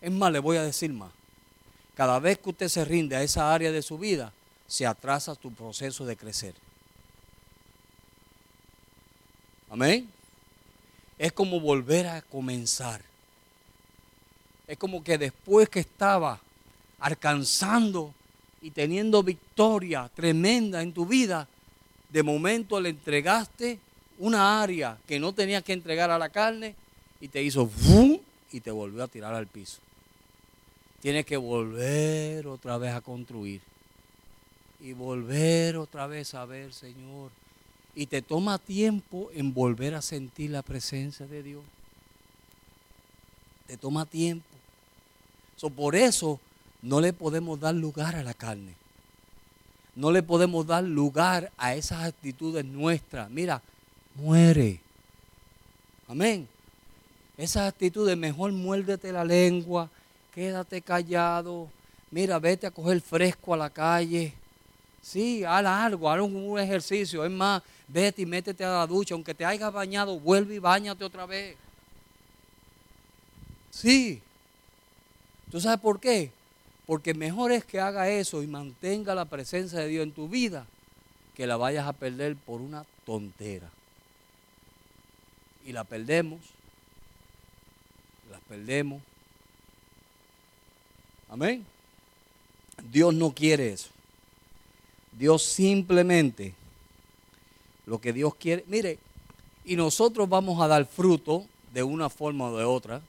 Es 0.00 0.12
más, 0.12 0.32
le 0.32 0.38
voy 0.38 0.56
a 0.56 0.62
decir 0.62 0.92
más. 0.92 1.10
Cada 1.94 2.18
vez 2.20 2.38
que 2.38 2.50
usted 2.50 2.68
se 2.68 2.84
rinde 2.84 3.16
a 3.16 3.22
esa 3.22 3.52
área 3.52 3.72
de 3.72 3.82
su 3.82 3.98
vida, 3.98 4.32
se 4.66 4.86
atrasa 4.86 5.34
tu 5.34 5.52
proceso 5.52 6.06
de 6.06 6.16
crecer. 6.16 6.54
Amén. 9.70 10.08
Es 11.16 11.32
como 11.32 11.60
volver 11.60 12.08
a 12.08 12.22
comenzar. 12.22 13.00
Es 14.66 14.76
como 14.76 15.02
que 15.02 15.16
después 15.16 15.68
que 15.68 15.80
estaba 15.80 16.40
alcanzando 16.98 18.12
y 18.60 18.72
teniendo 18.72 19.22
victoria 19.22 20.10
tremenda 20.14 20.82
en 20.82 20.92
tu 20.92 21.06
vida, 21.06 21.48
de 22.08 22.22
momento 22.22 22.80
le 22.80 22.90
entregaste 22.90 23.78
una 24.18 24.60
área 24.60 24.98
que 25.06 25.20
no 25.20 25.32
tenías 25.32 25.62
que 25.62 25.72
entregar 25.72 26.10
a 26.10 26.18
la 26.18 26.28
carne 26.28 26.74
y 27.20 27.28
te 27.28 27.42
hizo 27.42 27.66
¡vum! 27.66 28.18
y 28.52 28.60
te 28.60 28.70
volvió 28.70 29.04
a 29.04 29.08
tirar 29.08 29.34
al 29.34 29.46
piso. 29.46 29.78
Tienes 31.00 31.24
que 31.24 31.36
volver 31.36 32.46
otra 32.46 32.76
vez 32.76 32.92
a 32.92 33.00
construir 33.00 33.62
y 34.80 34.92
volver 34.92 35.76
otra 35.76 36.06
vez 36.06 36.34
a 36.34 36.44
ver, 36.44 36.72
Señor. 36.72 37.30
Y 38.00 38.06
te 38.06 38.22
toma 38.22 38.56
tiempo 38.56 39.28
en 39.34 39.52
volver 39.52 39.94
a 39.94 40.00
sentir 40.00 40.52
la 40.52 40.62
presencia 40.62 41.26
de 41.26 41.42
Dios. 41.42 41.62
Te 43.66 43.76
toma 43.76 44.06
tiempo. 44.06 44.48
por 45.76 45.94
eso 45.94 46.40
no 46.80 47.02
le 47.02 47.12
podemos 47.12 47.60
dar 47.60 47.74
lugar 47.74 48.16
a 48.16 48.22
la 48.22 48.32
carne. 48.32 48.72
No 49.94 50.10
le 50.10 50.22
podemos 50.22 50.66
dar 50.66 50.82
lugar 50.82 51.52
a 51.58 51.74
esas 51.74 52.04
actitudes 52.04 52.64
nuestras. 52.64 53.28
Mira, 53.28 53.60
muere. 54.14 54.80
Amén. 56.08 56.48
Esas 57.36 57.68
actitudes, 57.68 58.16
mejor 58.16 58.50
muérdete 58.52 59.12
la 59.12 59.26
lengua, 59.26 59.90
quédate 60.34 60.80
callado. 60.80 61.68
Mira, 62.10 62.38
vete 62.38 62.66
a 62.66 62.70
coger 62.70 63.02
fresco 63.02 63.52
a 63.52 63.58
la 63.58 63.68
calle. 63.68 64.32
Sí, 65.02 65.44
haz 65.44 65.66
algo, 65.66 66.10
haz 66.10 66.20
un 66.22 66.58
ejercicio. 66.58 67.26
Es 67.26 67.30
más, 67.30 67.62
vete 67.92 68.22
y 68.22 68.26
métete 68.26 68.64
a 68.64 68.78
la 68.78 68.86
ducha. 68.86 69.14
Aunque 69.14 69.34
te 69.34 69.44
hayas 69.44 69.72
bañado, 69.72 70.18
vuelve 70.18 70.56
y 70.56 70.58
bañate 70.58 71.04
otra 71.04 71.26
vez. 71.26 71.56
Sí. 73.70 74.20
¿Tú 75.50 75.60
sabes 75.60 75.80
por 75.80 76.00
qué? 76.00 76.30
Porque 76.86 77.14
mejor 77.14 77.52
es 77.52 77.64
que 77.64 77.80
haga 77.80 78.08
eso 78.08 78.42
y 78.42 78.46
mantenga 78.46 79.14
la 79.14 79.24
presencia 79.24 79.78
de 79.80 79.88
Dios 79.88 80.02
en 80.04 80.12
tu 80.12 80.28
vida 80.28 80.66
que 81.34 81.46
la 81.46 81.56
vayas 81.56 81.86
a 81.86 81.92
perder 81.92 82.36
por 82.36 82.60
una 82.60 82.84
tontera. 83.04 83.70
Y 85.64 85.72
la 85.72 85.84
perdemos. 85.84 86.40
La 88.30 88.38
perdemos. 88.40 89.02
Amén. 91.28 91.64
Dios 92.90 93.14
no 93.14 93.32
quiere 93.32 93.72
eso. 93.72 93.90
Dios 95.12 95.42
simplemente 95.42 96.54
lo 97.90 98.00
que 98.00 98.12
Dios 98.12 98.36
quiere. 98.36 98.64
Mire, 98.68 99.00
y 99.64 99.74
nosotros 99.74 100.28
vamos 100.28 100.62
a 100.62 100.68
dar 100.68 100.86
fruto 100.86 101.44
de 101.74 101.82
una 101.82 102.08
forma 102.08 102.48
o 102.48 102.56
de 102.56 102.64
otra. 102.64 103.02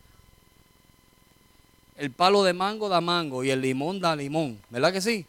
El 1.98 2.10
palo 2.10 2.44
de 2.44 2.54
mango 2.54 2.90
da 2.90 3.00
mango 3.00 3.44
y 3.44 3.52
el 3.52 3.62
limón 3.62 4.00
da 4.00 4.16
limón, 4.16 4.60
¿verdad 4.72 4.92
que 4.92 5.00
sí? 5.00 5.26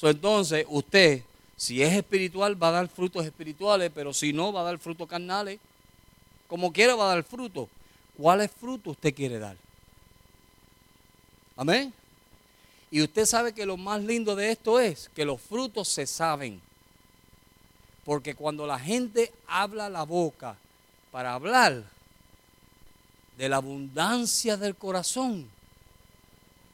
entonces, 0.00 0.64
usted, 0.70 1.22
si 1.54 1.82
es 1.82 1.92
espiritual, 1.92 2.60
va 2.60 2.68
a 2.68 2.72
dar 2.72 2.88
frutos 2.88 3.26
espirituales, 3.26 3.90
pero 3.94 4.14
si 4.14 4.32
no, 4.32 4.54
va 4.54 4.62
a 4.62 4.64
dar 4.64 4.78
frutos 4.78 5.06
carnales. 5.06 5.58
Como 6.48 6.72
quiera, 6.72 6.94
va 6.94 7.10
a 7.10 7.14
dar 7.14 7.24
fruto. 7.24 7.68
¿Cuáles 8.16 8.50
frutos 8.50 8.92
usted 8.92 9.14
quiere 9.14 9.38
dar? 9.38 9.56
Amén. 11.56 11.92
Y 12.90 13.02
usted 13.02 13.26
sabe 13.26 13.52
que 13.52 13.66
lo 13.66 13.76
más 13.76 14.02
lindo 14.02 14.34
de 14.34 14.52
esto 14.52 14.80
es 14.80 15.10
que 15.14 15.26
los 15.26 15.42
frutos 15.42 15.88
se 15.88 16.06
saben. 16.06 16.60
Porque 18.06 18.36
cuando 18.36 18.68
la 18.68 18.78
gente 18.78 19.32
habla 19.48 19.90
la 19.90 20.04
boca 20.04 20.56
para 21.10 21.34
hablar 21.34 21.82
de 23.36 23.48
la 23.48 23.56
abundancia 23.56 24.56
del 24.56 24.76
corazón, 24.76 25.50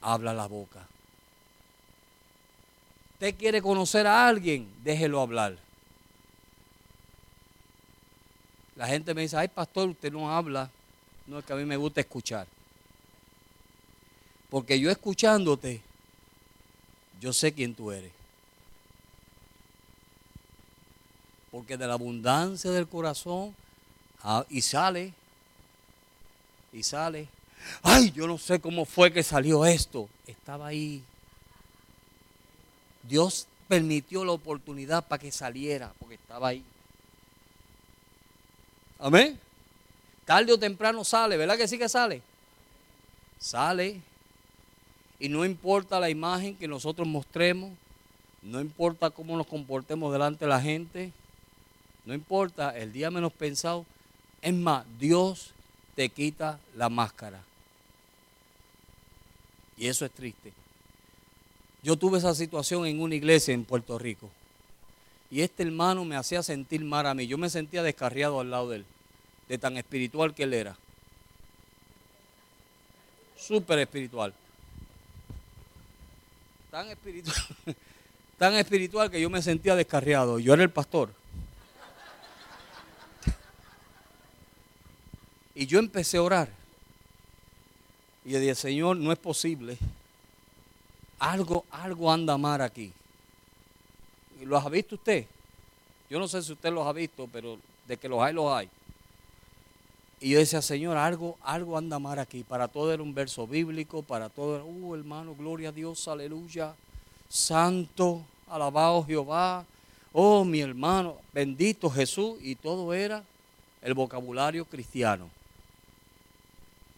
habla 0.03 0.35
la 0.35 0.47
boca. 0.47 0.87
Usted 3.15 3.35
quiere 3.35 3.63
conocer 3.63 4.07
a 4.07 4.29
alguien, 4.29 4.71
déjelo 4.85 5.23
hablar. 5.23 5.57
La 8.77 8.87
gente 8.87 9.15
me 9.15 9.23
dice, 9.23 9.39
ay 9.39 9.49
pastor, 9.49 9.89
usted 9.89 10.13
no 10.13 10.31
habla. 10.31 10.71
No 11.27 11.39
es 11.39 11.47
que 11.47 11.53
a 11.55 11.57
mí 11.57 11.65
me 11.65 11.79
gusta 11.79 12.03
escuchar. 12.03 12.47
Porque 14.51 14.79
yo 14.79 14.91
escuchándote, 14.91 15.81
yo 17.21 17.33
sé 17.33 17.55
quién 17.55 17.75
tú 17.75 17.91
eres. 17.91 18.22
Porque 21.53 21.77
de 21.77 21.87
la 21.87 21.93
abundancia 21.93 22.73
del 22.73 22.89
corazón, 22.89 23.55
ah, 24.23 24.45
y 24.49 24.63
sale, 24.63 25.15
y 26.73 26.83
sale, 26.83 27.29
ay, 27.83 28.11
yo 28.11 28.27
no 28.27 28.39
sé 28.39 28.61
cómo 28.61 28.85
fue 28.85 29.13
que 29.13 29.23
salió 29.23 29.65
esto. 29.65 30.09
Estaba 30.27 30.67
ahí. 30.67 31.05
Dios 33.03 33.47
permitió 33.69 34.25
la 34.25 34.33
oportunidad 34.33 35.07
para 35.07 35.21
que 35.21 35.31
saliera, 35.31 35.93
porque 35.99 36.15
estaba 36.17 36.49
ahí. 36.49 36.65
Amén. 38.99 39.39
Tarde 40.25 40.53
o 40.53 40.59
temprano 40.59 41.05
sale, 41.05 41.37
¿verdad 41.37 41.57
que 41.57 41.69
sí 41.69 41.79
que 41.79 41.89
sale? 41.89 42.23
Sale. 43.39 44.01
Y 45.19 45.29
no 45.29 45.45
importa 45.45 46.01
la 46.01 46.11
imagen 46.11 46.57
que 46.57 46.67
nosotros 46.67 47.07
mostremos, 47.07 47.73
no 48.43 48.61
importa 48.61 49.11
cómo 49.11 49.37
nos 49.37 49.47
comportemos 49.47 50.13
delante 50.13 50.45
de 50.45 50.49
la 50.49 50.61
gente, 50.61 51.13
no 52.05 52.15
importa 52.15 52.77
el 52.77 52.93
día 52.93 53.11
menos 53.11 53.33
pensado. 53.33 53.87
Es 54.41 54.55
más, 54.55 54.85
Dios 54.99 55.53
te 55.95 56.09
quita 56.09 56.59
la 56.77 56.89
máscara. 56.89 57.43
Y 59.77 59.87
eso 59.87 60.05
es 60.05 60.13
triste. 60.13 60.53
Yo 61.83 61.97
tuve 61.97 62.19
esa 62.19 62.35
situación 62.35 62.87
en 62.87 63.01
una 63.01 63.15
iglesia 63.15 63.55
en 63.55 63.65
Puerto 63.65 63.99
Rico. 63.99 64.31
Y 65.31 65.41
este 65.41 65.63
hermano 65.63 66.05
me 66.05 66.17
hacía 66.17 66.43
sentir 66.43 66.85
mal 66.85 67.07
a 67.07 67.15
mí. 67.15 67.27
Yo 67.27 67.39
me 67.39 67.51
sentía 67.51 67.83
descarriado 67.83 68.41
al 68.41 68.51
lado 68.51 68.71
de 68.71 68.77
él, 68.77 68.87
de 69.49 69.59
tan 69.59 69.77
espiritual 69.77 70.35
que 70.35 70.43
él 70.45 70.55
era. 70.55 70.77
Súper 73.37 73.79
espiritual 73.81 74.35
tan 76.73 76.89
espiritual, 76.89 77.37
tan 78.39 78.55
espiritual 78.55 79.11
que 79.11 79.21
yo 79.21 79.29
me 79.29 79.43
sentía 79.43 79.77
descarriado. 79.77 80.39
Yo 80.39 80.55
era 80.55 80.63
el 80.63 80.71
pastor. 80.71 81.11
Y 85.55 85.67
yo 85.67 85.79
empecé 85.79 86.17
a 86.17 86.23
orar. 86.23 86.49
Y 88.25 88.31
le 88.31 88.41
dije, 88.41 88.55
Señor, 88.55 88.97
no 88.97 89.13
es 89.13 89.19
posible. 89.19 89.77
Algo, 91.19 91.65
algo 91.71 92.11
anda 92.11 92.39
mal 92.39 92.61
aquí. 92.61 92.93
¿Lo 94.43 94.57
ha 94.57 94.69
visto 94.69 94.95
usted? 94.95 95.27
Yo 96.09 96.19
no 96.19 96.29
sé 96.29 96.43
si 96.43 96.53
usted 96.53 96.73
los 96.73 96.87
ha 96.87 96.93
visto, 96.93 97.29
pero 97.33 97.59
de 97.87 97.97
que 97.97 98.09
los 98.09 98.23
hay, 98.23 98.33
los 98.33 98.53
hay. 98.53 98.69
Y 100.21 100.31
yo 100.31 100.39
decía, 100.39 100.63
Señor, 100.63 100.97
algo, 100.97 101.37
algo 101.43 101.77
anda 101.77 101.99
mal 101.99 102.19
aquí. 102.19 102.45
Para 102.45 102.69
todo 102.69 102.93
era 102.93 103.03
un 103.03 103.13
verso 103.13 103.47
bíblico, 103.47 104.03
para 104.03 104.29
todo 104.29 104.57
era, 104.57 104.65
uh, 104.65 104.95
hermano, 104.95 105.35
gloria 105.35 105.71
a 105.71 105.73
Dios, 105.73 106.07
aleluya. 106.07 106.75
Santo, 107.29 108.23
alabado 108.49 109.05
Jehová. 109.05 109.65
Oh, 110.13 110.45
mi 110.45 110.61
hermano, 110.61 111.17
bendito 111.33 111.91
Jesús. 111.91 112.37
Y 112.41 112.55
todo 112.55 112.95
era 112.95 113.25
el 113.81 113.95
vocabulario 113.95 114.65
cristiano. 114.65 115.29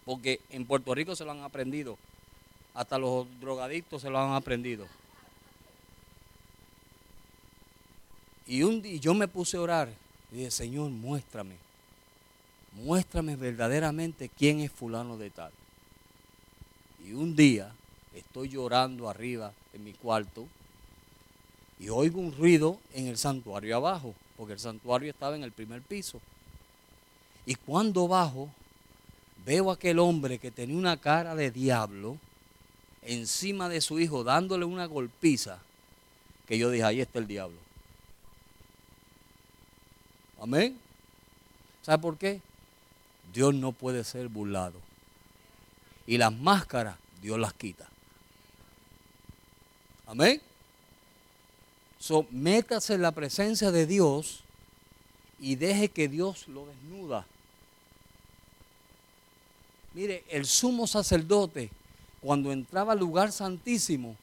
Porque 0.05 0.41
en 0.51 0.67
Puerto 0.67 0.95
Rico 0.95 1.17
se 1.17 1.25
lo 1.25 1.31
han 1.31 1.43
aprendido. 1.43 1.99
Hasta 2.75 2.99
los 2.99 3.27
drogadictos 3.41 4.03
se 4.03 4.11
lo 4.11 4.19
han 4.19 4.35
aprendido. 4.35 4.87
Y 8.47 8.63
un 8.63 8.83
día 8.83 8.99
yo 9.01 9.15
me 9.15 9.29
puse 9.29 9.57
a 9.57 9.61
orar 9.61 9.89
y 10.31 10.37
dije, 10.37 10.51
Señor, 10.51 10.91
muéstrame 10.91 11.57
muéstrame 12.75 13.37
verdaderamente 13.37 14.29
quién 14.29 14.61
es 14.61 14.71
fulano 14.71 15.17
de 15.17 15.31
tal. 15.31 15.53
Y 17.05 17.13
un 17.13 17.37
día 17.37 17.73
estoy 18.15 18.49
llorando 18.49 19.09
arriba 19.09 19.53
en 19.73 19.85
mi 19.85 19.93
cuarto 19.93 20.47
y 21.79 21.89
oigo 21.89 22.21
un 22.21 22.33
ruido 22.33 22.79
en 22.93 23.09
el 23.09 23.19
santuario 23.19 23.77
abajo, 23.77 24.15
porque 24.37 24.55
el 24.55 24.61
santuario 24.61 25.11
estaba 25.11 25.37
en 25.37 25.45
el 25.45 25.53
primer 25.53 25.83
piso. 25.83 26.21
Y 27.47 27.57
cuando 27.57 28.09
bajo, 28.09 28.49
veo 29.45 29.71
a 29.71 29.75
aquel 29.75 29.99
hombre 29.99 30.39
que 30.39 30.51
tenía 30.51 30.77
una 30.77 30.97
cara 30.97 31.35
de 31.35 31.51
diablo 31.51 32.19
encima 33.03 33.69
de 33.69 33.81
su 33.81 34.01
hijo 34.01 34.25
dándole 34.25 34.65
una 34.65 34.87
golpiza, 34.87 35.59
que 36.47 36.59
yo 36.59 36.71
dije, 36.71 36.85
ahí 36.85 37.01
está 37.01 37.19
el 37.19 37.27
diablo. 37.27 37.59
Amén. 40.41 40.79
¿Sabe 41.83 41.99
por 41.99 42.17
qué? 42.17 42.41
Dios 43.33 43.55
no 43.55 43.73
puede 43.73 44.05
ser 44.05 44.29
burlado. 44.29 44.81
Y 46.07 46.19
las 46.19 46.33
máscaras, 46.33 46.97
Dios 47.21 47.39
las 47.39 47.53
quita. 47.55 47.89
Amén. 50.07 50.41
So, 51.99 52.27
métase 52.31 52.95
en 52.95 53.03
la 53.03 53.13
presencia 53.13 53.71
de 53.71 53.87
Dios 53.87 54.41
y 55.41 55.57
deje 55.57 55.89
que 55.89 56.09
Dios 56.09 56.49
lo 56.49 56.67
desnuda. 56.67 57.27
Mire, 59.95 60.25
el 60.29 60.45
sumo 60.45 60.87
sacerdote, 60.87 61.71
cuando 62.21 62.53
entraba 62.53 62.93
al 62.93 62.99
lugar 62.99 63.31
santísimo, 63.31 64.17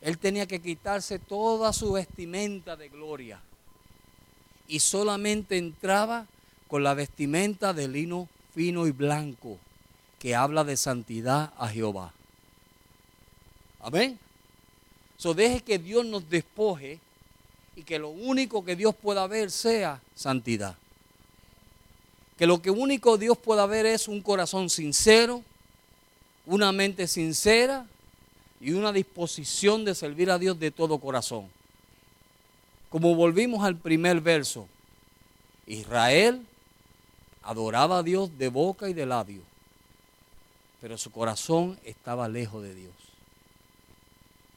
él 0.00 0.18
tenía 0.18 0.46
que 0.46 0.60
quitarse 0.60 1.18
toda 1.18 1.72
su 1.72 1.92
vestimenta 1.92 2.76
de 2.76 2.90
gloria. 2.90 3.40
Y 4.68 4.80
solamente 4.80 5.56
entraba 5.56 6.26
con 6.68 6.82
la 6.82 6.94
vestimenta 6.94 7.72
de 7.72 7.88
lino 7.88 8.28
fino 8.54 8.86
y 8.86 8.90
blanco, 8.90 9.58
que 10.18 10.34
habla 10.34 10.62
de 10.62 10.76
santidad 10.76 11.52
a 11.56 11.68
Jehová. 11.68 12.12
Amén. 13.80 14.18
So 15.16 15.32
deje 15.32 15.62
que 15.62 15.78
Dios 15.78 16.04
nos 16.04 16.28
despoje 16.28 17.00
y 17.76 17.82
que 17.82 17.98
lo 17.98 18.10
único 18.10 18.64
que 18.64 18.76
Dios 18.76 18.94
pueda 18.94 19.26
ver 19.26 19.50
sea 19.50 20.00
santidad. 20.14 20.76
Que 22.38 22.46
lo 22.46 22.60
que 22.60 22.70
único 22.70 23.16
Dios 23.16 23.38
pueda 23.38 23.66
ver 23.66 23.86
es 23.86 24.08
un 24.08 24.20
corazón 24.20 24.68
sincero, 24.70 25.42
una 26.46 26.72
mente 26.72 27.06
sincera 27.06 27.86
y 28.60 28.72
una 28.72 28.92
disposición 28.92 29.84
de 29.84 29.94
servir 29.94 30.30
a 30.30 30.38
Dios 30.38 30.58
de 30.58 30.70
todo 30.70 30.98
corazón. 30.98 31.48
Como 32.90 33.14
volvimos 33.14 33.64
al 33.64 33.76
primer 33.76 34.20
verso, 34.20 34.68
Israel 35.66 36.46
adoraba 37.42 37.98
a 37.98 38.02
Dios 38.02 38.36
de 38.38 38.48
boca 38.48 38.88
y 38.88 38.94
de 38.94 39.06
labio, 39.06 39.42
pero 40.80 40.96
su 40.98 41.10
corazón 41.10 41.78
estaba 41.84 42.28
lejos 42.28 42.62
de 42.62 42.74
Dios. 42.74 42.94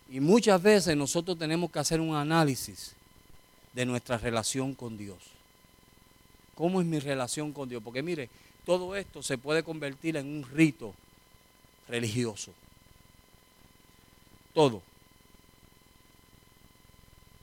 Y 0.09 0.19
muchas 0.19 0.61
veces 0.61 0.95
nosotros 0.95 1.37
tenemos 1.37 1.69
que 1.69 1.79
hacer 1.79 1.99
un 1.99 2.15
análisis 2.15 2.93
de 3.73 3.85
nuestra 3.85 4.17
relación 4.17 4.73
con 4.73 4.97
Dios. 4.97 5.17
¿Cómo 6.57 6.81
es 6.81 6.87
mi 6.87 6.99
relación 6.99 7.53
con 7.53 7.69
Dios? 7.69 7.83
Porque 7.83 8.01
mire, 8.01 8.29
todo 8.65 8.95
esto 8.95 9.21
se 9.21 9.37
puede 9.37 9.61
convertir 9.61 10.17
en 10.17 10.25
un 10.27 10.43
rito 10.43 10.95
religioso. 11.87 12.51
Todo. 14.55 14.81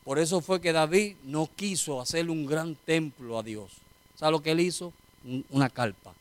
Por 0.02 0.18
eso 0.18 0.40
fue 0.40 0.60
que 0.60 0.72
David 0.72 1.14
no 1.22 1.48
quiso 1.54 2.00
hacerle 2.00 2.32
un 2.32 2.44
gran 2.44 2.74
templo 2.74 3.38
a 3.38 3.44
Dios. 3.44 3.70
¿Sabe 4.16 4.32
lo 4.32 4.42
que 4.42 4.50
él 4.50 4.60
hizo? 4.60 4.92
Una 5.50 5.70
carpa. 5.70 6.12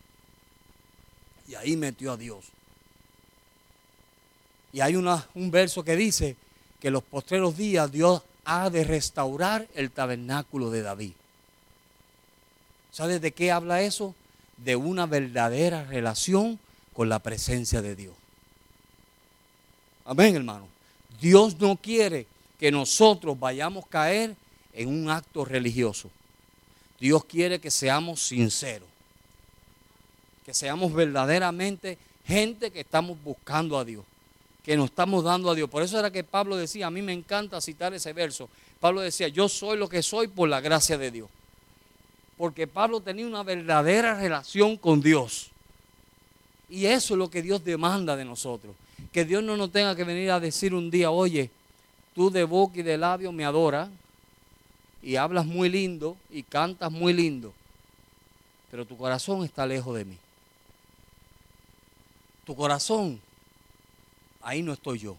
Y 1.47 1.55
ahí 1.55 1.75
metió 1.75 2.11
a 2.11 2.17
Dios. 2.17 2.45
Y 4.71 4.81
hay 4.81 4.95
un 4.95 5.51
verso 5.51 5.83
que 5.83 5.95
dice 5.95 6.37
que 6.79 6.91
los 6.91 7.03
postreros 7.03 7.57
días 7.57 7.91
Dios 7.91 8.21
ha 8.45 8.69
de 8.69 8.83
restaurar 8.83 9.67
el 9.73 9.89
tabernáculo 9.89 10.69
de 10.69 10.83
David. 10.83 11.13
¿Sabe 12.93 13.19
de 13.19 13.31
qué 13.31 13.51
habla 13.51 13.81
eso? 13.81 14.13
De 14.57 14.75
una 14.75 15.07
verdadera 15.07 15.83
relación 15.83 16.59
con 16.93 17.09
la 17.09 17.17
presencia 17.17 17.81
de 17.81 17.95
Dios. 17.95 18.13
Amén, 20.05 20.35
hermano. 20.35 20.67
Dios 21.19 21.59
no 21.59 21.75
quiere 21.75 22.27
que 22.59 22.71
nosotros 22.71 23.39
vayamos 23.39 23.85
a 23.85 23.89
caer 23.89 24.35
en 24.73 24.89
un 24.89 25.09
acto 25.09 25.43
religioso. 25.43 26.11
Dios 26.99 27.25
quiere 27.25 27.59
que 27.59 27.71
seamos 27.71 28.21
sinceros, 28.21 28.87
que 30.45 30.53
seamos 30.53 30.93
verdaderamente 30.93 31.97
gente 32.25 32.69
que 32.69 32.81
estamos 32.81 33.17
buscando 33.23 33.79
a 33.79 33.85
Dios, 33.85 34.05
que 34.63 34.77
nos 34.77 34.91
estamos 34.91 35.23
dando 35.23 35.49
a 35.49 35.55
Dios. 35.55 35.67
Por 35.67 35.81
eso 35.81 35.97
era 35.97 36.11
que 36.11 36.23
Pablo 36.23 36.57
decía, 36.57 36.85
a 36.85 36.91
mí 36.91 37.01
me 37.01 37.13
encanta 37.13 37.59
citar 37.59 37.91
ese 37.95 38.13
verso. 38.13 38.49
Pablo 38.79 39.01
decía, 39.01 39.29
yo 39.29 39.49
soy 39.49 39.79
lo 39.79 39.89
que 39.89 40.03
soy 40.03 40.27
por 40.27 40.47
la 40.47 40.61
gracia 40.61 40.99
de 40.99 41.09
Dios. 41.09 41.29
Porque 42.43 42.67
Pablo 42.67 42.99
tenía 42.99 43.25
una 43.25 43.41
verdadera 43.41 44.15
relación 44.15 44.75
con 44.75 44.99
Dios. 44.99 45.49
Y 46.67 46.87
eso 46.87 47.13
es 47.13 47.17
lo 47.17 47.29
que 47.29 47.41
Dios 47.41 47.63
demanda 47.63 48.17
de 48.17 48.25
nosotros. 48.25 48.75
Que 49.13 49.23
Dios 49.23 49.41
no 49.41 49.55
nos 49.55 49.71
tenga 49.71 49.95
que 49.95 50.03
venir 50.03 50.29
a 50.29 50.41
decir 50.41 50.73
un 50.73 50.91
día, 50.91 51.09
oye, 51.09 51.49
tú 52.13 52.29
de 52.29 52.43
boca 52.43 52.79
y 52.79 52.83
de 52.83 52.97
labio 52.97 53.31
me 53.31 53.45
adoras 53.45 53.87
y 55.01 55.15
hablas 55.15 55.45
muy 55.45 55.69
lindo 55.69 56.17
y 56.29 56.43
cantas 56.43 56.91
muy 56.91 57.13
lindo, 57.13 57.53
pero 58.69 58.83
tu 58.83 58.97
corazón 58.97 59.45
está 59.45 59.65
lejos 59.65 59.95
de 59.95 60.03
mí. 60.03 60.17
Tu 62.43 62.53
corazón, 62.57 63.21
ahí 64.41 64.61
no 64.61 64.73
estoy 64.73 64.99
yo. 64.99 65.15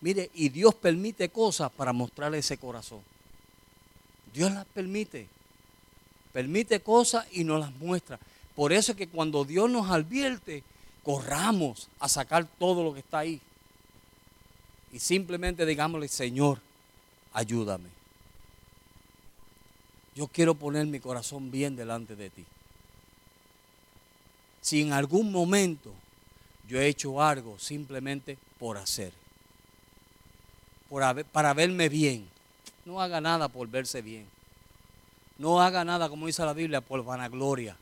Mire, 0.00 0.32
y 0.34 0.48
Dios 0.48 0.74
permite 0.74 1.28
cosas 1.28 1.70
para 1.70 1.92
mostrarle 1.92 2.38
ese 2.38 2.58
corazón. 2.58 3.02
Dios 4.34 4.50
las 4.50 4.66
permite. 4.66 5.28
Permite 6.32 6.80
cosas 6.80 7.26
y 7.32 7.44
nos 7.44 7.60
las 7.60 7.72
muestra. 7.76 8.18
Por 8.54 8.72
eso 8.72 8.92
es 8.92 8.98
que 8.98 9.08
cuando 9.08 9.44
Dios 9.44 9.70
nos 9.70 9.90
advierte, 9.90 10.62
corramos 11.02 11.88
a 11.98 12.08
sacar 12.08 12.46
todo 12.58 12.84
lo 12.84 12.92
que 12.92 13.00
está 13.00 13.20
ahí 13.20 13.40
y 14.92 14.98
simplemente 14.98 15.64
digámosle, 15.64 16.08
Señor, 16.08 16.60
ayúdame. 17.32 17.88
Yo 20.16 20.26
quiero 20.26 20.54
poner 20.54 20.86
mi 20.86 20.98
corazón 20.98 21.50
bien 21.50 21.76
delante 21.76 22.16
de 22.16 22.30
ti. 22.30 22.44
Si 24.60 24.82
en 24.82 24.92
algún 24.92 25.30
momento 25.30 25.92
yo 26.68 26.80
he 26.80 26.88
hecho 26.88 27.22
algo 27.22 27.58
simplemente 27.58 28.36
por 28.58 28.76
hacer, 28.76 29.12
para 31.32 31.54
verme 31.54 31.88
bien, 31.88 32.28
no 32.84 33.00
haga 33.00 33.20
nada 33.20 33.48
por 33.48 33.68
verse 33.68 34.02
bien. 34.02 34.26
No 35.40 35.60
haga 35.60 35.84
nada, 35.84 36.08
como 36.08 36.28
dice 36.28 36.44
la 36.44 36.52
Biblia, 36.52 36.80
por 36.80 37.02
vanagloria. 37.02 37.76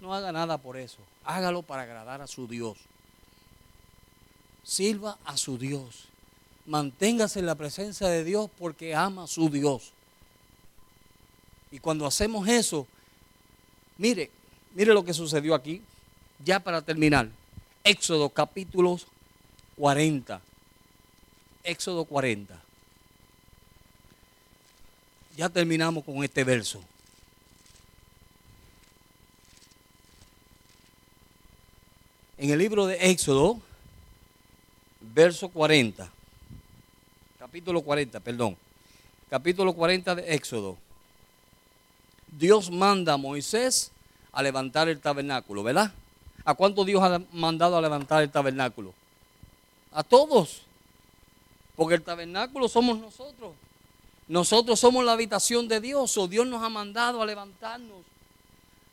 No 0.00 0.12
haga 0.12 0.32
nada 0.32 0.58
por 0.58 0.76
eso. 0.76 0.98
Hágalo 1.24 1.62
para 1.62 1.82
agradar 1.82 2.20
a 2.20 2.26
su 2.26 2.46
Dios 2.46 2.76
sirva 4.66 5.16
a 5.24 5.36
su 5.36 5.56
Dios. 5.56 6.08
Manténgase 6.66 7.38
en 7.38 7.46
la 7.46 7.54
presencia 7.54 8.08
de 8.08 8.24
Dios 8.24 8.50
porque 8.58 8.94
ama 8.94 9.24
a 9.24 9.28
su 9.28 9.48
Dios. 9.48 9.92
Y 11.70 11.78
cuando 11.78 12.06
hacemos 12.06 12.48
eso, 12.48 12.86
mire, 13.96 14.30
mire 14.74 14.92
lo 14.92 15.04
que 15.04 15.14
sucedió 15.14 15.54
aquí, 15.54 15.80
ya 16.44 16.58
para 16.58 16.82
terminar. 16.82 17.28
Éxodo 17.84 18.28
capítulo 18.28 18.98
40. 19.76 20.40
Éxodo 21.62 22.04
40. 22.04 22.60
Ya 25.36 25.50
terminamos 25.50 26.02
con 26.02 26.24
este 26.24 26.44
verso. 26.44 26.82
En 32.38 32.48
el 32.48 32.58
libro 32.58 32.86
de 32.86 33.10
Éxodo, 33.10 33.60
verso 35.00 35.50
40. 35.50 36.10
Capítulo 37.38 37.82
40, 37.82 38.18
perdón. 38.20 38.56
Capítulo 39.28 39.74
40 39.74 40.14
de 40.14 40.34
Éxodo. 40.34 40.78
Dios 42.28 42.70
manda 42.70 43.12
a 43.12 43.16
Moisés 43.18 43.92
a 44.32 44.42
levantar 44.42 44.88
el 44.88 45.00
tabernáculo, 45.00 45.62
¿verdad? 45.62 45.92
¿A 46.46 46.54
cuánto 46.54 46.82
Dios 46.82 47.02
ha 47.02 47.20
mandado 47.32 47.76
a 47.76 47.82
levantar 47.82 48.22
el 48.22 48.30
tabernáculo? 48.30 48.94
A 49.92 50.02
todos. 50.02 50.62
Porque 51.74 51.94
el 51.94 52.02
tabernáculo 52.02 52.68
somos 52.68 52.98
nosotros. 52.98 53.52
Nosotros 54.28 54.80
somos 54.80 55.04
la 55.04 55.12
habitación 55.12 55.68
de 55.68 55.80
Dios. 55.80 56.16
O 56.18 56.26
Dios 56.28 56.46
nos 56.46 56.62
ha 56.62 56.68
mandado 56.68 57.22
a 57.22 57.26
levantarnos. 57.26 57.98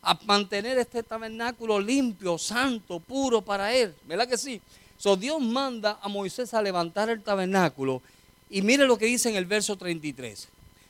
A 0.02 0.20
mantener 0.26 0.78
este 0.78 1.02
tabernáculo 1.02 1.80
limpio, 1.80 2.38
santo, 2.38 3.00
puro 3.00 3.42
para 3.42 3.74
Él. 3.74 3.96
¿Verdad 4.06 4.28
que 4.28 4.38
sí? 4.38 4.62
So, 4.98 5.16
Dios 5.16 5.42
manda 5.42 5.98
a 6.02 6.08
Moisés 6.08 6.54
a 6.54 6.62
levantar 6.62 7.10
el 7.10 7.22
tabernáculo. 7.22 8.02
Y 8.50 8.62
mire 8.62 8.86
lo 8.86 8.98
que 8.98 9.06
dice 9.06 9.30
en 9.30 9.36
el 9.36 9.46
verso 9.46 9.76
33. 9.76 10.50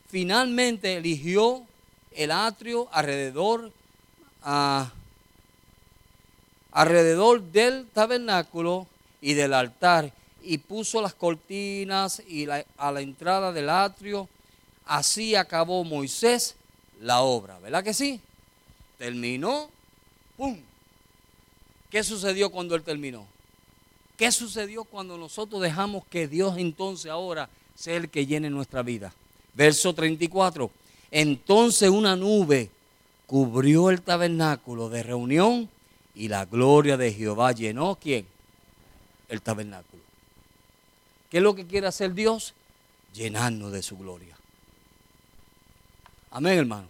Finalmente 0.09 0.97
eligió 0.97 1.63
el 2.11 2.31
atrio 2.31 2.89
alrededor, 2.91 3.71
alrededor 6.71 7.41
del 7.41 7.87
tabernáculo 7.87 8.87
y 9.21 9.33
del 9.33 9.53
altar 9.53 10.11
y 10.43 10.57
puso 10.57 11.01
las 11.01 11.13
cortinas 11.13 12.21
y 12.27 12.47
a 12.49 12.91
la 12.91 13.01
entrada 13.01 13.51
del 13.51 13.69
atrio. 13.69 14.27
Así 14.85 15.35
acabó 15.35 15.83
Moisés 15.83 16.55
la 17.01 17.21
obra, 17.21 17.59
¿verdad 17.59 17.83
que 17.83 17.93
sí? 17.93 18.19
Terminó, 18.97 19.69
¡pum! 20.37 20.57
¿Qué 21.89 22.03
sucedió 22.03 22.49
cuando 22.49 22.75
él 22.75 22.83
terminó? 22.83 23.25
¿Qué 24.17 24.31
sucedió 24.31 24.83
cuando 24.83 25.17
nosotros 25.17 25.61
dejamos 25.61 26.05
que 26.05 26.27
Dios 26.27 26.57
entonces 26.57 27.11
ahora 27.11 27.49
sea 27.75 27.97
el 27.97 28.09
que 28.09 28.25
llene 28.25 28.49
nuestra 28.49 28.83
vida? 28.83 29.13
Verso 29.53 29.93
34. 29.93 30.71
Entonces 31.11 31.89
una 31.89 32.15
nube 32.15 32.69
cubrió 33.27 33.89
el 33.89 34.01
tabernáculo 34.01 34.89
de 34.89 35.03
reunión 35.03 35.69
y 36.15 36.27
la 36.27 36.45
gloria 36.45 36.97
de 36.97 37.13
Jehová 37.13 37.51
llenó 37.51 37.97
quién? 38.01 38.25
El 39.29 39.41
tabernáculo. 39.41 39.92
¿Qué 41.33 41.37
es 41.39 41.43
lo 41.43 41.55
que 41.55 41.65
quiere 41.65 41.87
hacer 41.87 42.13
Dios? 42.13 42.53
Llenarnos 43.11 43.71
de 43.71 43.81
su 43.81 43.97
gloria. 43.97 44.37
Amén, 46.29 46.59
hermano. 46.59 46.87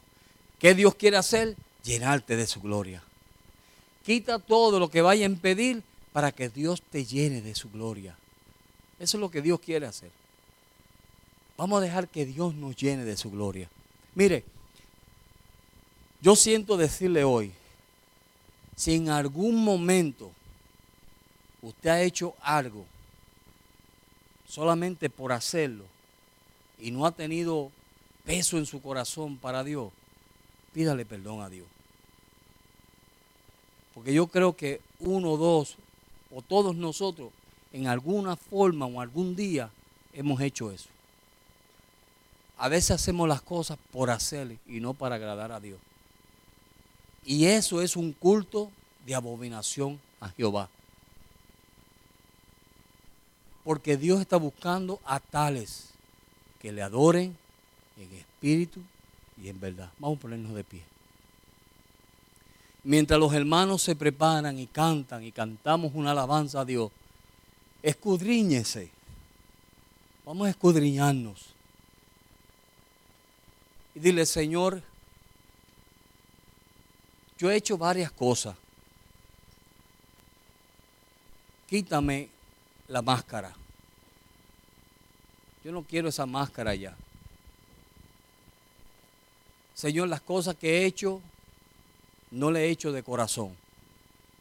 ¿Qué 0.60 0.76
Dios 0.76 0.96
quiere 0.96 1.16
hacer? 1.16 1.56
Llenarte 1.86 2.36
de 2.36 2.46
su 2.46 2.60
gloria. 2.60 3.02
Quita 4.06 4.40
todo 4.40 4.82
lo 4.82 4.90
que 4.90 5.02
vaya 5.02 5.24
a 5.26 5.30
impedir 5.30 5.82
para 6.12 6.34
que 6.34 6.50
Dios 6.50 6.82
te 6.82 7.06
llene 7.06 7.42
de 7.42 7.56
su 7.56 7.72
gloria. 7.72 8.18
Eso 9.00 9.16
es 9.16 9.22
lo 9.22 9.32
que 9.32 9.42
Dios 9.42 9.62
quiere 9.62 9.86
hacer. 9.86 10.12
Vamos 11.56 11.78
a 11.78 11.86
dejar 11.86 12.10
que 12.10 12.26
Dios 12.26 12.54
nos 12.54 12.76
llene 12.76 13.06
de 13.06 13.16
su 13.16 13.32
gloria. 13.32 13.70
Mire, 14.14 14.44
Yo 16.20 16.36
siento 16.36 16.76
decirle 16.76 17.24
hoy, 17.24 17.54
si 18.76 18.96
en 18.96 19.08
algún 19.08 19.64
momento 19.64 20.34
usted 21.62 21.90
ha 21.90 22.02
hecho 22.02 22.36
algo 22.42 22.86
solamente 24.54 25.10
por 25.10 25.32
hacerlo 25.32 25.84
y 26.78 26.92
no 26.92 27.08
ha 27.08 27.12
tenido 27.12 27.72
peso 28.24 28.60
en 28.60 28.68
su 28.68 28.84
corazón 28.84 29.38
para 29.38 29.64
Dios, 29.64 29.92
pídale 30.74 31.06
perdón 31.06 31.42
a 31.42 31.50
Dios. 31.50 31.66
Porque 33.96 34.14
yo 34.14 34.28
creo 34.28 34.56
que 34.56 34.80
uno, 35.00 35.38
dos 35.38 35.78
o 36.32 36.44
todos 36.44 36.76
nosotros 36.76 37.32
en 37.72 37.88
alguna 37.88 38.36
forma 38.36 38.86
o 38.86 39.02
algún 39.02 39.36
día 39.36 39.72
hemos 40.14 40.40
hecho 40.40 40.72
eso. 40.72 40.90
A 42.60 42.70
veces 42.70 42.92
hacemos 42.92 43.28
las 43.28 43.42
cosas 43.42 43.80
por 43.92 44.12
hacerle 44.12 44.60
y 44.68 44.80
no 44.80 44.94
para 44.94 45.16
agradar 45.16 45.52
a 45.52 45.60
Dios. 45.60 45.80
Y 47.26 47.46
eso 47.46 47.82
es 47.82 47.96
un 47.96 48.14
culto 48.14 48.70
de 49.04 49.16
abominación 49.16 50.00
a 50.20 50.30
Jehová. 50.30 50.70
Porque 53.64 53.98
Dios 53.98 54.20
está 54.22 54.38
buscando 54.38 55.00
a 55.06 55.20
tales 55.20 55.90
que 56.60 56.72
le 56.72 56.82
adoren 56.82 57.36
en 57.98 58.14
espíritu 58.14 58.82
y 59.42 59.50
en 59.50 59.60
verdad. 59.60 59.90
Vamos 60.00 60.18
a 60.18 60.22
ponernos 60.22 60.54
de 60.54 60.64
pie. 60.64 60.84
Mientras 62.84 63.20
los 63.20 63.34
hermanos 63.34 63.82
se 63.82 63.96
preparan 63.96 64.60
y 64.60 64.68
cantan 64.68 65.24
y 65.24 65.32
cantamos 65.32 65.92
una 65.96 66.12
alabanza 66.12 66.62
a 66.62 66.66
Dios, 66.66 66.92
escudriñese. 67.82 68.90
Vamos 70.26 70.48
a 70.48 70.50
escudriñarnos. 70.50 71.54
Y 73.96 74.00
dile, 74.00 74.26
Señor, 74.26 74.82
yo 77.38 77.52
he 77.52 77.56
hecho 77.56 77.78
varias 77.78 78.12
cosas. 78.12 78.56
Quítame 81.70 82.30
la 82.88 83.02
máscara. 83.02 83.54
Yo 85.64 85.72
no 85.72 85.84
quiero 85.84 86.10
esa 86.10 86.26
máscara 86.26 86.76
ya. 86.76 86.96
Señor, 89.74 90.10
las 90.10 90.22
cosas 90.22 90.56
que 90.56 90.80
he 90.80 90.86
hecho, 90.86 91.22
no 92.32 92.52
le 92.52 92.66
he 92.66 92.70
hecho 92.70 92.92
de 92.92 93.04
corazón. 93.04 93.56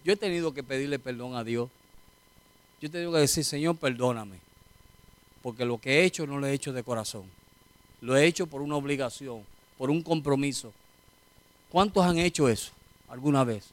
Yo 0.05 0.13
he 0.13 0.17
tenido 0.17 0.53
que 0.53 0.63
pedirle 0.63 0.99
perdón 0.99 1.37
a 1.37 1.45
Dios. 1.45 1.71
Yo 2.81 2.89
he 2.89 2.91
tenido 2.91 3.13
que 3.13 3.19
decir, 3.19 3.45
Señor, 3.45 3.77
perdóname. 3.77 4.39
Porque 5.43 5.65
lo 5.65 5.79
que 5.79 6.01
he 6.01 6.05
hecho 6.05 6.27
no 6.27 6.39
lo 6.39 6.47
he 6.47 6.53
hecho 6.53 6.73
de 6.73 6.83
corazón. 6.83 7.25
Lo 8.01 8.17
he 8.17 8.27
hecho 8.27 8.47
por 8.47 8.63
una 8.63 8.77
obligación, 8.77 9.45
por 9.79 9.91
un 9.91 10.03
compromiso. 10.03 10.73
¿Cuántos 11.71 12.05
han 12.05 12.19
hecho 12.19 12.49
eso 12.49 12.73
alguna 13.09 13.45
vez? 13.45 13.67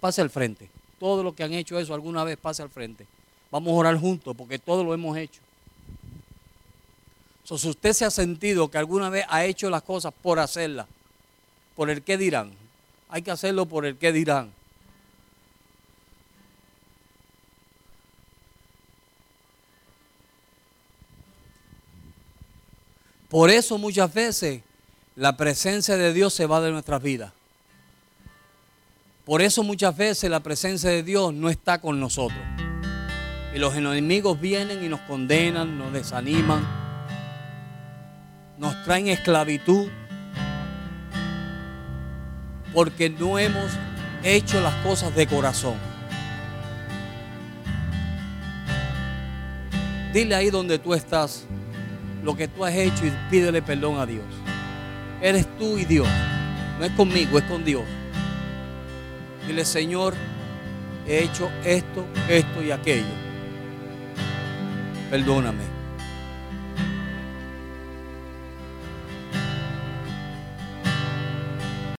Pase 0.00 0.22
al 0.22 0.30
frente. 0.30 0.70
Todos 0.98 1.22
los 1.24 1.34
que 1.34 1.44
han 1.44 1.52
hecho 1.52 1.78
eso 1.78 1.92
alguna 1.92 2.24
vez, 2.24 2.38
pase 2.38 2.62
al 2.62 2.70
frente. 2.70 3.06
Vamos 3.54 3.70
a 3.70 3.76
orar 3.76 3.96
juntos 3.96 4.34
porque 4.36 4.58
todos 4.58 4.84
lo 4.84 4.92
hemos 4.92 5.16
hecho. 5.16 5.40
si 7.44 7.68
usted 7.68 7.92
se 7.92 8.04
ha 8.04 8.10
sentido 8.10 8.68
que 8.68 8.78
alguna 8.78 9.10
vez 9.10 9.24
ha 9.28 9.44
hecho 9.44 9.70
las 9.70 9.82
cosas 9.82 10.12
por 10.12 10.40
hacerlas, 10.40 10.88
por 11.76 11.88
el 11.88 12.02
qué 12.02 12.18
dirán, 12.18 12.50
hay 13.08 13.22
que 13.22 13.30
hacerlo 13.30 13.66
por 13.66 13.86
el 13.86 13.96
qué 13.96 14.10
dirán. 14.10 14.52
Por 23.28 23.50
eso 23.50 23.78
muchas 23.78 24.12
veces 24.12 24.62
la 25.14 25.36
presencia 25.36 25.96
de 25.96 26.12
Dios 26.12 26.34
se 26.34 26.46
va 26.46 26.60
de 26.60 26.72
nuestras 26.72 27.00
vidas. 27.00 27.32
Por 29.24 29.42
eso 29.42 29.62
muchas 29.62 29.96
veces 29.96 30.28
la 30.28 30.40
presencia 30.40 30.90
de 30.90 31.04
Dios 31.04 31.32
no 31.32 31.48
está 31.50 31.80
con 31.80 32.00
nosotros. 32.00 32.53
Y 33.54 33.58
los 33.60 33.76
enemigos 33.76 34.40
vienen 34.40 34.82
y 34.82 34.88
nos 34.88 34.98
condenan, 35.02 35.78
nos 35.78 35.92
desaniman, 35.92 36.66
nos 38.58 38.82
traen 38.82 39.06
esclavitud, 39.06 39.86
porque 42.72 43.08
no 43.08 43.38
hemos 43.38 43.70
hecho 44.24 44.60
las 44.60 44.74
cosas 44.82 45.14
de 45.14 45.28
corazón. 45.28 45.76
Dile 50.12 50.34
ahí 50.34 50.50
donde 50.50 50.80
tú 50.80 50.92
estás 50.92 51.44
lo 52.24 52.36
que 52.36 52.48
tú 52.48 52.64
has 52.64 52.74
hecho 52.74 53.06
y 53.06 53.12
pídele 53.30 53.62
perdón 53.62 54.00
a 54.00 54.06
Dios. 54.06 54.26
Eres 55.22 55.46
tú 55.58 55.78
y 55.78 55.84
Dios. 55.84 56.08
No 56.80 56.86
es 56.86 56.92
conmigo, 56.92 57.38
es 57.38 57.44
con 57.44 57.64
Dios. 57.64 57.84
Dile, 59.46 59.64
Señor, 59.64 60.12
he 61.06 61.20
hecho 61.22 61.48
esto, 61.64 62.04
esto 62.28 62.60
y 62.60 62.72
aquello 62.72 63.23
perdóname. 65.14 65.73